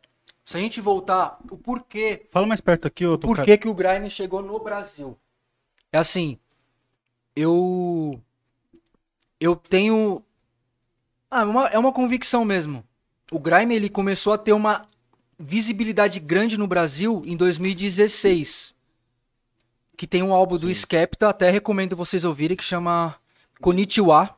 [0.43, 3.73] Se a gente voltar, o porquê Fala mais perto aqui, ô Por que, que o
[3.73, 5.17] grime chegou no Brasil?
[5.93, 6.37] É assim,
[7.35, 8.21] eu
[9.39, 10.23] eu tenho
[11.29, 12.83] ah, uma- é uma convicção mesmo.
[13.31, 14.85] O grime ele começou a ter uma
[15.39, 18.75] visibilidade grande no Brasil em 2016.
[19.97, 23.15] Que tem um álbum do Skepta, até recomendo vocês ouvirem, que chama
[23.61, 24.35] Konnichiwa.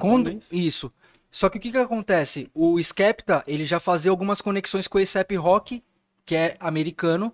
[0.00, 0.48] Quando, Japonês?
[0.52, 0.92] isso.
[1.30, 2.48] Só que o que que acontece?
[2.54, 5.82] O Skepta, ele já fazia algumas conexões com o A$AP Rock,
[6.24, 7.32] que é americano,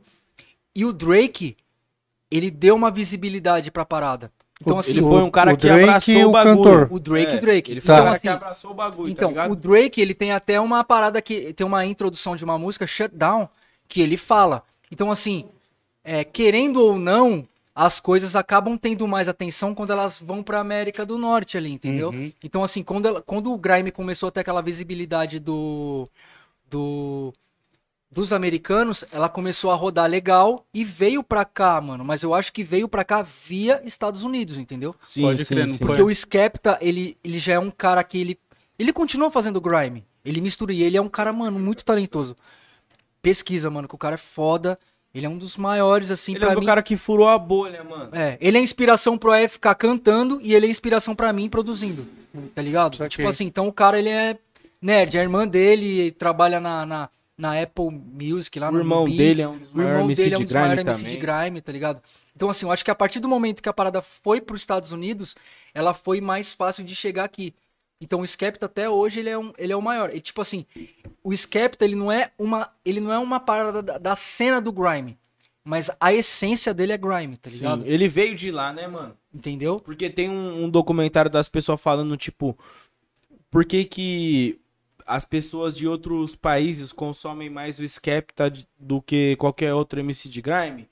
[0.75, 1.57] e o Drake,
[2.31, 4.33] ele deu uma visibilidade pra parada.
[4.61, 6.57] Então, assim, Ele foi um cara o que Drake abraçou e o o bagulho.
[6.57, 6.89] cantor.
[6.93, 7.71] o Drake e É, o Drake.
[7.73, 7.95] Ele foi Tá.
[7.95, 9.53] um Então, cara que assim, abraçou o bagulho, então, tá ligado?
[9.53, 13.49] o Drake, ele tem até uma parada que tem uma introdução de uma música, Shutdown,
[13.89, 14.63] que ele fala.
[14.91, 15.47] Então, assim,
[16.05, 21.05] é, querendo ou não, as coisas acabam tendo mais atenção quando elas vão pra América
[21.05, 22.11] do Norte ali, entendeu?
[22.11, 22.33] Uhum.
[22.43, 26.09] Então, assim, quando, ela- quando o Grime começou a ter aquela visibilidade do,
[26.71, 27.33] do
[28.15, 32.05] dos americanos, ela começou a rodar legal e veio pra cá, mano.
[32.05, 34.95] Mas eu acho que veio pra cá via Estados Unidos, entendeu?
[35.03, 35.81] Sim, Pode sim, crer, não sim.
[35.81, 38.39] Porque o Skepta, ele, ele já é um cara que ele.
[38.79, 40.07] Ele continua fazendo grime.
[40.25, 42.37] Ele mistura e ele é um cara, mano, muito talentoso.
[43.21, 44.79] Pesquisa, mano, que o cara é foda.
[45.13, 46.67] Ele é um dos maiores, assim, Ele pra é o mim.
[46.67, 48.11] cara que furou a bolha, mano.
[48.13, 52.07] É, ele é inspiração pro AFK cantando e ele é inspiração pra mim produzindo.
[52.55, 53.09] Tá ligado?
[53.09, 54.37] Tipo assim, então o cara, ele é
[54.81, 55.19] nerd.
[55.19, 59.19] A irmã dele trabalha na, na, na Apple Music lá O no irmão Beats.
[59.19, 61.09] dele é um dos O irmão maiores MC dele é um dos maiores grime MC
[61.09, 62.03] de grime, tá ligado?
[62.35, 64.93] Então, assim, eu acho que a partir do momento que a parada foi pros Estados
[64.93, 65.35] Unidos,
[65.73, 67.55] ela foi mais fácil de chegar aqui.
[68.01, 70.15] Então o Skepta até hoje ele é, um, ele é o maior.
[70.15, 70.67] E tipo assim,
[71.23, 74.73] o Skepta ele não é uma, ele não é uma parada da, da cena do
[74.73, 75.17] grime,
[75.65, 77.87] mas a essência dele é grime, tá Sim, ligado?
[77.87, 79.17] ele veio de lá, né, mano?
[79.33, 79.81] Entendeu?
[79.81, 82.59] Porque tem um, um documentário das pessoas falando, tipo,
[83.51, 84.59] por que que
[85.07, 90.41] as pessoas de outros países consomem mais o Skepta do que qualquer outro MC de
[90.41, 90.89] grime?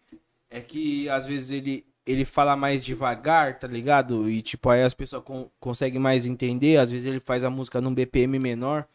[0.50, 4.28] É que às vezes ele, ele fala mais devagar, tá ligado?
[4.28, 7.80] E tipo, aí as pessoas con conseguem mais entender, às vezes ele faz a música
[7.80, 8.86] num BPM menor.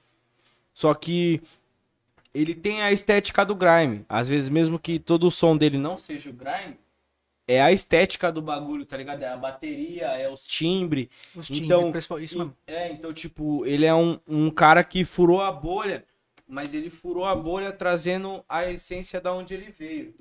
[0.73, 1.41] Só que
[2.33, 4.05] ele tem a estética do grime.
[4.07, 6.77] Às vezes, mesmo que todo o som dele não seja o grime,
[7.47, 9.23] é a estética do bagulho, tá ligado?
[9.23, 11.07] É a bateria, é os timbres.
[11.35, 12.57] Os Então, timbres, principal- isso mesmo.
[12.67, 16.03] É, então, tipo, ele é um, um cara que furou a bolha,
[16.47, 20.13] mas ele furou a bolha trazendo a essência da onde ele veio.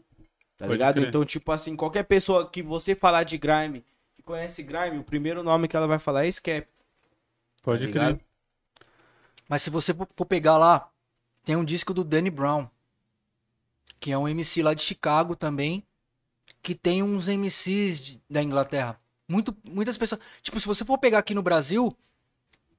[0.57, 0.95] Tá Pode ligado?
[0.95, 1.09] crer.
[1.09, 3.85] Então, tipo assim, qualquer pessoa que você falar de grime,
[4.15, 6.83] que conhece grime, o primeiro nome que ela vai falar é Skepta.
[7.63, 8.03] Pode tá crer.
[8.07, 8.21] ligado?
[9.49, 10.89] Mas se você for for pegar lá,
[11.45, 12.69] tem um disco do Danny Brown,
[14.01, 15.85] que é um MC lá de Chicago também,
[16.67, 18.99] que tem uns MCs de- da Inglaterra.
[19.29, 20.21] Muito, muitas pessoas.
[20.43, 21.97] Tipo, se você for pegar aqui no Brasil,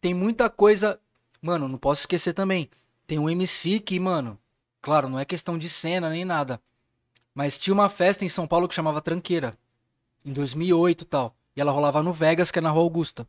[0.01, 0.99] tem muita coisa.
[1.41, 2.69] Mano, não posso esquecer também.
[3.05, 4.38] Tem um MC que, mano,
[4.81, 6.59] claro, não é questão de cena nem nada.
[7.34, 9.53] Mas tinha uma festa em São Paulo que chamava Tranqueira.
[10.26, 11.34] Em 2008 e tal.
[11.55, 13.26] E ela rolava no Vegas, que é na Rua Augusta.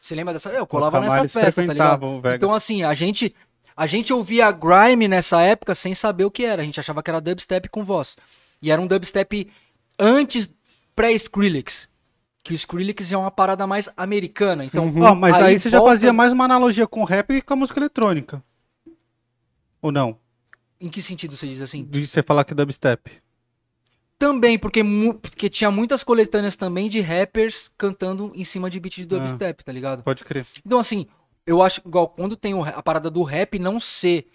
[0.00, 0.50] Você lembra dessa?
[0.50, 2.00] Eu colava nessa festa, tá ligado?
[2.36, 3.34] Então, assim, a gente,
[3.76, 6.62] a gente ouvia grime nessa época sem saber o que era.
[6.62, 8.16] A gente achava que era dubstep com voz.
[8.62, 9.50] E era um dubstep
[9.98, 10.52] antes
[10.96, 11.88] pré-Skrillex.
[12.42, 14.64] Que o Skrillex já é uma parada mais americana.
[14.64, 17.52] Então, Ó, mas aí, você já volta- fazia mais uma analogia com rap que com
[17.54, 18.42] a música eletrônica.
[19.82, 20.18] Ou não?
[20.80, 21.84] Em que sentido você diz assim?
[21.84, 23.20] De você falar que é dubstep.
[24.18, 24.82] Também, porque,
[25.22, 29.70] porque tinha muitas coletâneas também de rappers cantando em cima de beat de dubstep, tá
[29.70, 30.02] ligado?
[30.02, 30.44] Pode crer.
[30.66, 31.06] Então, assim,
[31.46, 34.26] eu acho igual quando tem o a parada do rap não ser.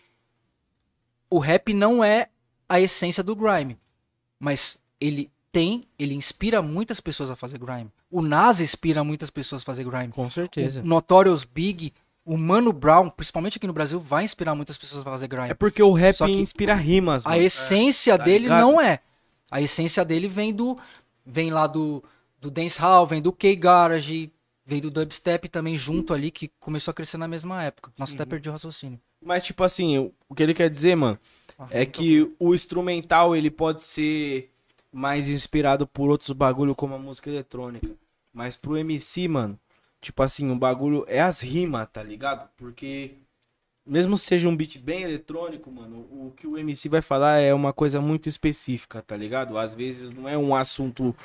[1.30, 2.30] O rap não é
[2.70, 3.78] a essência do grime.
[4.44, 7.90] Mas ele tem, ele inspira muitas pessoas a fazer grime.
[8.12, 10.10] O Nas inspira muitas pessoas a fazer grime.
[10.10, 10.82] Com certeza.
[10.82, 11.94] O Notorious Big,
[12.26, 15.50] o Mano Brown, principalmente aqui no Brasil, vai inspirar muitas pessoas a fazer grime.
[15.52, 18.60] É porque o rap inspira rimas, A essência tá dele ligado?
[18.60, 19.00] não é.
[19.50, 20.78] A essência dele vem do.
[21.26, 22.04] Vem lá do,
[22.42, 24.30] do dancehall, vem do K-Garage,
[24.66, 27.94] vem do dubstep também junto ali, que começou a crescer na mesma época.
[27.98, 28.16] Nossa, Uhum.
[28.16, 29.00] até perdi o raciocínio.
[29.24, 31.18] Mas, tipo assim, o que ele quer dizer, mano,
[31.70, 34.52] é que o instrumental, ele pode ser
[34.92, 37.90] mais inspirado por outros bagulho, como a música eletrônica.
[38.34, 39.60] Mas pro MC, mano,
[40.02, 42.50] tipo assim, o bagulho é as rimas, tá ligado?
[42.58, 43.16] Porque,
[43.86, 47.54] mesmo se seja um beat bem eletrônico, mano, o que o MC vai falar é
[47.54, 49.58] uma coisa muito específica, tá ligado?
[49.58, 51.16] Às vezes não é um assunto,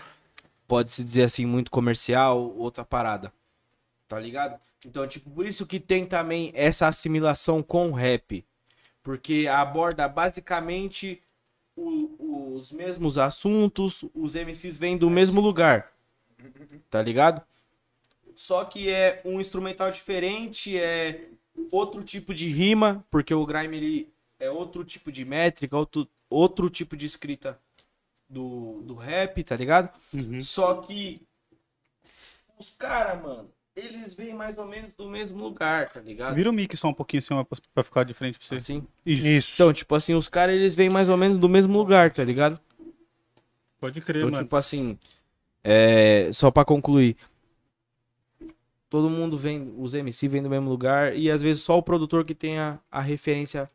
[0.67, 3.33] pode-se dizer assim, muito comercial, outra parada
[4.09, 4.59] tá ligado?
[4.85, 8.45] Então, tipo, por isso que tem também essa assimilação com o rap.
[9.09, 11.23] Porque aborda basicamente
[11.75, 15.91] o- os mesmos assuntos, os MCs vêm do mesmo lugar.
[16.91, 17.41] Tá ligado?
[18.35, 21.31] Só que é um instrumental diferente, é
[21.73, 26.69] outro tipo de rima, porque o grime ele é outro tipo de métrica, outro, outro
[26.69, 27.59] tipo de escrita
[28.29, 29.89] do, do rap, tá ligado?
[30.43, 31.23] Só que
[32.59, 36.35] os caras, mano, eles vêm mais ou menos do mesmo lugar, tá ligado?
[36.35, 38.55] Vira o mic só um pouquinho assim, pra- pra ficar de frente pra você.
[38.57, 38.87] Assim.
[39.07, 39.27] Isso.
[39.27, 39.53] Isso.
[39.55, 42.61] Então, tipo assim, os caras eles vêm mais ou menos do mesmo lugar, tá ligado?
[43.81, 44.43] Pode crer, Então, mano.
[44.45, 44.99] tipo assim,
[45.63, 47.17] é, só pra concluir.
[48.91, 52.25] Todo mundo vem, os MC vêm do mesmo lugar e às vezes só o produtor
[52.25, 53.69] que tem a, a referência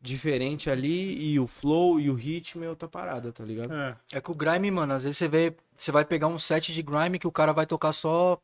[0.00, 3.72] diferente ali e o flow e o ritmo é outra parada, tá ligado?
[3.72, 3.96] É.
[4.12, 5.54] É que o grime, mano, às vezes você vê.
[5.76, 8.38] Você vai pegar um set de grime que o cara vai tocar só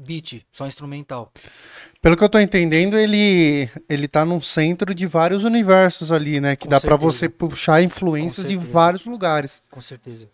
[0.00, 1.32] beat, só instrumental.
[2.00, 6.56] Pelo que eu tô entendendo, ele, ele tá num centro de vários universos ali, né?
[6.56, 7.12] Que Com dá pra certeza.
[7.18, 9.62] você puxar influências de vários lugares.
[9.70, 10.28] Com certeza.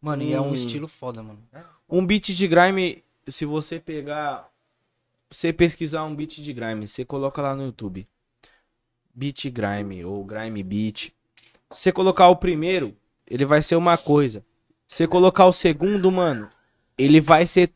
[0.00, 0.54] Mano, e é um Hum.
[0.54, 1.38] estilo foda, mano.
[1.88, 4.48] Um beat de grime, se você pegar,
[5.30, 8.06] você pesquisar um beat de grime, você coloca lá no YouTube.
[9.14, 11.12] Beat grime ou grime beat.
[11.70, 12.96] Se você colocar o primeiro,
[13.26, 14.44] ele vai ser uma coisa.
[14.88, 16.48] Se você colocar o segundo, mano,
[16.98, 17.70] ele vai ser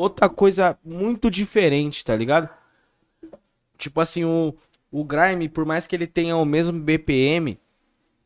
[0.00, 2.48] outra coisa muito diferente, tá ligado?
[3.76, 4.54] Tipo assim, o,
[4.90, 7.58] o grime, por mais que ele tenha o mesmo BPM,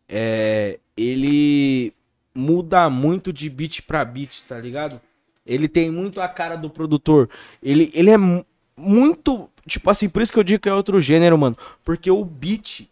[0.09, 1.93] é, ele
[2.35, 5.01] muda muito de beat pra beat, tá ligado?
[5.47, 7.29] Ele tem muito a cara do produtor.
[7.63, 8.45] Ele, ele é mu-
[8.77, 9.49] muito.
[9.67, 11.57] Tipo assim, por isso que eu digo que é outro gênero, mano.
[11.85, 12.89] Porque o beat.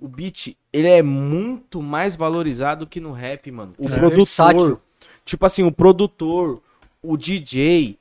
[0.00, 3.74] O beat, ele é muito mais valorizado que no rap, mano.
[3.76, 4.80] O é produtor.
[5.24, 6.62] tipo assim, o produtor,
[7.02, 7.98] o DJ.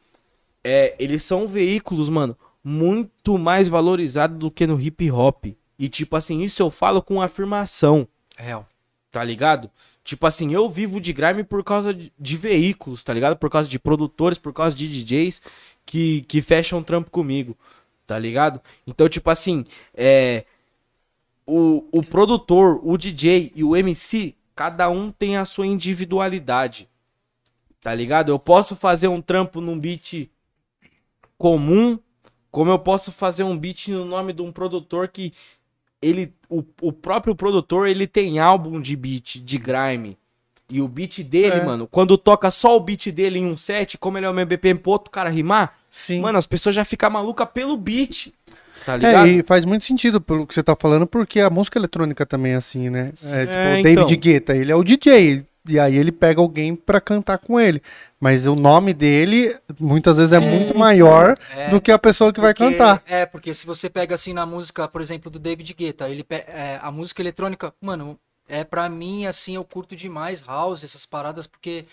[0.69, 5.45] É, eles são veículos, mano, muito mais valorizados do que no hip hop.
[5.79, 8.65] E, tipo assim, isso eu falo com afirmação Real.
[9.09, 9.71] tá ligado?
[10.03, 13.37] Tipo assim, eu vivo de grime por causa de, de veículos, tá ligado?
[13.37, 15.41] Por causa de produtores, por causa de DJs
[15.85, 17.57] que, que fecham trampo comigo,
[18.05, 18.59] tá ligado?
[18.85, 20.43] Então, tipo assim, é.
[21.45, 26.89] O, o produtor, o DJ e o MC, cada um tem a sua individualidade,
[27.81, 28.29] tá ligado?
[28.29, 30.29] Eu posso fazer um trampo num beat
[31.37, 31.99] comum,
[32.51, 35.31] como eu posso fazer um beat no nome de um produtor que
[36.01, 40.17] ele o, o próprio produtor ele tem álbum de beat de grime
[40.69, 41.63] e o beat dele É.
[41.65, 44.45] mano quando toca só o beat dele em um set como ele é o meu
[44.45, 46.21] BPM pro outro cara rimar Sim.
[46.21, 48.31] mano as pessoas já ficam malucas pelo beat
[48.85, 51.77] tá ligado É, e faz muito sentido pelo que você tá falando, porque a música
[51.79, 53.11] eletrônica também é assim, né?
[53.31, 54.17] É, tipo, É, o David então.
[54.17, 57.81] Guetta, ele é o DJ, e aí ele pega alguém pra cantar com ele.
[58.19, 62.33] Mas o nome dele, muitas vezes, é Sim, muito maior É, do que a pessoa
[62.33, 63.03] que vai porque- cantar.
[63.05, 66.79] É, porque se você pega assim na música, por exemplo, do David Guetta, ele é,
[66.81, 68.17] a música eletrônica, mano,
[68.47, 71.85] é pra mim assim, eu curto demais house, essas paradas, porque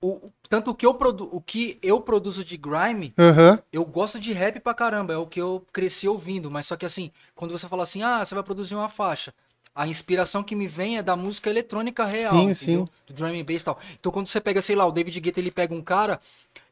[0.00, 3.58] o, tanto o que eu produ o que eu produzo de grime, Aham.
[3.72, 6.86] eu gosto de rap pra caramba, é o que eu cresci ouvindo, mas só que
[6.86, 9.34] assim, quando você fala assim, ah, você vai produzir uma faixa,
[9.78, 12.84] a inspiração que me vem é da música eletrônica real, Sim, entendeu?
[12.86, 12.92] sim.
[13.06, 13.78] Do drum and bass e tal.
[13.98, 16.18] Então quando você pega, sei lá, o David Guetta, ele pega um cara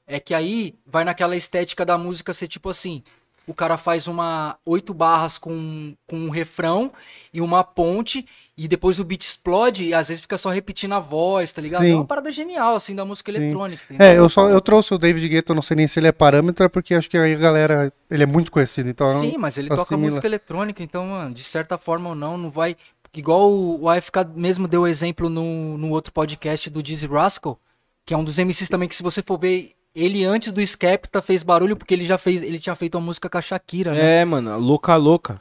[0.06, 3.02] É que aí vai naquela estética da música ser tipo assim.
[3.48, 6.90] O cara faz uma oito barras com, com um refrão
[7.32, 8.26] e uma ponte,
[8.58, 11.82] e depois o beat explode e às vezes fica só repetindo a voz, tá ligado?
[11.82, 11.92] Sim.
[11.92, 13.38] É uma parada genial, assim, da música Sim.
[13.38, 13.82] eletrônica.
[13.90, 14.24] É, entendeu?
[14.24, 16.64] eu só eu trouxe o David Guetta, eu não sei nem se ele é parâmetro,
[16.64, 19.68] é porque acho que aí a galera, ele é muito conhecido, então Sim, mas ele
[19.68, 22.76] toca música eletrônica, então, mano, de certa forma ou não, não vai.
[23.14, 27.58] Igual o AFK mesmo deu exemplo no, no outro podcast do Dizzy Rascal,
[28.04, 31.22] que é um dos MCs também que, se você for ver, ele antes do Skepta
[31.22, 32.42] fez barulho porque ele já fez.
[32.42, 34.20] Ele tinha feito uma música com a Shakira, né?
[34.20, 35.38] É, mano, louca louca.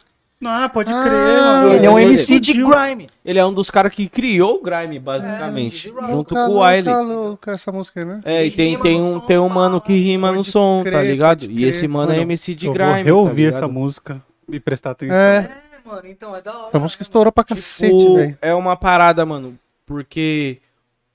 [0.47, 1.73] Ah, pode Ah, crer, mano.
[1.73, 3.09] Ele é um MC de grime.
[3.23, 5.89] Ele é um dos caras que criou o grime, basicamente.
[5.89, 6.93] É, junto Louca, com o Wiley.
[7.03, 8.21] louca, essa música aí, né?
[8.25, 11.47] É, e tem, tem, um, tem um mano que rima no som, tá crer, ligado?
[11.47, 11.89] pode E esse crer.
[11.89, 12.93] mano é Mano, MC de eu grime.
[12.93, 13.73] vou reouvir tá essa ligado?
[13.73, 15.15] música e prestar atenção.
[15.15, 15.51] É, É,
[15.85, 16.67] mano, então é da hora.
[16.69, 18.37] essa música estourou pra cacete, Tipo, velho.
[18.41, 20.59] é uma parada, mano, porque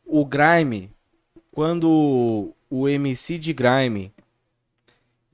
[0.07, 0.91] o grime,
[1.51, 4.13] quando o MC de grime,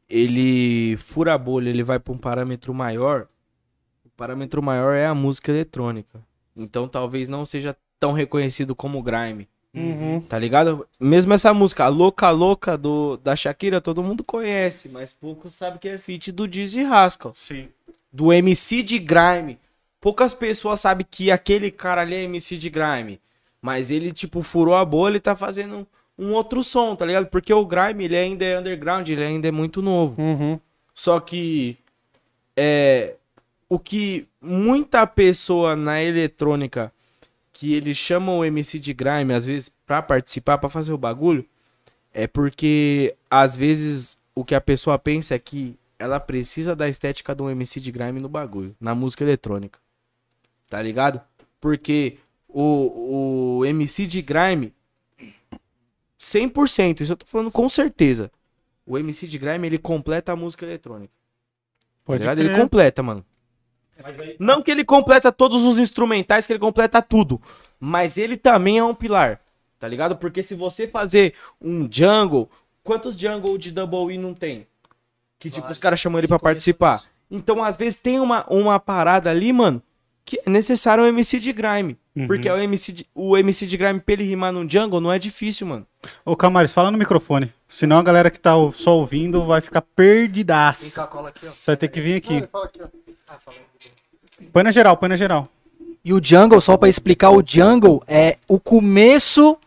[0.09, 3.27] ele fura a bolha, ele vai pra um parâmetro maior,
[4.05, 6.21] o parâmetro maior é a música eletrônica.
[6.57, 9.49] Então talvez não seja tão reconhecido como grime.
[9.75, 10.21] Uhum.
[10.23, 10.89] Tá ligado?
[10.99, 15.79] Mesmo essa música, a Louca Louca do, da Shakira, todo mundo conhece, mas poucos sabem
[15.79, 17.69] que é feat do Dizzy Rascal, Sim.
[18.13, 19.59] Do MC de Grime.
[20.01, 23.21] Poucas pessoas sabem que aquele cara ali é MC de Grime,
[23.61, 25.87] mas ele, tipo, furou a bolha e tá fazendo
[26.19, 27.27] um outro som, tá ligado?
[27.27, 30.21] Porque o Grime, ele ainda é underground, ele ainda é muito novo.
[30.21, 30.59] Uhum.
[30.95, 31.77] Só que
[32.57, 33.15] é
[33.69, 36.93] o que muita pessoa na eletrônica
[37.53, 41.45] que eles chamam o MC de grime às vezes pra participar, pra fazer o bagulho,
[42.13, 47.35] é porque às vezes o que a pessoa pensa é que ela precisa da estética
[47.35, 49.79] do MC de grime no bagulho, na música eletrônica.
[50.69, 51.21] Tá ligado?
[51.61, 52.19] Porque
[52.49, 54.75] o, o MC de grime
[56.19, 58.31] 100%, isso eu tô falando com certeza.
[58.87, 61.13] O MC de grime ele completa a música eletrônica.
[62.05, 62.39] Pode Tá ligado?
[62.39, 62.51] crer.
[62.51, 63.25] Ele completa, mano.
[64.39, 67.41] Não que ele completa todos os instrumentais, que ele completa tudo.
[67.81, 69.41] Mas ele também é um pilar.
[69.79, 70.17] Tá ligado?
[70.17, 72.51] Porque se você fazer um jungle.
[72.83, 74.67] Quantos jungle de Double E não tem?
[75.39, 77.03] Que tipo, os caras chamam ele pra participar.
[77.31, 79.83] Então, às vezes, tem uma, uma parada ali, mano,
[80.25, 81.97] que é necessário um MC de grime.
[82.15, 82.27] Uhum.
[82.27, 85.19] Porque o MC, de, o MC de grime pra ele rimar num jungle não é
[85.19, 85.87] difícil, mano.
[86.25, 87.53] Ô, Camares, fala no microfone.
[87.69, 91.03] Senão a galera que tá só ouvindo vai ficar Vem perdidaça.
[91.03, 91.51] cá, cola aqui, ó.
[91.51, 92.49] Você vai ter que vir aqui.
[92.51, 92.87] Fala aqui, ó.
[93.29, 93.57] Ah, fala.
[94.53, 95.49] Põe na geral, põe na geral.
[96.05, 99.59] E o Jungle, só pra explicar, o Jungle é o começo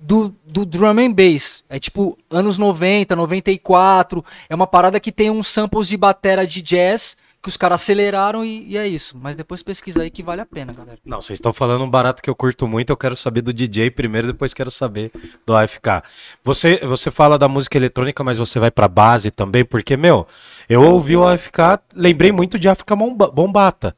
[0.00, 1.62] do, do drum and bass.
[1.68, 4.24] É tipo anos 90, 94.
[4.48, 8.44] É uma parada que tem uns samples de batera de jazz que os caras aceleraram
[8.44, 9.16] e, e é isso.
[9.16, 10.98] Mas depois pesquisa aí que vale a pena, galera.
[11.04, 13.92] Não, vocês estão falando um barato que eu curto muito, eu quero saber do DJ
[13.92, 15.12] primeiro, depois quero saber
[15.46, 16.02] do AFK.
[16.42, 20.26] Você, você fala da música eletrônica, mas você vai pra base também, porque, meu,
[20.68, 23.94] eu ouvi o AFK, lembrei muito de África Bomba- Bombata.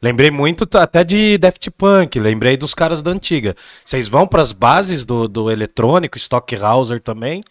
[0.00, 3.56] Lembrei muito até de Daft Punk, lembrei dos caras da antiga.
[3.84, 7.42] Vocês vão pras bases do, do eletrônico, Stockhauser também?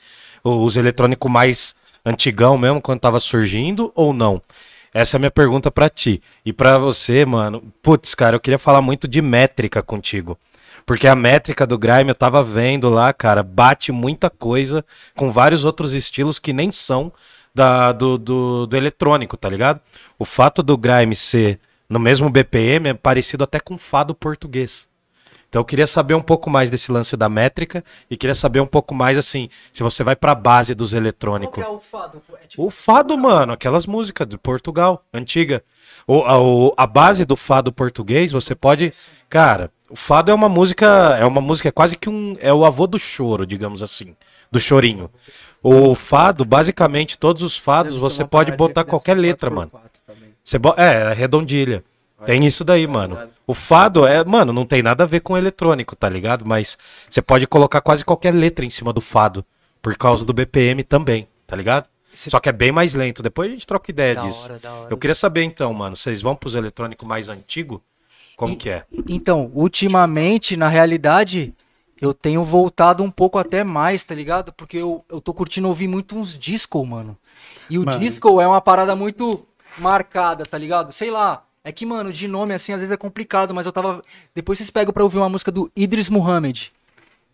[0.44, 4.40] Os eletrônicos mais antigão mesmo, quando tava surgindo, ou não?
[4.94, 6.22] Essa é a minha pergunta pra ti.
[6.46, 10.38] E pra você, mano, putz, cara, eu queria falar muito de métrica contigo.
[10.86, 14.86] Porque a métrica do Grime eu tava vendo lá, cara, bate muita coisa
[15.16, 17.12] com vários outros estilos que nem são
[17.54, 19.82] da, do, do, do eletrônico, tá ligado?
[20.20, 21.60] O fato do Grime ser
[21.90, 24.88] no mesmo BPM é parecido até com fado português.
[25.48, 28.66] Então eu queria saber um pouco mais desse lance da métrica e queria saber um
[28.68, 31.64] pouco mais, assim, se você vai pra base dos eletrônicos.
[31.66, 32.22] o fado?
[32.44, 35.64] É tipo O fado, mano, aquelas músicas de Portugal, antiga.
[36.06, 38.92] O, a, o- a base do fado português, você pode.
[39.30, 40.86] Cara, o fado é uma música.
[41.20, 42.36] É uma música, é quase que um.
[42.42, 44.14] É o avô do choro, digamos assim.
[44.52, 45.10] Do chorinho.
[45.64, 49.72] O fado, basicamente, todos os fados, você pode botar qualquer letra, mano.
[50.46, 51.84] Você É, é redondilha.
[52.26, 53.18] Tem isso daí, mano.
[53.46, 56.46] O fado é, mano, não tem nada a ver com eletrônico, tá ligado?
[56.46, 56.78] Mas
[57.10, 59.44] você pode colocar quase qualquer letra em cima do fado.
[59.82, 61.88] Por causa do BPM também, tá ligado?
[62.14, 63.22] Só que é bem mais lento.
[63.22, 64.44] Depois a gente troca ideia Da disso.
[64.46, 64.88] hora, hora.
[64.90, 67.80] Eu queria saber então, mano, vocês vão pros eletrônicos mais antigos?
[68.38, 68.86] Como E- que é?
[69.08, 71.54] Então, ultimamente, na realidade,
[72.02, 74.52] eu tenho voltado um pouco até mais, tá ligado?
[74.54, 77.18] Porque eu, eu tô curtindo ouvir muito uns disco, mano.
[77.70, 78.00] E o Mano.
[78.00, 79.46] disco é uma parada muito
[79.78, 80.92] marcada, tá ligado?
[80.92, 81.44] Sei lá.
[81.64, 84.04] É que, mano, de nome assim às vezes é complicado, mas eu tava.
[84.36, 86.68] Depois vocês pegam pra ouvir uma música do Idris Muhammad.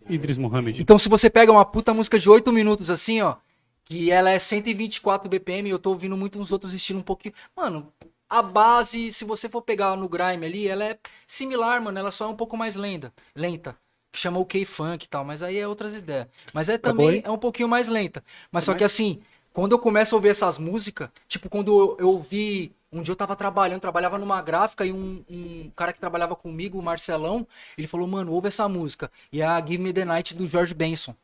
[0.09, 0.81] Idris Mohamed.
[0.81, 3.35] Então, se você pega uma puta música de 8 minutos assim, ó,
[3.83, 7.33] que ela é 124 BPM, eu tô ouvindo muito uns outros estilos um pouquinho.
[7.55, 7.91] Mano,
[8.29, 10.97] a base, se você for pegar no Grime ali, ela é
[11.27, 13.75] similar, mano, ela só é um pouco mais lenta, lenta.
[14.11, 16.27] que chama o K-Funk e tal, mas aí é outras ideias.
[16.53, 17.21] Mas é também aí?
[17.25, 18.23] é um pouquinho mais lenta.
[18.51, 19.21] Mas só que assim,
[19.53, 22.71] quando eu começo a ouvir essas músicas, tipo, quando eu, ouvi.
[22.93, 26.77] Um dia eu tava trabalhando, trabalhava numa gráfica e um, um cara que trabalhava comigo,
[26.77, 27.47] o Marcelão,
[27.77, 29.09] ele falou, mano, ouve essa música.
[29.31, 31.15] E é a Give Me the Night do George Benson.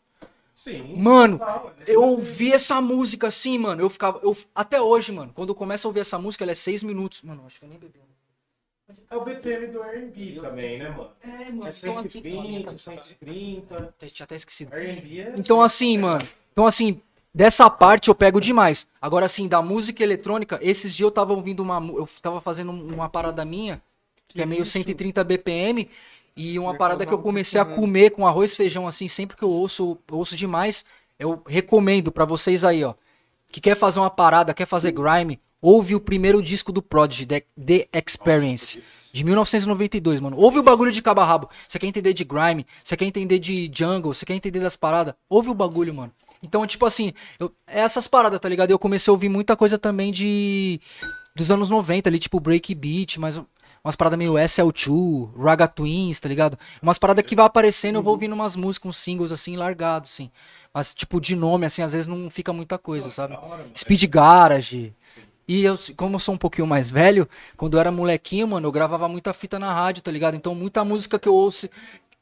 [0.55, 0.95] Sim.
[0.97, 1.39] Mano,
[1.85, 3.81] eu ouvi essa música assim, mano.
[3.81, 4.19] Eu ficava.
[4.23, 7.21] Eu, até hoje, mano, quando eu começo a ouvir essa música, ela é seis minutos.
[7.21, 7.99] Mano, acho que eu nem bebi.
[9.09, 11.11] É o BPM do R&B também, né, mano?
[11.21, 12.21] É, mano, É então assim.
[12.21, 13.93] 120, 130.
[14.07, 14.73] Tinha até esquecido.
[14.73, 15.33] R&B é...
[15.37, 16.25] Então, assim, mano.
[16.53, 17.01] Então, assim,
[17.37, 18.87] dessa parte eu pego demais.
[18.99, 21.77] Agora, assim, da música eletrônica, esses dias eu tava ouvindo uma.
[21.95, 23.79] Eu tava fazendo uma parada minha,
[24.27, 25.87] que é meio 130 BPM.
[26.35, 29.43] E uma parada que eu comecei a comer com arroz e feijão, assim, sempre que
[29.43, 30.85] eu ouço, eu ouço demais,
[31.17, 32.93] eu recomendo pra vocês aí, ó.
[33.51, 37.43] Que quer fazer uma parada, quer fazer grime, ouve o primeiro disco do Prodigy, The,
[37.59, 38.79] The Experience.
[39.11, 40.37] De 1992, mano.
[40.37, 41.49] Ouve o bagulho de cabo a rabo.
[41.67, 45.15] Você quer entender de grime, você quer entender de jungle, você quer entender das paradas.
[45.27, 46.11] Ouve o bagulho, mano.
[46.41, 48.71] Então, tipo assim, eu- é essas paradas, tá ligado?
[48.71, 50.79] Eu comecei a ouvir muita coisa também de.
[51.35, 53.39] dos anos 90 ali, tipo break beat, mas
[53.83, 56.57] umas paradas meio SL2, Raga Twins, tá ligado?
[56.81, 60.31] Umas paradas que vai aparecendo, eu vou ouvindo umas músicas, uns singles assim, largados, assim.
[60.73, 63.35] Mas, tipo, de nome, assim, às vezes não fica muita coisa, sabe?
[63.75, 64.93] Speed Garage.
[65.47, 68.71] E eu, como eu sou um pouquinho mais velho, quando eu era molequinho, mano, eu
[68.71, 70.35] gravava muita fita na rádio, tá ligado?
[70.35, 71.69] Então, muita música que eu ouço,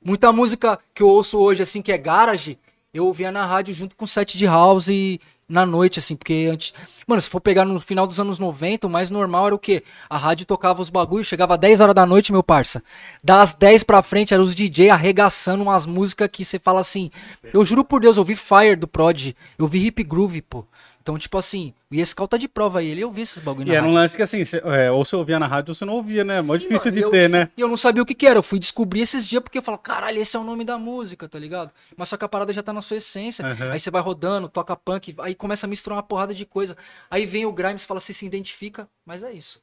[0.04, 2.60] muita música que eu ouço hoje, assim, que é garage,
[2.96, 6.74] eu ouvia na rádio junto com set de house e na noite, assim, porque antes.
[7.06, 9.84] Mano, se for pegar no final dos anos 90, o mais normal era o quê?
[10.10, 12.82] A rádio tocava os bagulhos, chegava 10 horas da noite, meu parça.
[13.22, 17.12] Das 10 pra frente, eram os DJ arregaçando umas músicas que você fala assim.
[17.54, 20.66] Eu juro por Deus, eu vi Fire do Prod, eu vi Hip Groove, pô.
[21.06, 23.70] Então, tipo assim, o Escal tá de prova aí, ele eu vi esses bagulho E
[23.70, 23.94] na era um rádio.
[24.02, 26.42] lance que assim, cê- é, ou você ouvia na rádio ou você não ouvia, né?
[26.42, 27.52] Mó Sim, difícil mano, de eu- ter, né?
[27.56, 28.40] E eu não sabia o que que era.
[28.40, 31.30] Eu fui descobrir esses dias porque eu falo, caralho, esse é o nome da música,
[31.30, 31.70] tá ligado?
[31.96, 33.46] Mas só que a parada já tá na sua essência.
[33.46, 33.74] Aham.
[33.74, 36.76] Aí você vai rodando, toca punk, aí começa a misturar uma porrada de coisa.
[37.08, 39.62] Aí vem o Grimes e fala, você se identifica, mas é isso.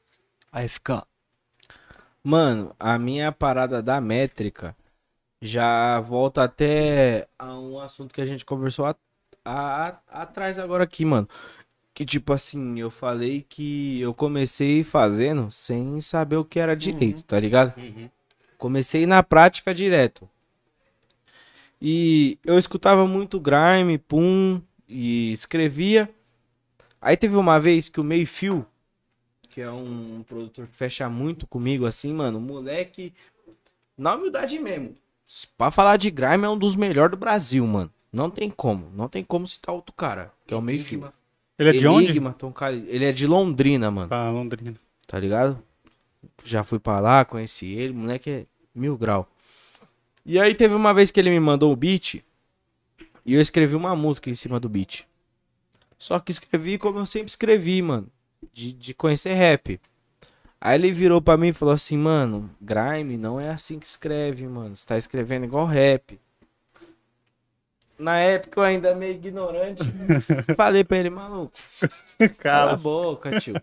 [0.49, 1.05] Aí fica.
[2.23, 4.73] Mano, a minha parada da métrica
[5.41, 8.95] já volta até a um assunto que a gente conversou a-
[9.45, 11.27] a- a- atrás agora aqui, mano.
[11.93, 17.23] Que tipo assim, eu falei que eu comecei fazendo sem saber o que era direito,
[17.23, 17.73] tá ligado?
[18.57, 20.27] Comecei na prática direto.
[21.81, 26.09] E eu escutava muito grime, pum, e escrevia.
[27.01, 28.65] Aí teve uma vez que o Meio Fio,
[29.49, 33.13] que é um produtor que fecha muito comigo, assim, mano, moleque,
[33.97, 34.95] na humildade mesmo,
[35.57, 37.91] pra falar de grime é um dos melhores do Brasil, mano.
[38.13, 41.11] Não tem como, não tem como citar outro cara, que é o Meio Fio.
[41.57, 42.05] Ele é de onde?
[42.11, 44.75] Enigma, Tom Cali- ele é de Londrina, mano, Pra Londrina.
[45.07, 45.61] tá ligado?
[46.45, 49.27] Já fui pra lá, conheci ele, moleque é mil grau.
[50.25, 52.23] E aí teve uma vez que ele me mandou o beat
[53.25, 55.01] e eu escrevi uma música em cima do beat.
[55.97, 58.07] Só que escrevi como eu sempre escrevi, mano,
[58.53, 59.79] de, de conhecer rap.
[60.61, 64.47] Aí ele virou pra mim e falou assim, mano, grime não é assim que escreve,
[64.47, 64.75] mano.
[64.75, 66.19] Você tá escrevendo igual rap.
[68.03, 69.81] Na época eu ainda meio ignorante,
[70.57, 71.53] falei pra ele, maluco,
[72.37, 73.53] Cala a boca, tio.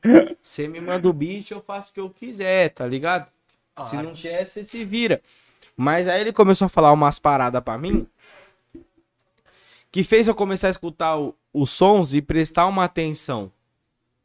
[0.43, 3.31] Você me manda o beat, eu faço o que eu quiser, tá ligado?
[3.83, 5.21] Se não quer, você se vira.
[5.77, 8.07] Mas aí ele começou a falar umas paradas pra mim
[9.93, 13.51] que fez eu começar a escutar o- os sons e prestar uma atenção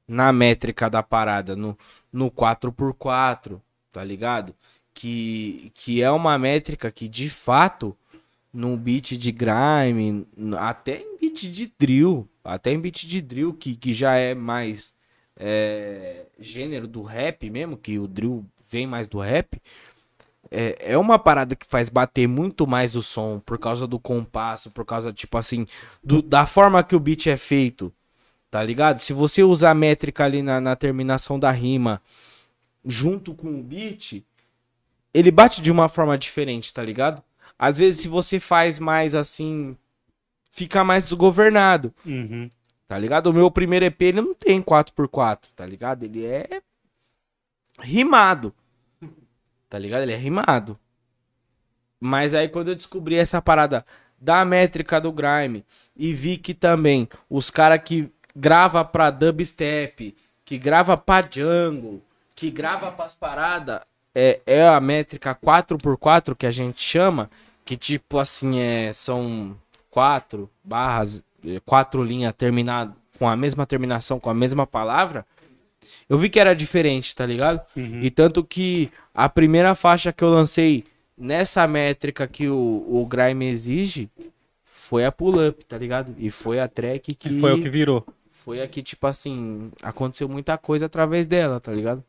[0.08, 1.78] na métrica da parada, no,
[2.12, 3.60] no 4x4,
[3.92, 4.54] tá ligado?
[4.94, 7.98] Que, que é uma métrica que de fato
[8.56, 10.26] num beat de grime,
[10.58, 14.94] até em beat de drill, até em beat de drill, que, que já é mais
[15.38, 19.62] é, gênero do rap mesmo, que o drill vem mais do rap,
[20.52, 24.72] é, é uma parada que faz bater muito mais o som por causa do compasso,
[24.72, 25.66] por causa, tipo assim,
[26.04, 27.92] do- da forma que o beat é feito,
[28.52, 29.00] tá ligado?
[29.00, 32.02] Se você usar a métrica ali na, na terminação da rima
[32.86, 34.24] junto com o beat,
[35.14, 37.24] ele bate de uma forma diferente, tá ligado?
[37.58, 39.78] Às vezes, se você faz mais assim,
[40.52, 42.50] fica mais desgovernado, Uhum.
[42.88, 43.28] tá ligado?
[43.28, 46.04] O meu primeiro EP, ele não tem 4x4, tá ligado?
[46.04, 46.62] Ele é
[47.82, 48.54] rimado,
[49.70, 50.02] tá ligado?
[50.04, 50.78] Ele é rimado.
[52.00, 53.86] Mas aí, quando eu descobri essa parada
[54.20, 55.66] da métrica do grime
[55.96, 62.02] e vi que também os caras que grava pra dubstep, que grava pra jungle,
[62.36, 63.82] que grava pras paradas,
[64.14, 67.30] é, é a métrica 4x4 que a gente chama,
[67.66, 69.58] que tipo assim, é, são
[69.90, 75.26] quatro barras, eh, quatro linhas terminadas com a mesma terminação, com a mesma palavra,
[76.10, 77.62] eu vi que era diferente, tá ligado?
[77.76, 80.84] E tanto que a primeira faixa que eu lancei
[81.18, 84.10] nessa métrica que o, o Grime exige,
[84.64, 86.14] foi a pull-up, tá ligado?
[86.18, 87.30] E foi a track que.
[87.30, 88.06] Que foi o que virou.
[88.32, 92.04] Foi a que, tipo assim, aconteceu muita coisa através dela, tá ligado?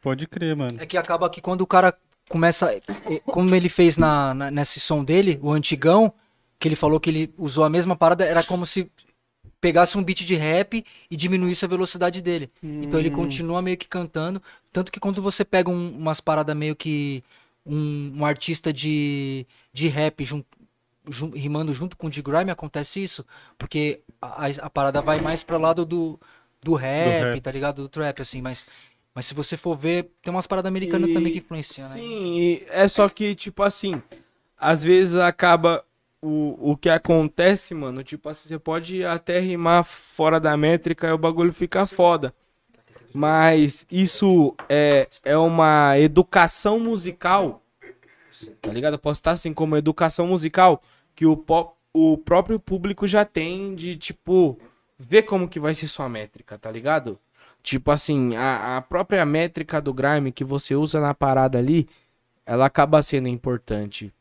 [0.00, 0.78] Pode crer, mano.
[0.80, 1.94] É que acaba que quando o cara
[2.28, 2.80] começa.
[3.26, 6.12] Como ele fez na, na- nesse som dele, o antigão,
[6.58, 8.90] que ele falou que ele usou a mesma parada, era como se
[9.60, 12.50] pegasse um beat de rap e diminuísse a velocidade dele.
[12.62, 14.42] Então ele continua meio que cantando.
[14.72, 17.22] Tanto que quando você pega um- umas paradas meio que.
[17.64, 20.42] Um, um artista de, de rap jun-
[21.08, 23.24] jun- rimando junto com o de grime, acontece isso.
[23.56, 26.18] Porque a, a- parada vai mais pra lado do,
[26.60, 27.40] do rap, rap.
[27.40, 27.82] tá ligado?
[27.82, 28.66] Do trap, assim, mas.
[29.14, 31.94] Mas se você for ver, tem umas paradas americanas E- também que influenciam, né?
[31.96, 34.00] Sim, e é só que, tipo assim,
[34.56, 35.84] às vezes acaba
[36.22, 38.02] o, o que acontece, mano.
[38.02, 42.34] Tipo assim, você pode até rimar fora da métrica e o bagulho fica foda.
[43.14, 47.62] Mas isso é, é uma educação musical,
[48.62, 48.94] tá ligado?
[48.94, 50.82] Eu posso estar assim como educação musical
[51.14, 54.58] que o, po- o próprio público já tem de, tipo,
[54.98, 57.18] ver como que vai ser sua métrica, tá ligado?
[57.62, 61.88] Tipo assim, a, a própria métrica do grime que você usa na parada ali,
[62.44, 64.12] ela acaba sendo importante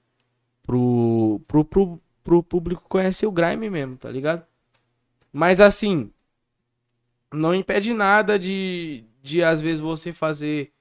[0.63, 4.45] pro, pro, pro, pro público conhecer o grime mesmo, tá ligado?
[5.33, 6.11] Mas assim,
[7.33, 10.71] não impede nada de, de às vezes você fazer,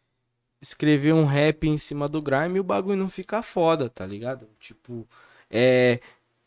[0.61, 4.47] escrever um rap em cima do grime e o bagulho não ficar foda, tá ligado?
[4.59, 5.09] Tipo,
[5.49, 6.01] é,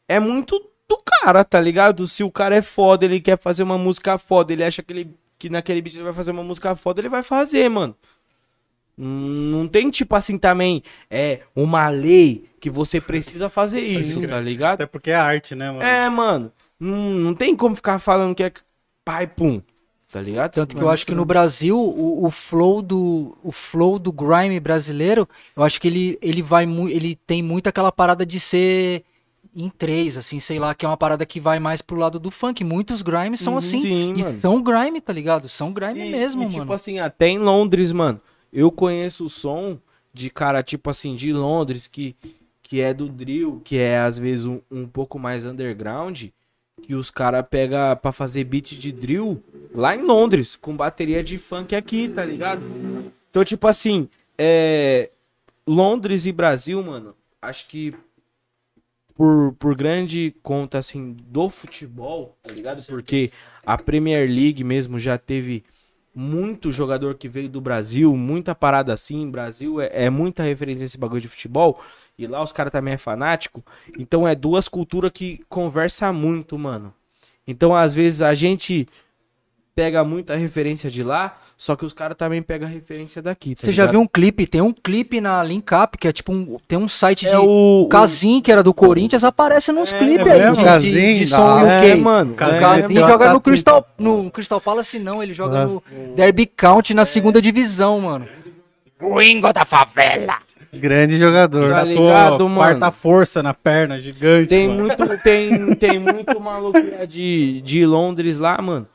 [0.08, 2.08] é muito do cara, tá ligado?
[2.08, 5.16] Se o cara é foda, ele quer fazer uma música foda, ele acha que, ele,
[5.44, 7.94] que naquele beat ele vai fazer uma música foda, ele vai fazer, mano.
[8.98, 14.76] Não tem, tipo assim, também, é uma lei que você precisa fazer isso, tá ligado?
[14.76, 15.84] Até porque é arte, né, mano?
[15.84, 16.50] É, mano.
[16.80, 18.54] Não, não tem como ficar falando que é
[19.04, 19.62] pai, pum.
[20.10, 20.54] Tá ligado?
[20.54, 24.62] Tanto que eu acho que no Brasil, o, o flow do o flow do grime
[24.62, 29.04] brasileiro, eu acho que ele, ele vai ele tem muito aquela parada de ser
[29.56, 32.32] em três, assim, sei lá, que é uma parada que vai mais pro lado do
[32.32, 32.64] funk.
[32.64, 33.58] Muitos grimes são Uhum.
[33.60, 33.80] assim.
[33.82, 34.40] Sim, e mano.
[34.42, 35.48] são grime, tá ligado?
[35.48, 36.60] São grime E- mesmo, e, mano.
[36.62, 38.20] tipo assim, até em Londres, mano,
[38.52, 39.78] eu conheço o som
[40.14, 42.16] de cara, tipo assim, de Londres, que,
[42.62, 46.26] que é do drill, que é às vezes um, um pouco mais underground,
[46.82, 49.42] que os caras pegam pra fazer beat de drill
[49.74, 52.62] lá em Londres, com bateria de funk aqui, tá ligado?
[53.30, 55.10] Então, tipo assim, é.
[55.66, 57.94] Londres e Brasil, mano, acho que
[59.16, 62.84] por, por grande conta, assim, do futebol, tá ligado?
[62.86, 63.32] Porque
[63.66, 65.64] a Premier League mesmo já teve
[66.16, 69.30] muito jogador que veio do Brasil, muita parada assim.
[69.30, 71.80] Brasil é, é muita referência esse bagulho de futebol.
[72.18, 73.64] E lá os caras também é fanático.
[73.98, 76.94] Então é duas culturas que conversa muito, mano.
[77.48, 78.88] Então às vezes a gente
[79.76, 83.56] pega muita referência de lá, só que os caras também pegam referência daqui.
[83.56, 83.92] tá Você já ligado?
[83.94, 84.46] viu um clipe?
[84.46, 86.58] Tem um clipe na Link Up, que é tipo um.
[86.68, 87.32] Tem um site de.
[87.34, 87.84] É o.
[87.84, 90.54] O Casim, que era do Corinthians, aparece nos É, clipes é aí mesmo?
[90.56, 90.92] de, de, Casim,
[91.24, 91.66] de da som hora.
[91.80, 91.88] UK.
[91.88, 92.32] É, mano.
[92.34, 93.42] O Casim, é, é, joga tá no.
[93.42, 95.24] Crystal, no Crystal Palace, não.
[95.24, 95.84] Ele joga no
[96.16, 98.28] Derby County na segunda divisão, mano.
[100.72, 101.70] Grande jogador.
[101.70, 102.56] Tá Tá ligado, mano?
[102.56, 104.48] Quarta força na perna, gigante.
[104.50, 104.80] Tem mano.
[104.82, 108.88] muito, tem, tem muito maluco de, de Londres lá, mano.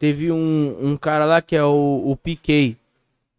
[0.00, 2.74] Teve um, um cara lá que é o, o PK,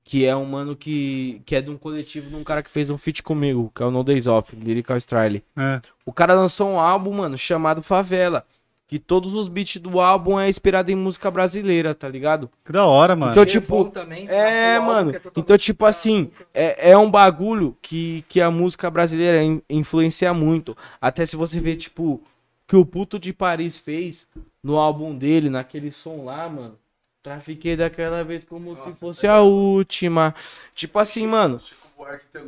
[0.03, 2.89] que é um mano que, que é de um coletivo de um cara que fez
[2.91, 5.43] um feat comigo, que é o No Days Off, Lyrical Style.
[5.57, 5.81] É.
[6.05, 8.45] O cara lançou um álbum, mano, chamado Favela.
[8.87, 12.49] Que todos os beats do álbum é inspirado em música brasileira, tá ligado?
[12.65, 13.31] Que da hora, mano.
[13.31, 15.13] Então, tipo, também, é, mano.
[15.35, 20.75] Então, tipo assim, é, é um bagulho que, que a música brasileira in- influencia muito.
[20.99, 22.21] Até se você ver, tipo,
[22.67, 24.27] que o Puto de Paris fez
[24.63, 26.77] no álbum dele, naquele som lá, mano.
[27.23, 30.33] Trafiquei daquela vez como se fosse a última.
[30.73, 31.61] Tipo assim, mano.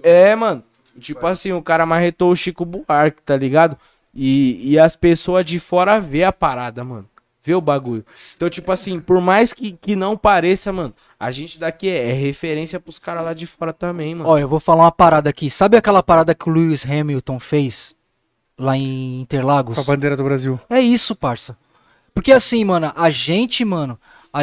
[0.02, 0.64] É, mano.
[1.00, 3.78] Tipo assim, o cara marretou o Chico Buarque, tá ligado?
[4.14, 7.08] E, e as pessoas de fora vê a parada, mano.
[7.42, 8.06] Vê o bagulho.
[8.36, 12.14] Então, tipo assim, por mais que, que não pareça, mano, a gente daqui é, é
[12.14, 14.30] referência pros caras lá de fora também, mano.
[14.30, 15.52] Ó, eu vou falar uma parada aqui.
[15.52, 17.96] Sabe aquela parada que o Lewis Hamilton fez
[18.58, 19.76] lá em Interlagos?
[19.76, 20.60] Com a bandeira do Brasil.
[20.70, 21.58] É isso, parça.
[22.14, 24.00] Porque assim, mano, a gente, mano,
[24.32, 24.42] a,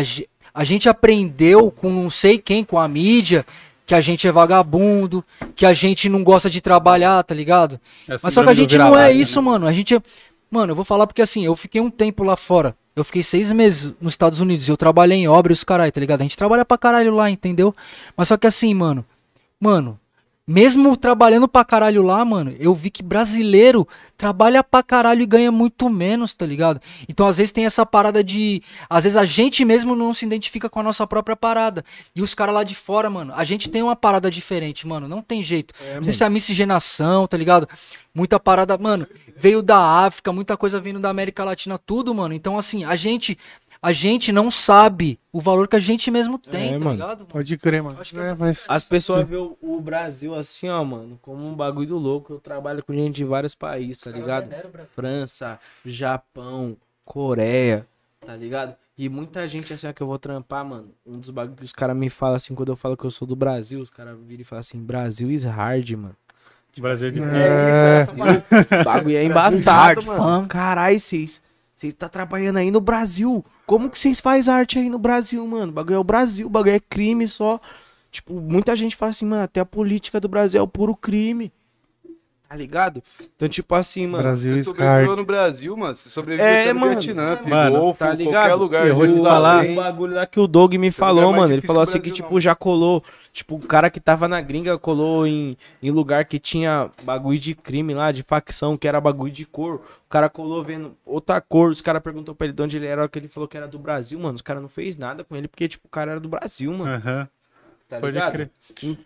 [0.52, 3.46] a gente aprendeu com não sei quem, com a mídia,
[3.86, 5.24] que a gente é vagabundo,
[5.54, 7.80] que a gente não gosta de trabalhar, tá ligado?
[8.08, 9.46] É Mas só que a gente não é vira-lata, isso, né?
[9.46, 9.66] mano.
[9.66, 10.02] A gente é...
[10.50, 12.74] Mano, eu vou falar porque assim, eu fiquei um tempo lá fora.
[12.96, 14.68] Eu fiquei seis meses nos Estados Unidos.
[14.68, 16.20] Eu trabalhei em obra e os caralho, tá ligado?
[16.20, 17.74] A gente trabalha pra caralho lá, entendeu?
[18.16, 19.04] Mas só que assim, mano.
[19.60, 19.99] Mano,
[20.50, 23.86] Mesmo trabalhando pra caralho lá, mano, eu vi que brasileiro
[24.18, 26.80] trabalha pra caralho e ganha muito menos, tá ligado?
[27.08, 28.60] Então, às vezes, tem essa parada de.
[28.88, 31.84] Às vezes a gente mesmo não se identifica com a nossa própria parada.
[32.16, 35.06] E os caras lá de fora, mano, a gente tem uma parada diferente, mano.
[35.06, 35.72] Não tem jeito.
[35.94, 37.68] não sei se é a miscigenação, tá ligado?
[38.12, 39.06] Muita parada, mano,
[39.36, 42.34] veio da África, muita coisa vindo da América Latina, tudo, mano.
[42.34, 43.38] Então, assim, a gente.
[43.82, 46.90] A gente não sabe o valor que a gente mesmo tem, É, tá mano.
[46.92, 47.18] ligado?
[47.20, 47.26] Mano?
[47.30, 47.98] Pode crer, mano.
[47.98, 51.54] Acho que É, mas As pessoas veem o, o Brasil assim, ó, mano, como um
[51.54, 52.32] bagulho do louco.
[52.34, 54.50] Eu trabalho com gente de vários países, tá ligado?
[54.94, 57.86] França, Japão, Coreia,
[58.24, 58.74] tá ligado?
[58.98, 60.88] E muita gente assim, ó, que eu vou trampar, mano.
[61.06, 63.26] Um dos bagulhos que os caras me falam assim, quando eu falo que eu sou
[63.26, 66.16] do Brasil, os caras viram e falam assim, Brasil is hard, mano.
[66.78, 67.34] Brasil é difícil.
[67.34, 70.46] é, O bagulho é embaçado, mano.
[70.48, 71.42] Caralho, vocês.
[71.80, 73.42] Vocês tá trabalhando aí no Brasil.
[73.64, 75.72] Como que vocês fazem arte aí no Brasil, mano?
[75.72, 77.58] O bagulho é o Brasil, o bagulho é crime só.
[78.10, 81.50] Tipo, muita gente fala assim, mano, até a política do Brasil é o puro crime.
[82.50, 83.00] Tá ligado?
[83.36, 84.24] Então, tipo assim, mano.
[84.24, 85.94] Brasil Você sobreviveu no Brasil, mano.
[85.94, 87.00] Você sobreviveu É, até no mano.
[87.00, 88.58] Vietnã, Mano, Golfo, tá qualquer ligado?
[88.58, 88.86] lugar.
[88.88, 89.64] Eu vou te falar.
[89.66, 91.54] O bagulho lá que o Doug me falou, mano.
[91.54, 92.40] Ele falou assim Brasil, que, tipo, não.
[92.40, 93.04] já colou.
[93.32, 97.54] Tipo, o cara que tava na gringa colou em, em lugar que tinha bagulho de
[97.54, 99.76] crime lá, de facção, que era bagulho de cor.
[99.76, 101.70] O cara colou vendo outra cor.
[101.70, 103.78] Os caras perguntou pra ele de onde ele era, que ele falou que era do
[103.78, 104.34] Brasil, mano.
[104.34, 106.92] Os caras não fez nada com ele, porque, tipo, o cara era do Brasil, mano.
[106.92, 107.28] Aham.
[107.90, 108.32] Tá Pode ligado?
[108.32, 108.50] crer.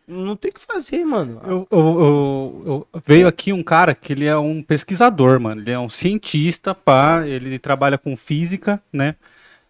[0.06, 1.40] Não, não tem o que fazer, mano.
[1.44, 5.62] Eu, eu- eu- veio aqui um cara que ele é um pesquisador, mano.
[5.62, 7.26] Ele é um cientista, pá.
[7.26, 9.16] Ele trabalha com física, né?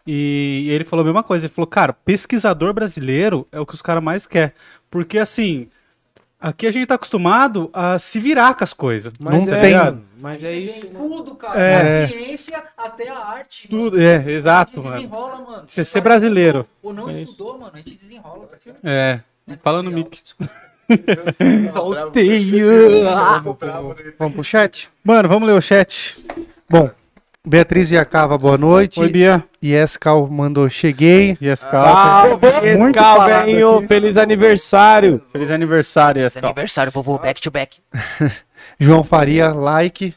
[0.06, 1.46] E ele falou a mesma coisa.
[1.46, 4.52] Ele falou, cara, pesquisador brasileiro é o que os caras mais querem.
[4.90, 5.68] Porque assim,
[6.48, 9.12] aqui a gente tá acostumado a se virar com as coisas.
[9.18, 10.02] Mas não é, tem.
[10.20, 10.86] Mas é Tem isso.
[10.86, 11.60] tudo, cara.
[11.60, 12.02] É.
[12.06, 13.68] Da ciência até a arte.
[13.68, 14.08] Tudo, mano.
[14.08, 14.96] é, exato, a gente mano.
[15.02, 15.62] desenrola, mano.
[15.66, 16.66] Você ser brasileiro.
[16.82, 17.32] Ou não É isso.
[17.32, 17.72] estudou, mano.
[17.74, 18.46] A gente desenrola.
[18.46, 18.88] Tá aqui, ó.
[18.88, 19.20] É.
[19.62, 20.22] Fala no mic.
[24.18, 24.90] Vamos pro chat?
[25.02, 26.24] Mano, vamos ler o chat.
[26.68, 26.90] Bom,
[27.46, 28.98] Beatriz Iacava, boa noite.
[29.00, 29.44] Oi, Bia.
[29.62, 31.36] Yes Cal mandou cheguei.
[31.42, 31.84] Yes, Cal.
[31.84, 32.46] Salve,
[32.78, 33.76] Muito Escal, falado velhinho.
[33.76, 33.86] aqui.
[33.86, 35.20] Feliz aniversário.
[35.30, 36.44] Feliz aniversário, Yes, Cal.
[36.44, 37.76] Aniversário, vovô, back to back.
[38.80, 40.14] João Faria, like.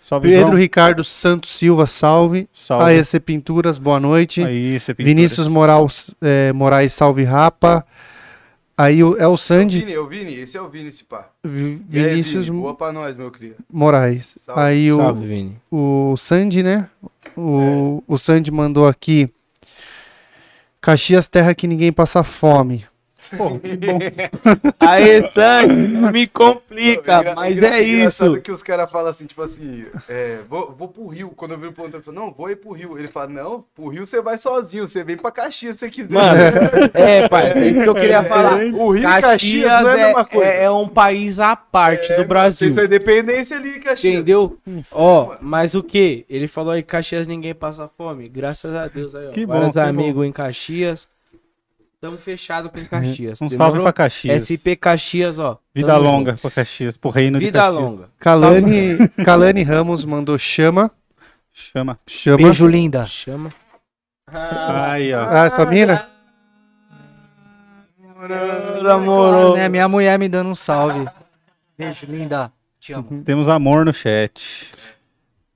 [0.00, 0.58] Salve, Pedro João.
[0.58, 2.48] Ricardo Santos Silva, salve.
[2.54, 2.84] Salve.
[2.94, 4.42] AEC Pinturas, boa noite.
[4.42, 5.14] Aí, você pintura.
[5.14, 7.84] Vinícius Moraes, é, Moraes, salve Rapa.
[8.80, 9.80] Aí o, é o Sandy.
[9.80, 11.28] Vini, é o Vini, esse é o Vini, esse pá.
[11.44, 11.48] E
[11.98, 13.54] aí, Vinícius Vini, boa pra nós, meu cria.
[13.70, 14.34] Moraes.
[14.38, 14.58] Salve.
[14.62, 15.56] Aí o, Salve, Vini.
[15.70, 16.88] o Sandy, né?
[17.36, 19.28] O, o Sandy mandou aqui.
[20.80, 22.86] Caxias, terra que ninguém passa fome.
[24.80, 28.40] Aê, Sandy, não me complica, Engra- mas é isso.
[28.40, 31.30] que os caras falam assim, tipo assim, é, vou, vou pro Rio.
[31.30, 32.98] Quando eu vi o ponto, ele falou, não, vou ir pro Rio.
[32.98, 36.10] Ele fala, não, pro Rio você vai sozinho, você vem pra Caxias se você quiser.
[36.10, 36.40] Mano,
[36.94, 38.54] é, pai, é isso que eu queria falar.
[38.56, 40.50] o Rio e Caxias Caxias não é a mesma é, coisa.
[40.50, 42.68] é, é um país à parte do Brasil.
[42.68, 44.14] Tem sua independência ali, Caxias.
[44.14, 44.58] Entendeu?
[44.90, 46.24] Ó, mas o que?
[46.28, 48.28] Ele falou aí, Caxias ninguém passa fome.
[48.28, 49.30] Graças a Deus aí, ó.
[49.32, 49.86] Que bom, Vários que bom.
[49.86, 51.08] amigos em Caxias.
[52.00, 53.42] Tamo fechado com Caxias.
[53.42, 53.66] Um demorou?
[53.74, 54.44] salve pra Caxias.
[54.48, 55.58] SP Caxias, ó.
[55.74, 56.40] Vida Tamo longa junto.
[56.40, 57.74] pra Caxias, pro reino de Vida Caxias.
[57.82, 58.08] longa.
[58.18, 60.90] Kalani, Kalani Ramos mandou chama.
[61.52, 61.98] Chama.
[62.06, 62.36] Chama.
[62.38, 63.04] Beijo, linda.
[63.04, 63.50] Chama.
[64.26, 65.26] Aí, ó.
[65.28, 66.08] Ah, essa mina?
[68.82, 69.56] Namorou.
[69.56, 71.06] Né, minha mulher me dando um salve.
[71.76, 72.52] Beijo, linda.
[72.78, 73.22] Te amo.
[73.24, 74.70] Temos amor no chat.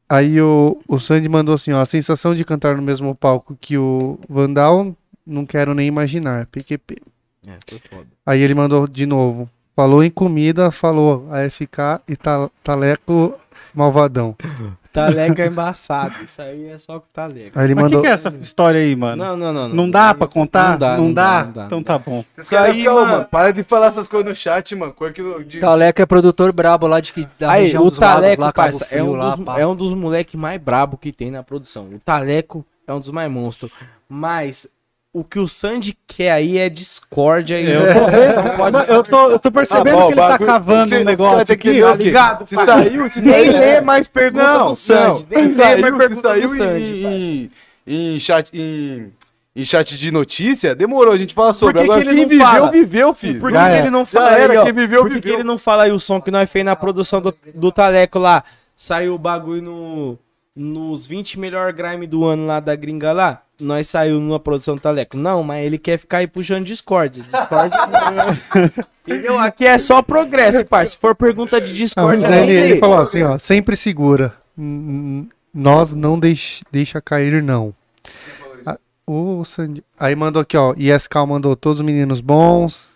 [0.09, 3.79] Aí o, o Sandy mandou assim, ó, a sensação de cantar no mesmo palco que
[3.79, 4.95] o Vandal,
[5.27, 6.99] não quero nem imaginar, PQP.
[7.47, 8.07] É, foi foda.
[8.25, 13.35] Aí ele mandou de novo, falou em comida, falou AFK e ta- Taleco
[13.75, 14.35] Malvadão.
[14.95, 16.23] Taleca é embaçado.
[16.23, 17.59] Isso aí é só com taleca.
[17.59, 19.25] Aí ele Mas o que, mandou, que é essa história aí, mano?
[19.25, 19.91] Não, Não, não, não.
[19.91, 20.71] dá pra contar?
[20.71, 21.45] Não dá, Não dá?
[21.47, 21.65] não dá.
[21.67, 22.25] Então tá bom.
[22.39, 23.25] Isso aí, Calma, mano.
[23.25, 24.93] Para de falar essas coisas no chat, mano.
[24.93, 27.91] Coisa que não- de- Taleco é produtor brabo lá de que da Aí, região o
[27.91, 30.61] dos lagos, Taleco, lá, Cabo parça, é um, lá, dos, é um dos moleques mais
[30.63, 31.87] brabo que tem na produção.
[31.93, 33.73] O Taleco é um dos mais monstros.
[34.09, 34.69] Mas
[35.15, 37.83] o que o Sandy quer aí é discórdia e Eu.
[38.89, 41.05] Eu tô, eu tô percebendo Ah, bom, que ele tá bagulho- cavando você- um você
[41.05, 41.81] negócio que aqui.
[41.81, 45.27] tá ligado, Se saiu, se Nem saiu- lê mais pergunta Não, do Sandy.
[45.31, 45.39] não.
[45.39, 46.85] Nem lê mais se pergunta saiu do Sandy.
[46.85, 47.51] em,
[47.87, 49.13] em, em chat, em,
[49.55, 51.75] em chat de notícia, demorou, a gente fala sobre.
[51.75, 52.71] Por que que Agora, ele quem não viveu, fala?
[52.73, 53.41] viveu, filho.
[53.41, 54.65] Por que, que ele não fala era, aí, ó?
[54.65, 55.39] quem viveu, Por que, que viveu.
[55.39, 58.43] ele não fala aí o som que nós fez na produção do, do Taleco lá?
[58.77, 60.19] Saiu o bagulho no,
[60.55, 63.43] nos 20 melhor grime do ano lá da gringa lá.
[63.61, 65.17] Nós saiu numa produção do Taleco.
[65.17, 67.23] Não, mas ele quer ficar aí puxando Discord.
[67.23, 67.75] Discord.
[69.07, 69.39] Entendeu?
[69.39, 70.87] Aqui é só progresso, pai.
[70.87, 72.81] Se for pergunta de Discord, ele, aí ele tem.
[72.81, 74.35] falou assim, ó, sempre segura.
[75.53, 77.73] Nós não deix, deixa cair, não.
[78.67, 79.85] Ah, o Sandy.
[79.99, 82.89] Aí mandou aqui, ó, ISK mandou todos os meninos bons.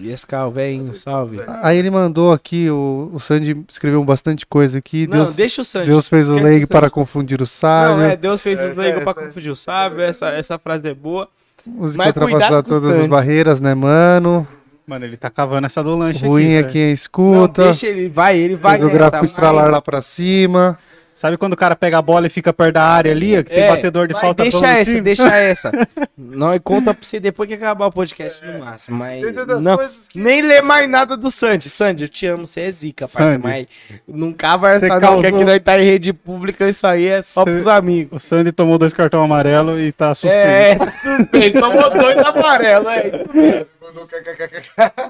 [0.00, 1.40] Escal, velhinho, salve.
[1.62, 5.06] Aí ele mandou aqui, o, o Sandy escreveu bastante coisa aqui.
[5.06, 5.86] Não, Deus, deixa o Sandy.
[5.86, 7.98] Deus fez o leigo para confundir o sábio.
[7.98, 10.88] Não, é, Deus fez o Essa- leigo pra essa- confundir o sábio, essa, essa frase
[10.88, 11.28] é boa.
[11.64, 14.46] Música ultrapassar todas as barreiras, né, mano?
[14.84, 16.62] Mano, ele tá cavando essa do lanche Ruim é aqui.
[16.62, 16.72] velho.
[16.72, 17.64] quem Não, escuta.
[17.64, 20.76] deixa ele, vai, ele vai Fez o gráfico mas- estralar lá pra cima.
[21.22, 23.62] Sabe quando o cara pega a bola e fica perto da área ali, que tem
[23.62, 25.00] É, batedor de falta Deixa todo essa, time?
[25.02, 25.70] deixa essa.
[26.18, 28.96] Não, e conta pra você depois que acabar o podcast no máximo.
[28.98, 31.70] Mas Tem não, que- nem lê mais nada do Sandy.
[31.70, 33.40] Sandy, eu te amo, você é zica, parceiro.
[33.40, 33.68] Sandy.
[34.08, 37.06] Mas cava Você essa não, causou- que aqui nós tá em rede pública, isso aí
[37.06, 38.20] é só Você- pros amigos.
[38.24, 40.84] O Sandy tomou dois cartões amarelos e tá suspenso.
[40.84, 43.66] É, suspeito, tomou dois amarelos, é isso mesmo.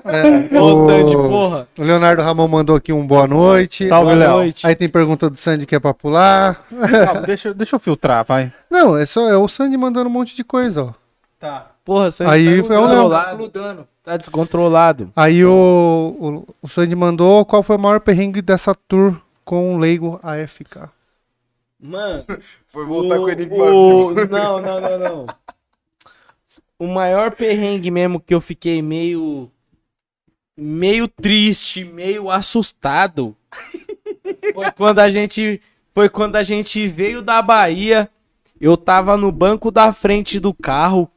[0.05, 1.69] É, Ô, o- Sandy, porra.
[1.79, 3.89] O Leonardo Ramon mandou aqui um boa noite.
[3.89, 4.67] Salve, Boa noite.
[4.67, 6.65] Aí tem pergunta do Sandy que é pra pular.
[7.05, 8.53] Calma, deixa, deixa eu filtrar, vai.
[8.71, 10.93] Não, é só é o Sandy mandando um monte de coisa, ó.
[11.39, 11.67] Tá.
[11.85, 12.89] Porra, Sandy Aí tá foi o Léo.
[12.89, 13.37] descontrolado.
[13.37, 13.89] Fludando.
[14.05, 15.13] Tá descontrolado.
[15.17, 19.79] Aí o, o, o Sandy mandou qual foi o maior perrengue dessa tour com o
[19.79, 20.89] Leigo AFK.
[21.81, 22.25] Mano,
[22.69, 24.15] Foi voltar com o Enigma o...
[24.15, 24.29] Vivo.
[24.31, 25.27] Não, não, não, não.
[26.83, 29.49] O maior perrengue mesmo que eu fiquei meio.
[30.57, 33.37] meio triste, meio assustado.
[34.55, 35.61] Foi quando a gente.
[35.95, 38.09] Foi quando a gente veio da Bahia.
[38.61, 41.09] Eu tava no banco da frente do carro.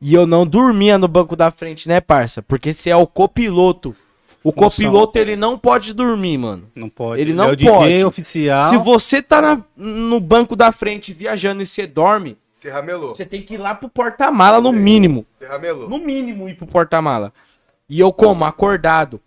[0.00, 2.40] E eu não dormia no banco da frente, né, parça?
[2.40, 3.96] Porque se é o copiloto.
[4.44, 4.70] O Função.
[4.70, 6.70] copiloto, ele não pode dormir, mano.
[6.74, 7.20] Não pode.
[7.20, 8.04] Ele não é o DJ pode.
[8.04, 8.70] oficial.
[8.70, 13.14] Se você tá na- no banco da frente viajando e você dorme, Você ramelou.
[13.14, 15.24] você tem que ir lá pro porta-mala no mínimo.
[15.38, 15.88] Você ramelou.
[15.88, 17.32] No mínimo ir pro porta-mala.
[17.88, 19.20] E eu como, acordado.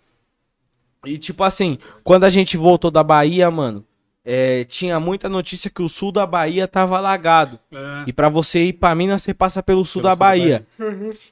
[1.05, 3.85] E tipo assim, quando a gente voltou da Bahia, mano,
[4.25, 7.57] é, tinha muita notícia que o sul da Bahia tava alagado.
[8.05, 10.67] E pra você ir pra Minas, você passa pelo sul da Bahia.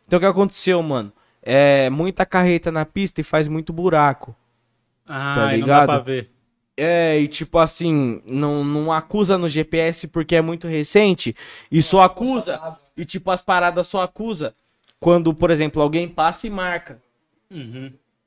[0.07, 1.11] Então o que aconteceu, mano?
[1.43, 4.34] É muita carreta na pista e faz muito buraco.
[5.05, 5.88] Ah, Tá aí não dá ligado?
[5.88, 6.31] pra ver.
[6.80, 11.35] É, e tipo assim, não, não acusa no GPS porque é muito recente.
[11.69, 12.77] E só acusa.
[12.95, 14.53] E tipo, as paradas só acusa
[14.99, 17.01] quando, por exemplo, alguém passa e marca.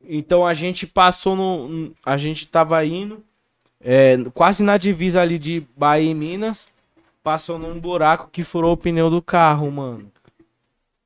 [0.06, 1.94] Então a gente passou no.
[2.04, 3.24] A gente tava indo.
[3.80, 6.68] é, quase na divisa ali de Bahia e Minas.
[7.22, 10.11] Passou num buraco que furou o pneu do carro, mano.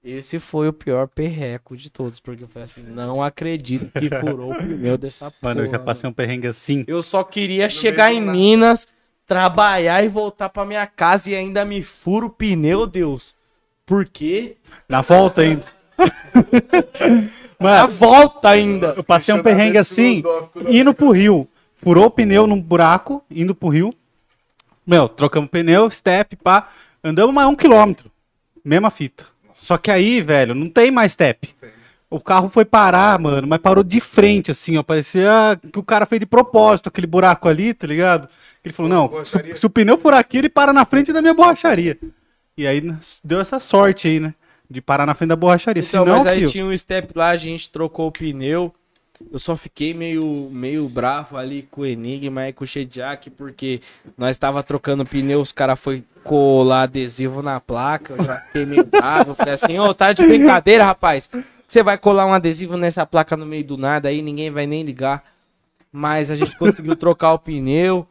[0.07, 4.53] Esse foi o pior perreco de todos, porque eu falei assim, não acredito que furou
[4.53, 5.55] o pneu dessa porra.
[5.55, 6.85] Mano, eu já passei um perrengue assim.
[6.87, 8.87] Eu só queria chegar em Minas,
[9.27, 13.35] trabalhar e voltar pra minha casa e ainda me furo o pneu, Deus.
[13.85, 14.57] Por quê?
[14.89, 15.65] Na volta ainda.
[17.59, 18.95] Mano, volta ainda.
[18.97, 20.23] eu passei um perrengue assim,
[20.69, 21.49] indo pro rio.
[21.73, 23.93] Furou o pneu num buraco, indo pro rio.
[24.87, 26.69] Meu, trocamos pneu, step, pá.
[27.03, 28.09] Andamos mais um quilômetro.
[28.65, 29.27] Mesma fita.
[29.59, 31.55] Só que aí, velho, não tem mais step.
[32.09, 34.83] O carro foi parar, mano, mas parou de frente, assim, ó.
[34.83, 38.29] Parecia que o cara fez de propósito aquele buraco ali, tá ligado?
[38.65, 41.35] Ele falou, não, se, se o pneu furar aqui, ele para na frente da minha
[41.35, 41.99] borracharia.
[42.57, 42.83] E aí
[43.25, 44.35] deu essa sorte aí, né?
[44.71, 45.83] De parar na frente da borracharia.
[45.83, 48.73] Então, Senão, mas aí fio, tinha um step lá, a gente trocou o pneu.
[49.33, 53.81] Eu só fiquei meio, meio bravo ali com o Enigma e com o Shediak, porque
[54.17, 58.85] nós tava trocando pneu, os caras foi colar adesivo na placa, eu já fiquei meio
[58.87, 59.31] bravo.
[59.31, 61.29] Eu falei assim, ô, tá de brincadeira, rapaz.
[61.67, 64.83] Você vai colar um adesivo nessa placa no meio do nada aí, ninguém vai nem
[64.83, 65.25] ligar.
[65.91, 68.07] Mas a gente conseguiu trocar o pneu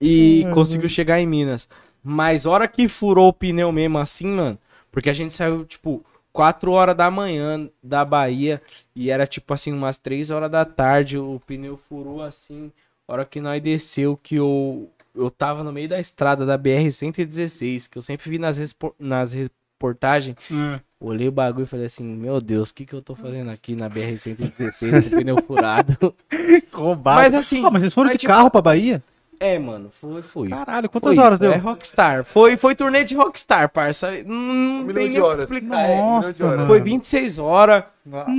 [0.00, 1.68] e conseguiu chegar em Minas.
[2.02, 4.58] Mas hora que furou o pneu mesmo assim, mano,
[4.90, 6.04] porque a gente saiu, tipo,
[6.38, 8.62] 4 horas da manhã da Bahia
[8.94, 12.70] e era tipo assim, umas 3 horas da tarde, o pneu furou assim,
[13.08, 17.98] hora que nós desceu, que eu, eu tava no meio da estrada da BR-116, que
[17.98, 18.56] eu sempre vi nas,
[19.00, 20.78] nas reportagens, Hum.
[21.00, 23.74] olhei o bagulho e falei assim, meu Deus, o que que eu tô fazendo aqui
[23.74, 26.14] na BR-116 com o pneu furado?
[26.72, 27.20] roubado.
[27.20, 29.02] Mas assim, Ah, mas vocês foram mas, de tipo, carro pra Bahia?
[29.40, 30.48] É, mano, foi, foi.
[30.48, 31.52] Caralho, Foi quantas isso, horas deu?
[31.52, 32.24] É Rockstar.
[32.24, 34.10] Foi, foi turnê de Rockstar, parça.
[34.24, 35.40] Não, não Um milhão tem de nem o que horas.
[35.50, 35.80] explicar.
[35.80, 35.96] é.
[35.96, 36.56] Nossa, de horas.
[36.56, 36.68] mano.
[36.68, 37.84] Foi 26 horas.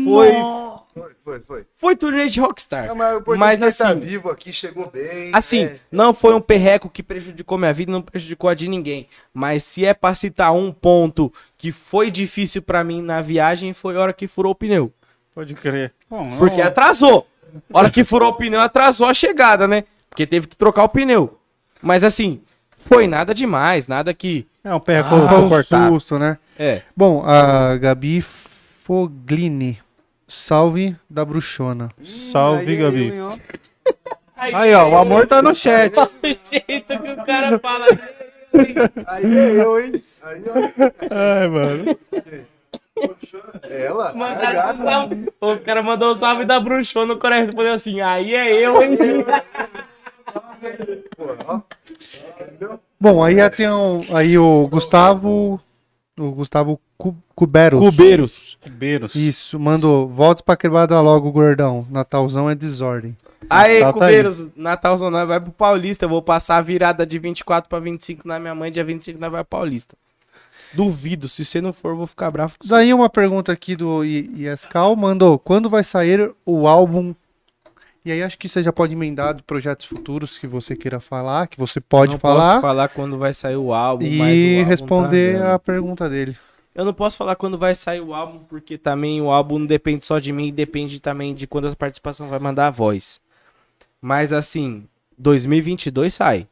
[0.04, 0.32] Foi,
[0.94, 1.66] Foi, foi, foi.
[1.76, 2.88] foi turnê de Rockstar.
[2.88, 5.30] Não, mas Mas é tá assim, vivo aqui, chegou bem.
[5.34, 5.76] assim, né?
[5.92, 9.08] não foi um perreco que prejudicou minha vida, não prejudicou a de ninguém.
[9.34, 13.96] Mas se é pra citar um ponto que foi difícil pra mim na viagem, foi
[13.96, 14.92] a hora que furou o pneu.
[15.34, 15.94] Pode crer.
[16.10, 17.26] Bom, Porque atrasou.
[17.74, 19.84] A hora que furou o pneu, atrasou a chegada, né?
[20.10, 21.40] Porque teve que trocar o pneu.
[21.81, 22.41] Mas assim,
[22.76, 24.48] foi nada demais, nada que.
[24.64, 26.38] É um perreco Foi um susto, né?
[26.57, 26.81] É.
[26.95, 29.80] Bom, a Gabi Foglini.
[30.27, 31.90] Salve da bruxona.
[32.06, 33.11] Salve, Aí, Gabi.
[33.11, 33.38] aí, ó.
[34.38, 35.95] Aí, ó, o amor tá no chat.
[35.99, 37.86] O jeito que o cara fala.
[39.07, 40.03] Aí é eu, hein?
[40.22, 40.53] Aí, ó.
[41.10, 41.98] Ai, mano.
[43.69, 44.14] Ela?
[44.14, 45.30] Mandaram um salve.
[45.41, 48.98] Os caras mandaram um salve da bruxona, o cara respondeu assim, aí é eu, hein?
[52.99, 55.60] Bom, aí é- tem um, aí o Gustavo.
[56.18, 57.80] O Gustavo Cu- Cuberos.
[57.80, 58.57] Cubeiros.
[58.61, 59.15] Cubeiros.
[59.15, 60.07] Isso, mandou.
[60.10, 61.88] Volte pra quebrada logo, gordão.
[61.90, 63.15] Natalzão é desordem.
[63.49, 64.11] Aí, Natal tá aí.
[64.18, 66.03] Cubeiros, Natalzão, nós vai pro Paulista.
[66.03, 69.31] Eu vou passar a virada de 24 pra 25 na minha mãe, dia 25 nós
[69.31, 69.95] vai pro Paulista.
[70.73, 72.73] Duvido, se você não for, eu vou ficar bravo com você.
[72.73, 77.15] Daí uma pergunta aqui do ISCAL mandou: quando vai sair o álbum?
[78.04, 81.48] E aí acho que você já pode emendar de projetos futuros que você queira falar,
[81.48, 82.54] que você pode não falar.
[82.54, 86.10] posso falar quando vai sair o álbum, mas o E álbum responder tá a pergunta
[86.10, 86.38] dele.
[86.74, 90.06] Eu não posso falar quando vai sair o álbum, porque também o álbum não depende
[90.06, 93.20] só de mim, depende também de quando a participação vai mandar a voz.
[94.02, 96.48] Mas assim, 2022 sai.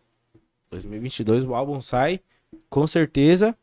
[0.70, 2.20] 2022 o álbum sai,
[2.70, 3.56] com certeza.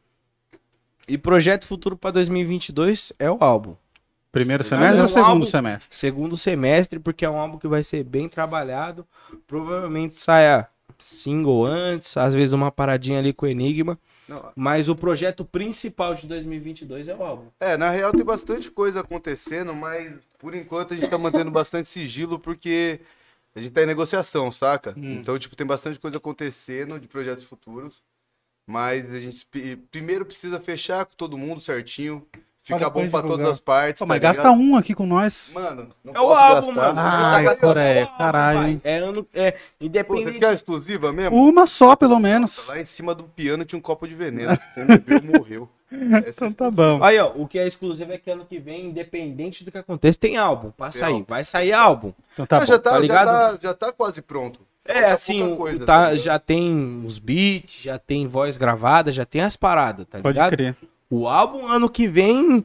[1.06, 3.76] E projeto futuro pra 2022 é o álbum.
[4.34, 5.96] Primeiro semestre é ou um segundo álbum- semestre?
[5.96, 9.06] Segundo semestre, porque é um álbum que vai ser bem trabalhado.
[9.46, 13.98] Provavelmente saia single antes, às vezes uma paradinha ali com Enigma.
[14.28, 14.52] Não.
[14.56, 17.46] Mas o projeto principal de 2022 é o álbum.
[17.60, 21.88] É, na real tem bastante coisa acontecendo, mas por enquanto a gente tá mantendo bastante
[21.88, 23.00] sigilo porque
[23.54, 24.94] a gente tá em negociação, saca?
[24.96, 28.02] Então, tipo, tem bastante coisa acontecendo de projetos futuros.
[28.66, 29.46] Mas a gente
[29.90, 32.26] primeiro precisa fechar com todo mundo certinho.
[32.66, 33.22] Depois bom pra divulgar.
[33.30, 33.98] todas as partes.
[33.98, 34.36] Pô, tá mas ligado?
[34.36, 35.50] gasta um aqui com nós.
[35.54, 36.94] Mano, não É o posso álbum, gastar.
[36.94, 37.00] mano.
[37.00, 38.80] Ai, Tá Coreia, caralho?
[38.82, 39.26] É ano.
[39.34, 40.38] É, Pô, você independente.
[40.38, 41.36] quer uma exclusiva mesmo?
[41.36, 42.66] Uma só, pelo menos.
[42.68, 44.56] Lá em cima do piano tinha um copo de veneno.
[44.74, 45.68] Quem bebeu morreu.
[46.26, 47.04] Essa Então tá bom.
[47.04, 50.18] Aí, ó, o que é exclusivo é que ano que vem, independente do que aconteça,
[50.18, 51.12] tem álbum sair.
[51.12, 51.24] álbum.
[51.28, 52.12] Vai sair álbum.
[52.32, 52.72] Então tá Não, bom.
[52.72, 53.26] já, tá, tá já, ligado?
[53.26, 54.60] tá, já tá quase pronto.
[54.86, 59.24] É, Falta assim, coisa, tá, tá já tem os beats, já tem voz gravada, já
[59.24, 60.50] tem as paradas, tá Pode ligado?
[60.50, 60.76] crer.
[61.14, 62.64] O álbum ano que vem,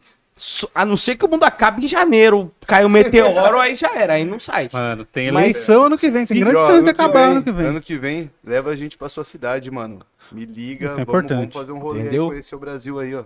[0.73, 4.13] a não ser que o mundo acabe em janeiro, cai o meteoro, aí já era,
[4.13, 4.69] aí não sai.
[4.71, 6.25] Mano, tem Mas- eleição ano que vem.
[6.25, 7.65] Tem Sim, grande chance de ano que acabar vem, ano que vem.
[7.67, 9.99] Ano que vem, leva a gente pra sua cidade, mano.
[10.31, 11.39] Me liga, é vamos, importante.
[11.39, 12.23] vamos fazer um rolê Entendeu?
[12.25, 13.23] aí, conhecer o Brasil aí, ó.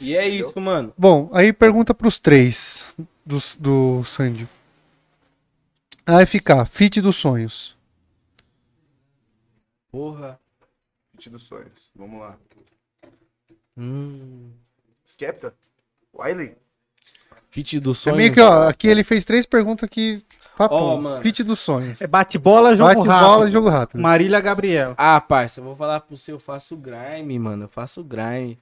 [0.00, 0.92] E é isso, mano.
[0.98, 2.84] Bom, aí pergunta pros três
[3.24, 4.48] do, do Sandy.
[6.06, 7.76] AFK, Fit dos Sonhos.
[9.90, 10.38] Porra.
[11.14, 11.90] Fit dos sonhos.
[11.94, 12.36] Vamos lá.
[13.76, 14.50] Hum.
[15.04, 15.54] Skepta?
[16.16, 16.56] Wiley?
[17.50, 18.16] Fit do É sonho.
[18.16, 20.24] meio que, ó, aqui ele fez três perguntas que.
[20.56, 21.20] Papo, Ó, mano.
[21.22, 22.00] Fit dos Sonhos.
[22.00, 23.26] É bate-bola, jogo Bate rápido.
[23.28, 24.00] bola, jogo rápido.
[24.00, 24.94] Marília Gabriel.
[24.96, 27.64] Ah, parça, eu vou falar pro você, eu faço grime, mano.
[27.64, 28.56] Eu faço grime.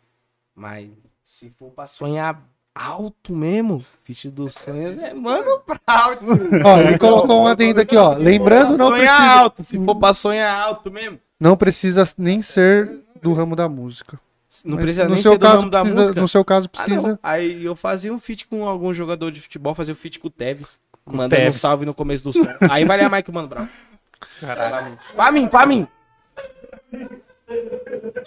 [0.54, 0.88] Mas
[1.22, 2.42] se for pra sonhar
[2.74, 6.24] alto mesmo, Fit dos sonhos é, mano, pra alto.
[6.64, 8.14] Ó, ele colocou um adendo aqui, ó.
[8.14, 9.64] Lembrando, não sonhar precisa, alto.
[9.64, 11.20] Se for pra sonhar alto mesmo.
[11.38, 14.18] não precisa nem ser do ramo da música.
[14.64, 16.20] Não Mas precisa no nem seu ser do caso, precisa- música.
[16.20, 17.18] No seu caso, Ah, precisa.
[17.22, 20.30] Aí eu fazia um feat com algum jogador de futebol, fazia o feat com o
[20.30, 20.78] Tevez.
[21.06, 21.56] Mandando um Tevez.
[21.56, 22.46] salve no começo do som.
[22.70, 23.66] Aí valia mais que o Mano Brown.
[24.40, 24.98] Caralho.
[25.16, 25.88] Pra mim, pra mim.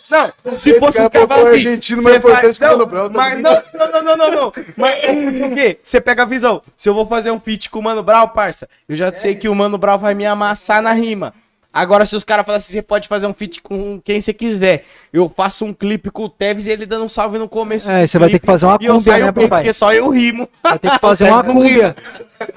[0.10, 2.78] Não, se fosse um a cavalo o assim, argentino mais importante faz- que o não,
[2.78, 4.52] Mano Brown, Mas não, não, não, não, não, não.
[4.78, 5.80] Mas por quê?
[5.82, 6.62] Você pega a visão.
[6.78, 9.50] Se eu vou fazer um feat com o Mano Brown, parça, eu já sei que
[9.50, 11.34] o Mano Brown vai me amassar na rima.
[11.78, 14.86] Agora, se os caras falam assim, você pode fazer um feat com quem você quiser.
[15.12, 17.92] Eu faço um clipe com o Tevez e ele dando um salve no começo.
[17.92, 19.50] É, você vai ter que fazer uma E eu saio né, papai?
[19.62, 20.48] porque só eu rimo.
[20.64, 21.94] Vai ter que fazer uma cúmbia.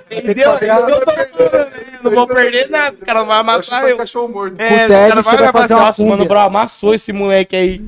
[0.08, 0.52] Entendeu?
[0.52, 3.96] Eu tô- não vou perder nada, o cara não vai amassar Chupa eu.
[3.96, 4.60] cachorro morto.
[4.60, 6.28] É, o cara vai fazer fazer uma Nossa, mano, o cúmbia.
[6.28, 7.82] Brown amassou esse moleque aí.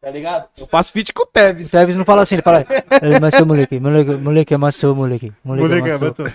[0.00, 0.48] Tá ligado?
[0.58, 1.70] Eu faço feat com o O Tevez.
[1.70, 2.64] Tevez não fala assim, ele fala.
[3.02, 3.78] Ele amassou, moleque.
[3.78, 5.30] Moleque, moleque amassou, moleque.
[5.44, 5.68] Moleque.
[5.68, 6.26] Moleque amassou.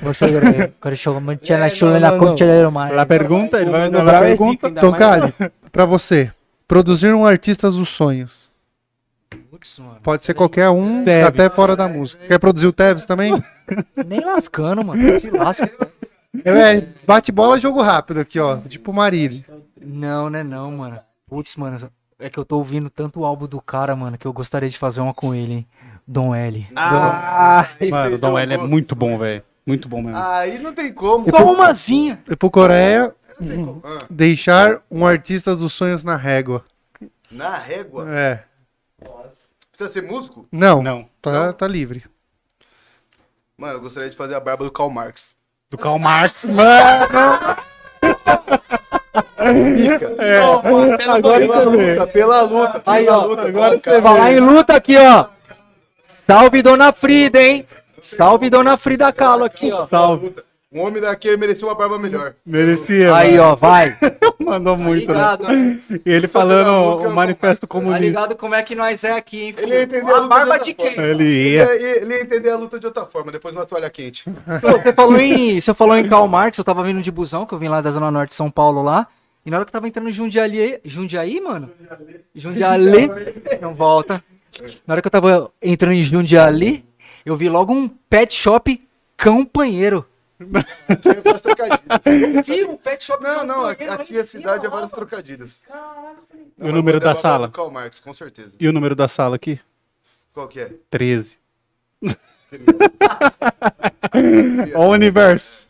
[0.80, 2.94] Cara, joga mancha na É, chula na concha de Romar.
[2.94, 4.70] La pergunta, ele vai O dar Brown a é pergunta.
[4.70, 5.34] Então, Cali,
[5.72, 6.32] pra você,
[6.68, 8.52] produzir um artista dos sonhos.
[10.04, 11.26] Pode ser qualquer um, Tevez.
[11.26, 12.24] até fora da música.
[12.28, 13.34] Quer produzir o Tevez também?
[14.06, 15.20] Nem lascando, mano.
[15.20, 15.72] Se lasca.
[16.44, 18.58] É, bate bola, jogo rápido aqui, ó.
[18.58, 19.44] Tipo Marília.
[19.82, 21.00] Não, né, não, mano.
[21.28, 21.78] Putz, mano.
[22.18, 24.78] É que eu tô ouvindo tanto o álbum do cara, mano, que eu gostaria de
[24.78, 25.68] fazer uma com ele, hein?
[26.08, 26.68] Dom L.
[26.76, 29.44] Ah, Mano, o Dom L é muito bom, velho.
[29.66, 30.18] Muito bom mesmo.
[30.18, 31.28] Aí não tem como.
[31.30, 32.22] Só umazinha.
[32.30, 33.14] E pro Coreia,
[33.84, 36.64] Ah, deixar um artista dos sonhos na régua.
[37.32, 38.06] Na régua.
[38.10, 38.44] É.
[39.72, 40.48] Precisa ser músico?
[40.52, 41.10] Não, Não.
[41.22, 42.06] Tá, tá livre.
[43.58, 45.36] Mano, eu gostaria de fazer a barba do Karl Marx.
[45.70, 47.58] Do Karl Marx, mano.
[49.38, 52.82] Agora pela luta, pela luta.
[52.86, 53.26] Aí, pela ó.
[53.26, 55.26] luta, Agora você falar em luta aqui, ó.
[56.02, 57.66] Salve, Dona Frida, hein?
[58.02, 59.86] Salve, Dona Frida Kahlo aqui, ó.
[59.88, 60.34] Salve.
[60.74, 62.34] Um homem daquele merecia uma barba melhor.
[62.46, 63.16] Merecia.
[63.16, 63.52] Aí, mano.
[63.52, 63.96] ó, vai.
[64.40, 65.80] Mandou muito, ligado, né?
[65.90, 66.00] né?
[66.06, 68.00] E ele Só falando música, o manifesto Tá comunista.
[68.04, 69.56] ligado como é que nós é aqui, hein?
[69.58, 70.88] Ele ia entender a a luta barba de de quem?
[71.00, 71.64] Ele Ele ia.
[71.82, 74.26] ele ia entender a luta de outra forma, depois numa toalha quente.
[74.60, 77.54] Pô, Você falou, em, você falou em Karl Marx, eu tava vindo de busão, que
[77.54, 79.08] eu vim lá da Zona Norte de São Paulo lá.
[79.46, 81.72] E na hora que eu tava entrando em Jundiaí, Jundiaí, mano?
[82.34, 83.08] Jundiaí,
[83.62, 84.24] não volta.
[84.88, 86.84] Na hora que eu tava entrando em Jundiaí,
[87.24, 88.82] eu vi logo um pet shop
[89.16, 90.06] campanheiro.
[91.00, 91.82] Tinha vários trocadilhos.
[92.06, 95.64] Eu vi um pet shop Não, não, aqui a cidade é vários trocadilhos.
[96.58, 97.50] E o número da sala?
[97.50, 98.56] Karl Marx, com certeza.
[98.60, 99.60] E o número da sala aqui?
[100.34, 100.74] Qual que é?
[100.90, 101.38] 13.
[104.76, 105.68] O universo.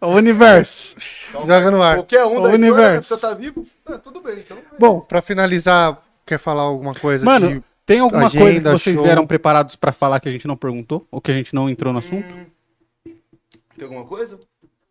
[0.00, 0.96] O universo.
[1.32, 1.96] Joga no ar.
[1.96, 2.98] Qualquer um O da história universo.
[3.08, 3.66] precisa estar vivo?
[3.86, 4.58] Ah, tudo bem, então.
[4.78, 7.62] Bom, pra finalizar, quer falar alguma coisa Mano, de...
[7.84, 9.04] tem alguma agenda, coisa que vocês show.
[9.04, 11.06] vieram preparados pra falar que a gente não perguntou?
[11.10, 12.34] Ou que a gente não entrou no assunto?
[13.76, 14.38] Tem alguma coisa?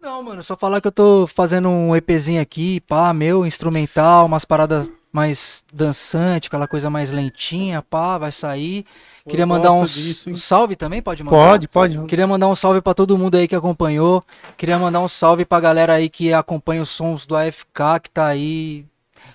[0.01, 4.43] Não, mano, só falar que eu tô fazendo um EPzinho aqui, pá, meu, instrumental, umas
[4.45, 8.85] paradas mais dançante, aquela coisa mais lentinha, pá, vai sair.
[9.27, 11.37] Queria mandar um, disso, um salve também, pode mandar?
[11.37, 11.97] Pode, pode.
[12.05, 14.23] Queria mandar um salve pra todo mundo aí que acompanhou.
[14.57, 18.27] Queria mandar um salve pra galera aí que acompanha os sons do AFK, que tá
[18.27, 18.85] aí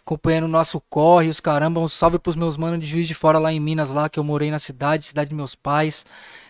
[0.04, 1.80] acompanhando o nosso corre, os caramba.
[1.80, 4.24] Um salve pros meus manos de Juiz de Fora lá em Minas, lá que eu
[4.24, 6.04] morei na cidade, cidade de meus pais.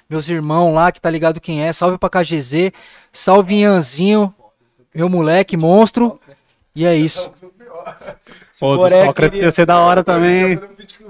[0.08, 1.72] Meus irmãos lá, que tá ligado quem é.
[1.72, 2.72] Salve pra KGZ.
[3.12, 4.32] Salve Ianzinho,
[4.94, 6.18] meu moleque, monstro.
[6.74, 7.30] E é isso.
[8.58, 10.58] Pô, do Coré Sócrates queria- ia ser da hora também.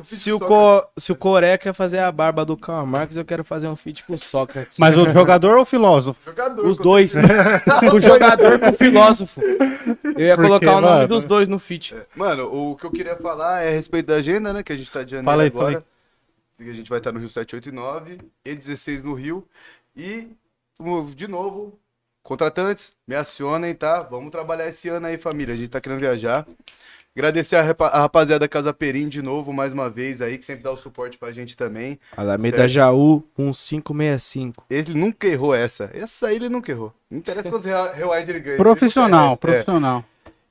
[0.03, 0.85] Se o, Co...
[0.97, 4.05] Se o Coré quer fazer a barba do Karl Marx, eu quero fazer um feat
[4.05, 4.79] com o Sócrates.
[4.79, 6.21] Mas o jogador ou o filósofo?
[6.25, 6.67] Jogador.
[6.67, 7.15] Os dois.
[7.95, 9.41] o jogador com o filósofo.
[9.41, 11.09] Eu ia Por colocar quê, o nome mano?
[11.09, 11.95] dos dois no feat.
[12.15, 14.63] Mano, o que eu queria falar é a respeito da agenda, né?
[14.63, 15.73] Que a gente tá de janeiro Fala aí, agora.
[15.73, 15.85] fala
[16.59, 19.47] Que a gente vai estar no Rio 7, 8 e 9 e 16 no Rio.
[19.97, 20.29] E,
[21.15, 21.79] de novo,
[22.27, 24.03] contratantes, me acionem, tá?
[24.03, 25.55] Vamos trabalhar esse ano aí, família.
[25.55, 26.47] A gente tá querendo viajar.
[27.15, 30.63] Agradecer a, rapa- a rapaziada Casa Perim de novo, mais uma vez aí, que sempre
[30.63, 31.99] dá o suporte pra gente também.
[32.15, 32.71] Alameda Certo.
[32.71, 34.67] Jaú 1565.
[34.69, 35.91] Ele nunca errou essa.
[35.95, 36.93] Essa aí ele nunca errou.
[37.11, 38.57] Não interessa quantos rewind ele ganha.
[38.59, 39.33] Profissional, Ele.
[39.33, 39.37] É.
[39.37, 40.05] profissional.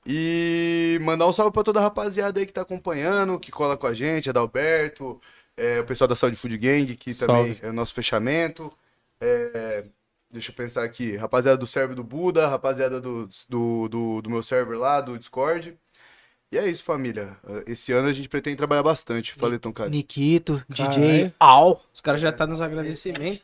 [0.08, 3.88] E mandar um salve pra toda a rapaziada aí que tá acompanhando, que cola com
[3.88, 5.20] a gente, Adalberto,
[5.58, 7.60] é, o pessoal da Saúde Food Gang, que também Salve.
[7.64, 8.72] é o nosso fechamento.
[9.22, 9.84] É,
[10.36, 14.44] deixa eu pensar aqui, rapaziada do server do Buda, rapaziada do, do, do, do meu
[14.44, 15.76] server lá, do Discord.
[16.52, 17.36] E é isso, família.
[17.66, 19.34] Esse ano a gente pretende trabalhar bastante.
[19.34, 19.90] Falei, Tom Cara.
[19.90, 21.34] Nikito, DJ.
[21.40, 21.82] Al.
[21.94, 23.42] Os caras já tá nos agradecimentos.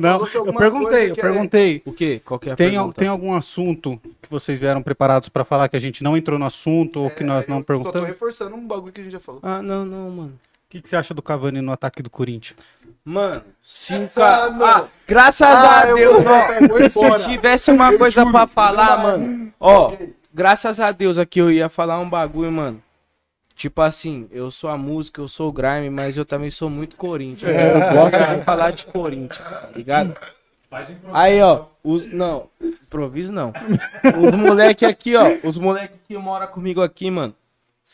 [0.00, 1.82] Não, eu perguntei, eu é- perguntei.
[1.84, 2.22] O quê?
[2.24, 2.98] Qual que é a Tem, pergunta?
[3.00, 6.44] tem algum assunto que vocês vieram preparados pra falar que a gente não entrou no
[6.46, 8.00] assunto ou que nós É, não eu Só perguntamos?
[8.00, 9.40] tô O reforçando um bagulho que a gente já falou.
[9.42, 10.40] Ah, não, não, mano.
[10.74, 12.58] Que, que você acha do Cavani no ataque do Corinthians?
[13.04, 14.50] Mano, se o Ah, cara.
[14.50, 14.64] mano.
[14.64, 16.24] Ah, graças Ah, a eu Deus,
[16.96, 17.18] eu.
[17.18, 19.52] Se tivesse uma coisa pra falar, mano.
[19.60, 19.92] Ó,
[20.32, 22.82] graças a Deus aqui eu ia falar um bagulho, mano.
[23.54, 26.96] Tipo assim, eu sou a música, eu sou o grime, mas eu também sou muito
[26.96, 27.52] Corinthians.
[27.54, 30.16] Eu gosto de falar de Corinthians, tá ligado?
[31.12, 33.52] Aí, ó, os, não, improviso não.
[34.20, 37.32] Os moleque aqui, ó, os moleque que mora comigo aqui, mano,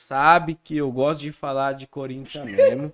[0.00, 2.92] sabe que eu gosto de falar de Corinthians mesmo.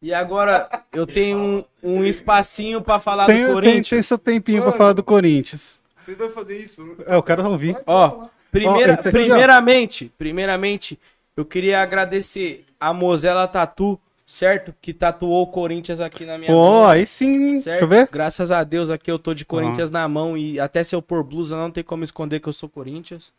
[0.00, 3.88] E agora eu tenho um, um espacinho pra falar Tem, do tem, Corinthians.
[3.88, 4.78] tem seu tempinho pra Mano.
[4.78, 5.80] falar do Corinthians.
[5.96, 6.96] Você vai fazer isso?
[7.06, 7.76] É, eu quero ouvir.
[7.86, 10.98] Ó, primeira, Ó, primeiramente, primeiramente,
[11.36, 14.72] eu queria agradecer a Mozela Tatu, certo?
[14.80, 16.86] Que tatuou o Corinthians aqui na minha Pô, mão.
[16.86, 17.64] aí sim, Certo?
[17.64, 18.08] deixa eu ver.
[18.12, 21.24] Graças a Deus aqui eu tô de Corinthians na mão e até se eu pôr
[21.24, 23.32] blusa não tem como esconder que eu sou Corinthians.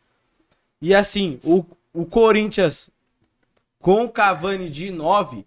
[0.81, 2.89] E assim, o, o Corinthians
[3.79, 5.45] com o Cavani de 9,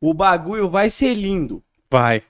[0.00, 2.22] o bagulho vai ser lindo, Vai.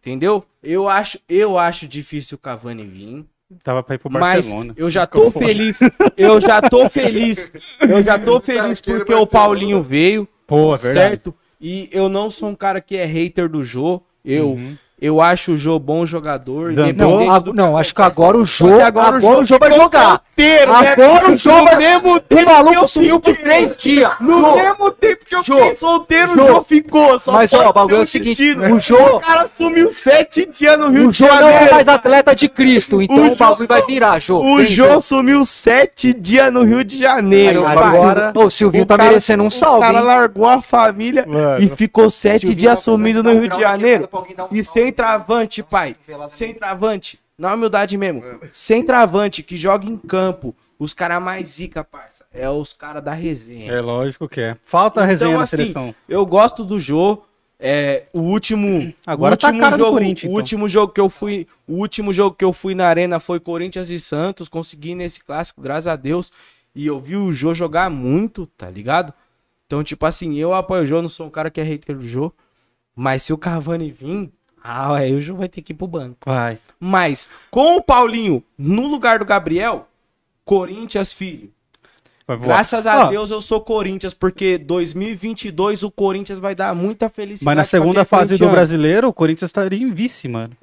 [0.00, 0.44] entendeu?
[0.62, 3.24] Eu acho, eu acho difícil o Cavani vir.
[3.62, 4.74] Tava pra ir pro Mas Barcelona.
[4.76, 5.80] eu já tô feliz.
[6.16, 7.52] Eu já tô feliz.
[7.80, 9.24] Eu já tô feliz porque o.
[9.26, 11.08] Paulinho veio, Pô, é verdade.
[11.10, 11.34] certo?
[11.60, 14.02] E eu não sou um cara que é hater do Jô.
[14.24, 14.76] Eu, Uhum.
[14.98, 16.72] Eu acho o Jô bom jogador.
[16.72, 20.22] Não, independente Não, acho que agora o que agora, Jô o jogo vai jogar.
[20.36, 20.88] solteiro, né?
[20.92, 21.76] Agora o jogo vai...
[21.76, 24.10] mesmo O maluco sumiu por três dias.
[24.20, 26.46] No Jô, mesmo tempo que eu Jô, fiquei solteiro, o Jô.
[26.46, 27.18] Jô ficou.
[27.18, 28.42] Só Mas, ó, o bagulho é o seguinte,
[28.72, 31.74] o Jô- O cara sumiu sete dias no Rio O de Jô não é Janeiro.
[31.74, 34.38] mais atleta de Cristo, então O o, bagulho vai virar, Jô.
[34.40, 37.66] O Vem, Jô sumiu sete dias no Rio de Janeiro.
[37.66, 40.62] Aí, agora- Ô, o Silvinho O tá cara- merecendo um salve, O cara largou a
[40.62, 41.26] família
[41.60, 44.08] e ficou sete dias sumido no Rio de Janeiro.
[44.50, 44.85] E salve.
[44.86, 45.96] Sem travante, pai.
[46.28, 47.18] Sem travante.
[47.38, 48.22] Na humildade mesmo.
[48.52, 50.54] Sem travante, que joga em campo.
[50.78, 52.24] Os caras mais zica, parça.
[52.32, 53.72] É os caras da resenha.
[53.72, 54.56] É lógico que é.
[54.64, 55.94] Falta a resenha Então, na assim, seleção.
[56.08, 57.22] Eu gosto do Jô.
[57.58, 58.92] É, o último.
[59.06, 60.36] Agora o tá último a cara do jogo, Corinthians, O então.
[60.36, 61.46] último jogo que eu fui.
[61.66, 64.48] O último jogo que eu fui na arena foi Corinthians e Santos.
[64.48, 66.30] Consegui nesse clássico, graças a Deus.
[66.74, 69.12] E eu vi o Jô jogar muito, tá ligado?
[69.66, 72.06] Então, tipo assim, eu apoio o Jô, não sou um cara que é hater do
[72.06, 72.32] Jô.
[72.94, 74.30] Mas se o Cavani vir,
[74.68, 76.16] ah, aí o Jô vai ter que ir pro banco.
[76.26, 76.58] Vai.
[76.80, 79.86] Mas com o Paulinho no lugar do Gabriel,
[80.44, 81.50] Corinthians, filho.
[82.26, 82.48] Vai voar.
[82.48, 87.44] Graças a Ó, Deus eu sou Corinthians, porque 2022 o Corinthians vai dar muita felicidade.
[87.44, 90.56] Mas na segunda fase do brasileiro, o Corinthians estaria em vice, mano.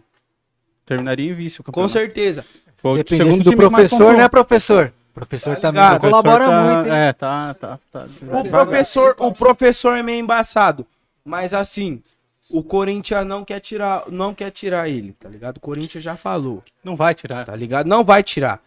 [0.85, 1.93] Terminaria em vice o Com campeonato.
[1.93, 2.45] certeza.
[2.75, 4.93] Foi Dependendo segundo do professor, né, professor?
[5.11, 6.93] O professor Tá também colabora tá- muito, hein?
[6.93, 8.05] É, tá, tá, tá.
[8.39, 10.85] O professor, o professor é meio embaçado.
[11.23, 12.01] Mas assim,
[12.49, 15.57] o Corinthians não quer tirar, não quer tirar ele, tá ligado?
[15.57, 17.45] O Corinthians já falou, Não vai tirar.
[17.45, 17.87] tá ligado?
[17.87, 18.61] Não vai tirar.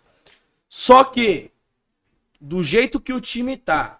[0.68, 1.50] Só que
[2.40, 3.98] do jeito que o time tá,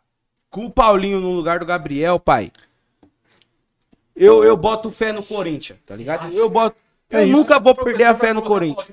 [0.50, 2.50] com o Paulinho no lugar do Gabriel, pai.
[4.14, 6.32] Eu, eu boto fé no Corinthians, tá ligado?
[6.32, 6.76] Eu boto
[7.10, 8.88] eu nunca vou perder a fé no Corinthians.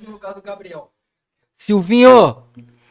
[1.55, 2.43] Silvinho,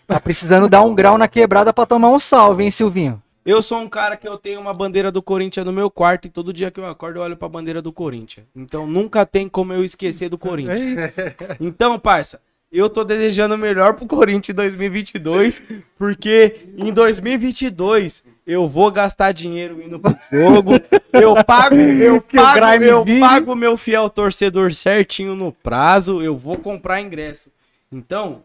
[0.06, 3.21] tá precisando dar um grau na quebrada pra tomar um salve, hein, Silvinho?
[3.44, 6.30] Eu sou um cara que eu tenho uma bandeira do Corinthians no meu quarto e
[6.30, 8.46] todo dia que eu acordo eu olho pra bandeira do Corinthians.
[8.54, 11.12] Então nunca tem como eu esquecer do Corinthians.
[11.60, 12.40] Então, parça,
[12.70, 15.62] eu tô desejando o melhor pro Corinthians em 2022,
[15.98, 20.72] porque em 2022 eu vou gastar dinheiro indo pro jogo.
[21.12, 27.00] Eu pago, eu pago, eu pago meu fiel torcedor certinho no prazo, eu vou comprar
[27.00, 27.50] ingresso.
[27.90, 28.42] Então,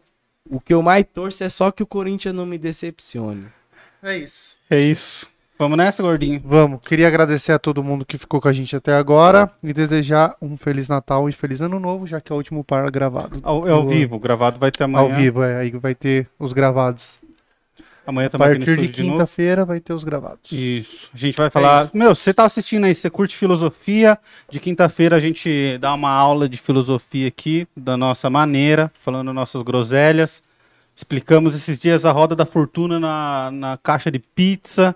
[0.49, 3.45] o que eu mais torço é só que o Corinthians não me decepcione.
[4.01, 4.56] É isso.
[4.69, 5.27] É isso.
[5.59, 6.39] Vamos nessa, gordinho.
[6.45, 6.81] Vamos.
[6.87, 10.55] Queria agradecer a todo mundo que ficou com a gente até agora e desejar um
[10.55, 13.39] Feliz Natal e Feliz Ano Novo, já que é o último par gravado.
[13.41, 15.09] Ao, é ao Do- vivo, gravado vai ter amanhã.
[15.09, 15.57] Ao vivo, é.
[15.57, 17.19] Aí vai ter os gravados.
[18.05, 20.49] Amanhã A aqui no partir de quinta-feira vai ter os gravados.
[20.51, 21.09] Isso.
[21.13, 21.89] A gente vai falar.
[21.93, 24.17] Meu, você tá assistindo aí, você curte filosofia?
[24.49, 29.61] De quinta-feira a gente dá uma aula de filosofia aqui, da nossa maneira, falando nossas
[29.63, 30.41] groselhas.
[30.97, 34.95] Explicamos esses dias a roda da fortuna na, na caixa de pizza,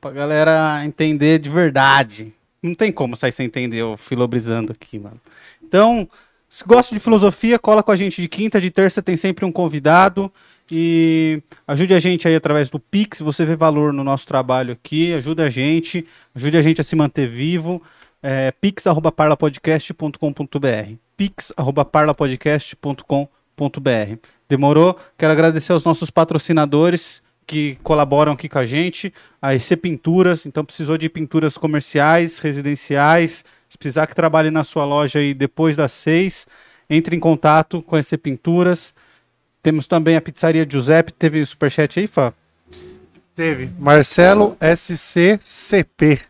[0.00, 2.32] pra galera entender de verdade.
[2.62, 5.20] Não tem como sair sem entender o filobrizando aqui, mano.
[5.60, 6.08] Então,
[6.48, 9.50] se gosta de filosofia, cola com a gente de quinta, de terça tem sempre um
[9.50, 10.32] convidado.
[10.70, 15.12] E ajude a gente aí através do Pix, você vê valor no nosso trabalho aqui,
[15.12, 17.82] ajude a gente, ajude a gente a se manter vivo.
[18.22, 23.39] É, pix.parlapodcast.com.br pix.parlapodcast.com.br
[24.48, 24.98] Demorou?
[25.18, 29.12] Quero agradecer aos nossos patrocinadores que colaboram aqui com a gente,
[29.42, 34.84] a EC Pinturas, então precisou de pinturas comerciais, residenciais, se precisar que trabalhe na sua
[34.84, 36.46] loja aí depois das seis,
[36.88, 38.94] entre em contato com a EC Pinturas.
[39.62, 41.12] Temos também a pizzaria Giuseppe.
[41.12, 42.32] Teve o superchat aí, Fá?
[43.34, 43.70] Teve.
[43.78, 46.20] Marcelo SCCP.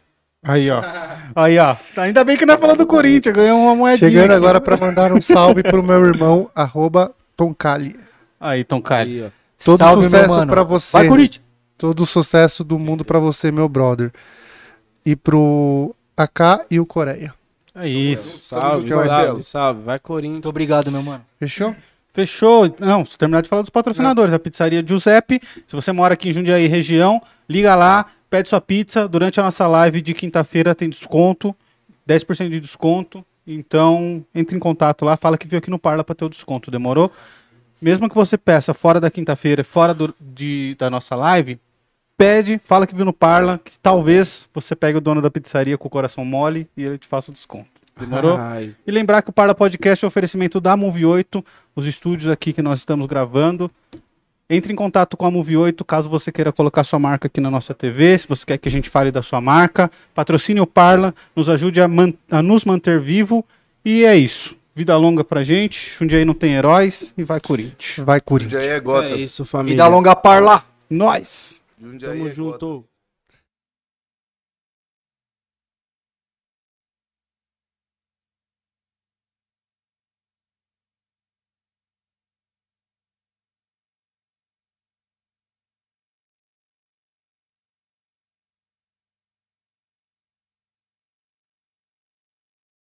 [0.42, 0.82] Aí, ó.
[1.36, 1.76] Aí, ó.
[1.98, 4.10] Ainda bem que não é falando do Corinthians, ganhou uma moedinha.
[4.10, 4.34] Chegando aqui.
[4.34, 7.96] agora para mandar um salve pro meu irmão, arroba Toncali.
[8.38, 9.24] Aí, Tom Cali.
[9.24, 9.32] Aí.
[9.64, 10.52] Todo Salve, meu sucesso mano.
[10.52, 10.92] pra você.
[10.92, 11.44] Vai, Corinthians!
[11.78, 14.12] Todo sucesso do mundo pra você, meu brother.
[15.04, 17.34] E pro AK e o Coreia.
[17.74, 18.38] É isso.
[18.38, 19.82] Salve, salve, salve.
[19.82, 20.32] Vai Corinthians.
[20.32, 21.24] Muito obrigado, meu mano.
[21.38, 21.74] Fechou?
[22.12, 22.74] Fechou.
[22.78, 25.40] Não, se terminar de falar dos patrocinadores, a pizzaria Giuseppe.
[25.66, 29.08] Se você mora aqui em Jundiaí região, liga lá, pede sua pizza.
[29.08, 31.56] Durante a nossa live de quinta-feira tem desconto,
[32.06, 33.24] 10% de desconto.
[33.52, 36.70] Então, entre em contato lá, fala que viu aqui no Parla para ter o desconto,
[36.70, 37.10] demorou?
[37.82, 41.58] Mesmo que você peça fora da quinta-feira, fora do- de, da nossa live,
[42.16, 45.88] pede, fala que viu no Parla, que talvez você pegue o dono da pizzaria com
[45.88, 47.68] o coração mole e ele te faça o desconto.
[47.98, 48.36] Demorou?
[48.38, 48.74] Ai.
[48.86, 51.44] E lembrar que o Parla Podcast é um oferecimento da Move 8,
[51.74, 53.70] os estúdios aqui que nós estamos gravando.
[54.52, 57.48] Entre em contato com a Move 8 caso você queira colocar sua marca aqui na
[57.50, 59.88] nossa TV, se você quer que a gente fale da sua marca.
[60.12, 63.44] Patrocine o Parla, nos ajude a, man- a nos manter vivo.
[63.84, 64.56] E é isso.
[64.74, 65.92] Vida longa pra gente.
[65.96, 68.04] Jundiaí não tem heróis e vai Corinthians.
[68.04, 68.60] Vai, Corinthians.
[68.60, 69.06] Jundiaí é gota.
[69.06, 69.72] É isso, família.
[69.74, 70.64] Vida longa par lá.
[70.88, 71.62] Nós!
[71.80, 72.34] Jundiaí Tamo é gota.
[72.34, 72.84] junto.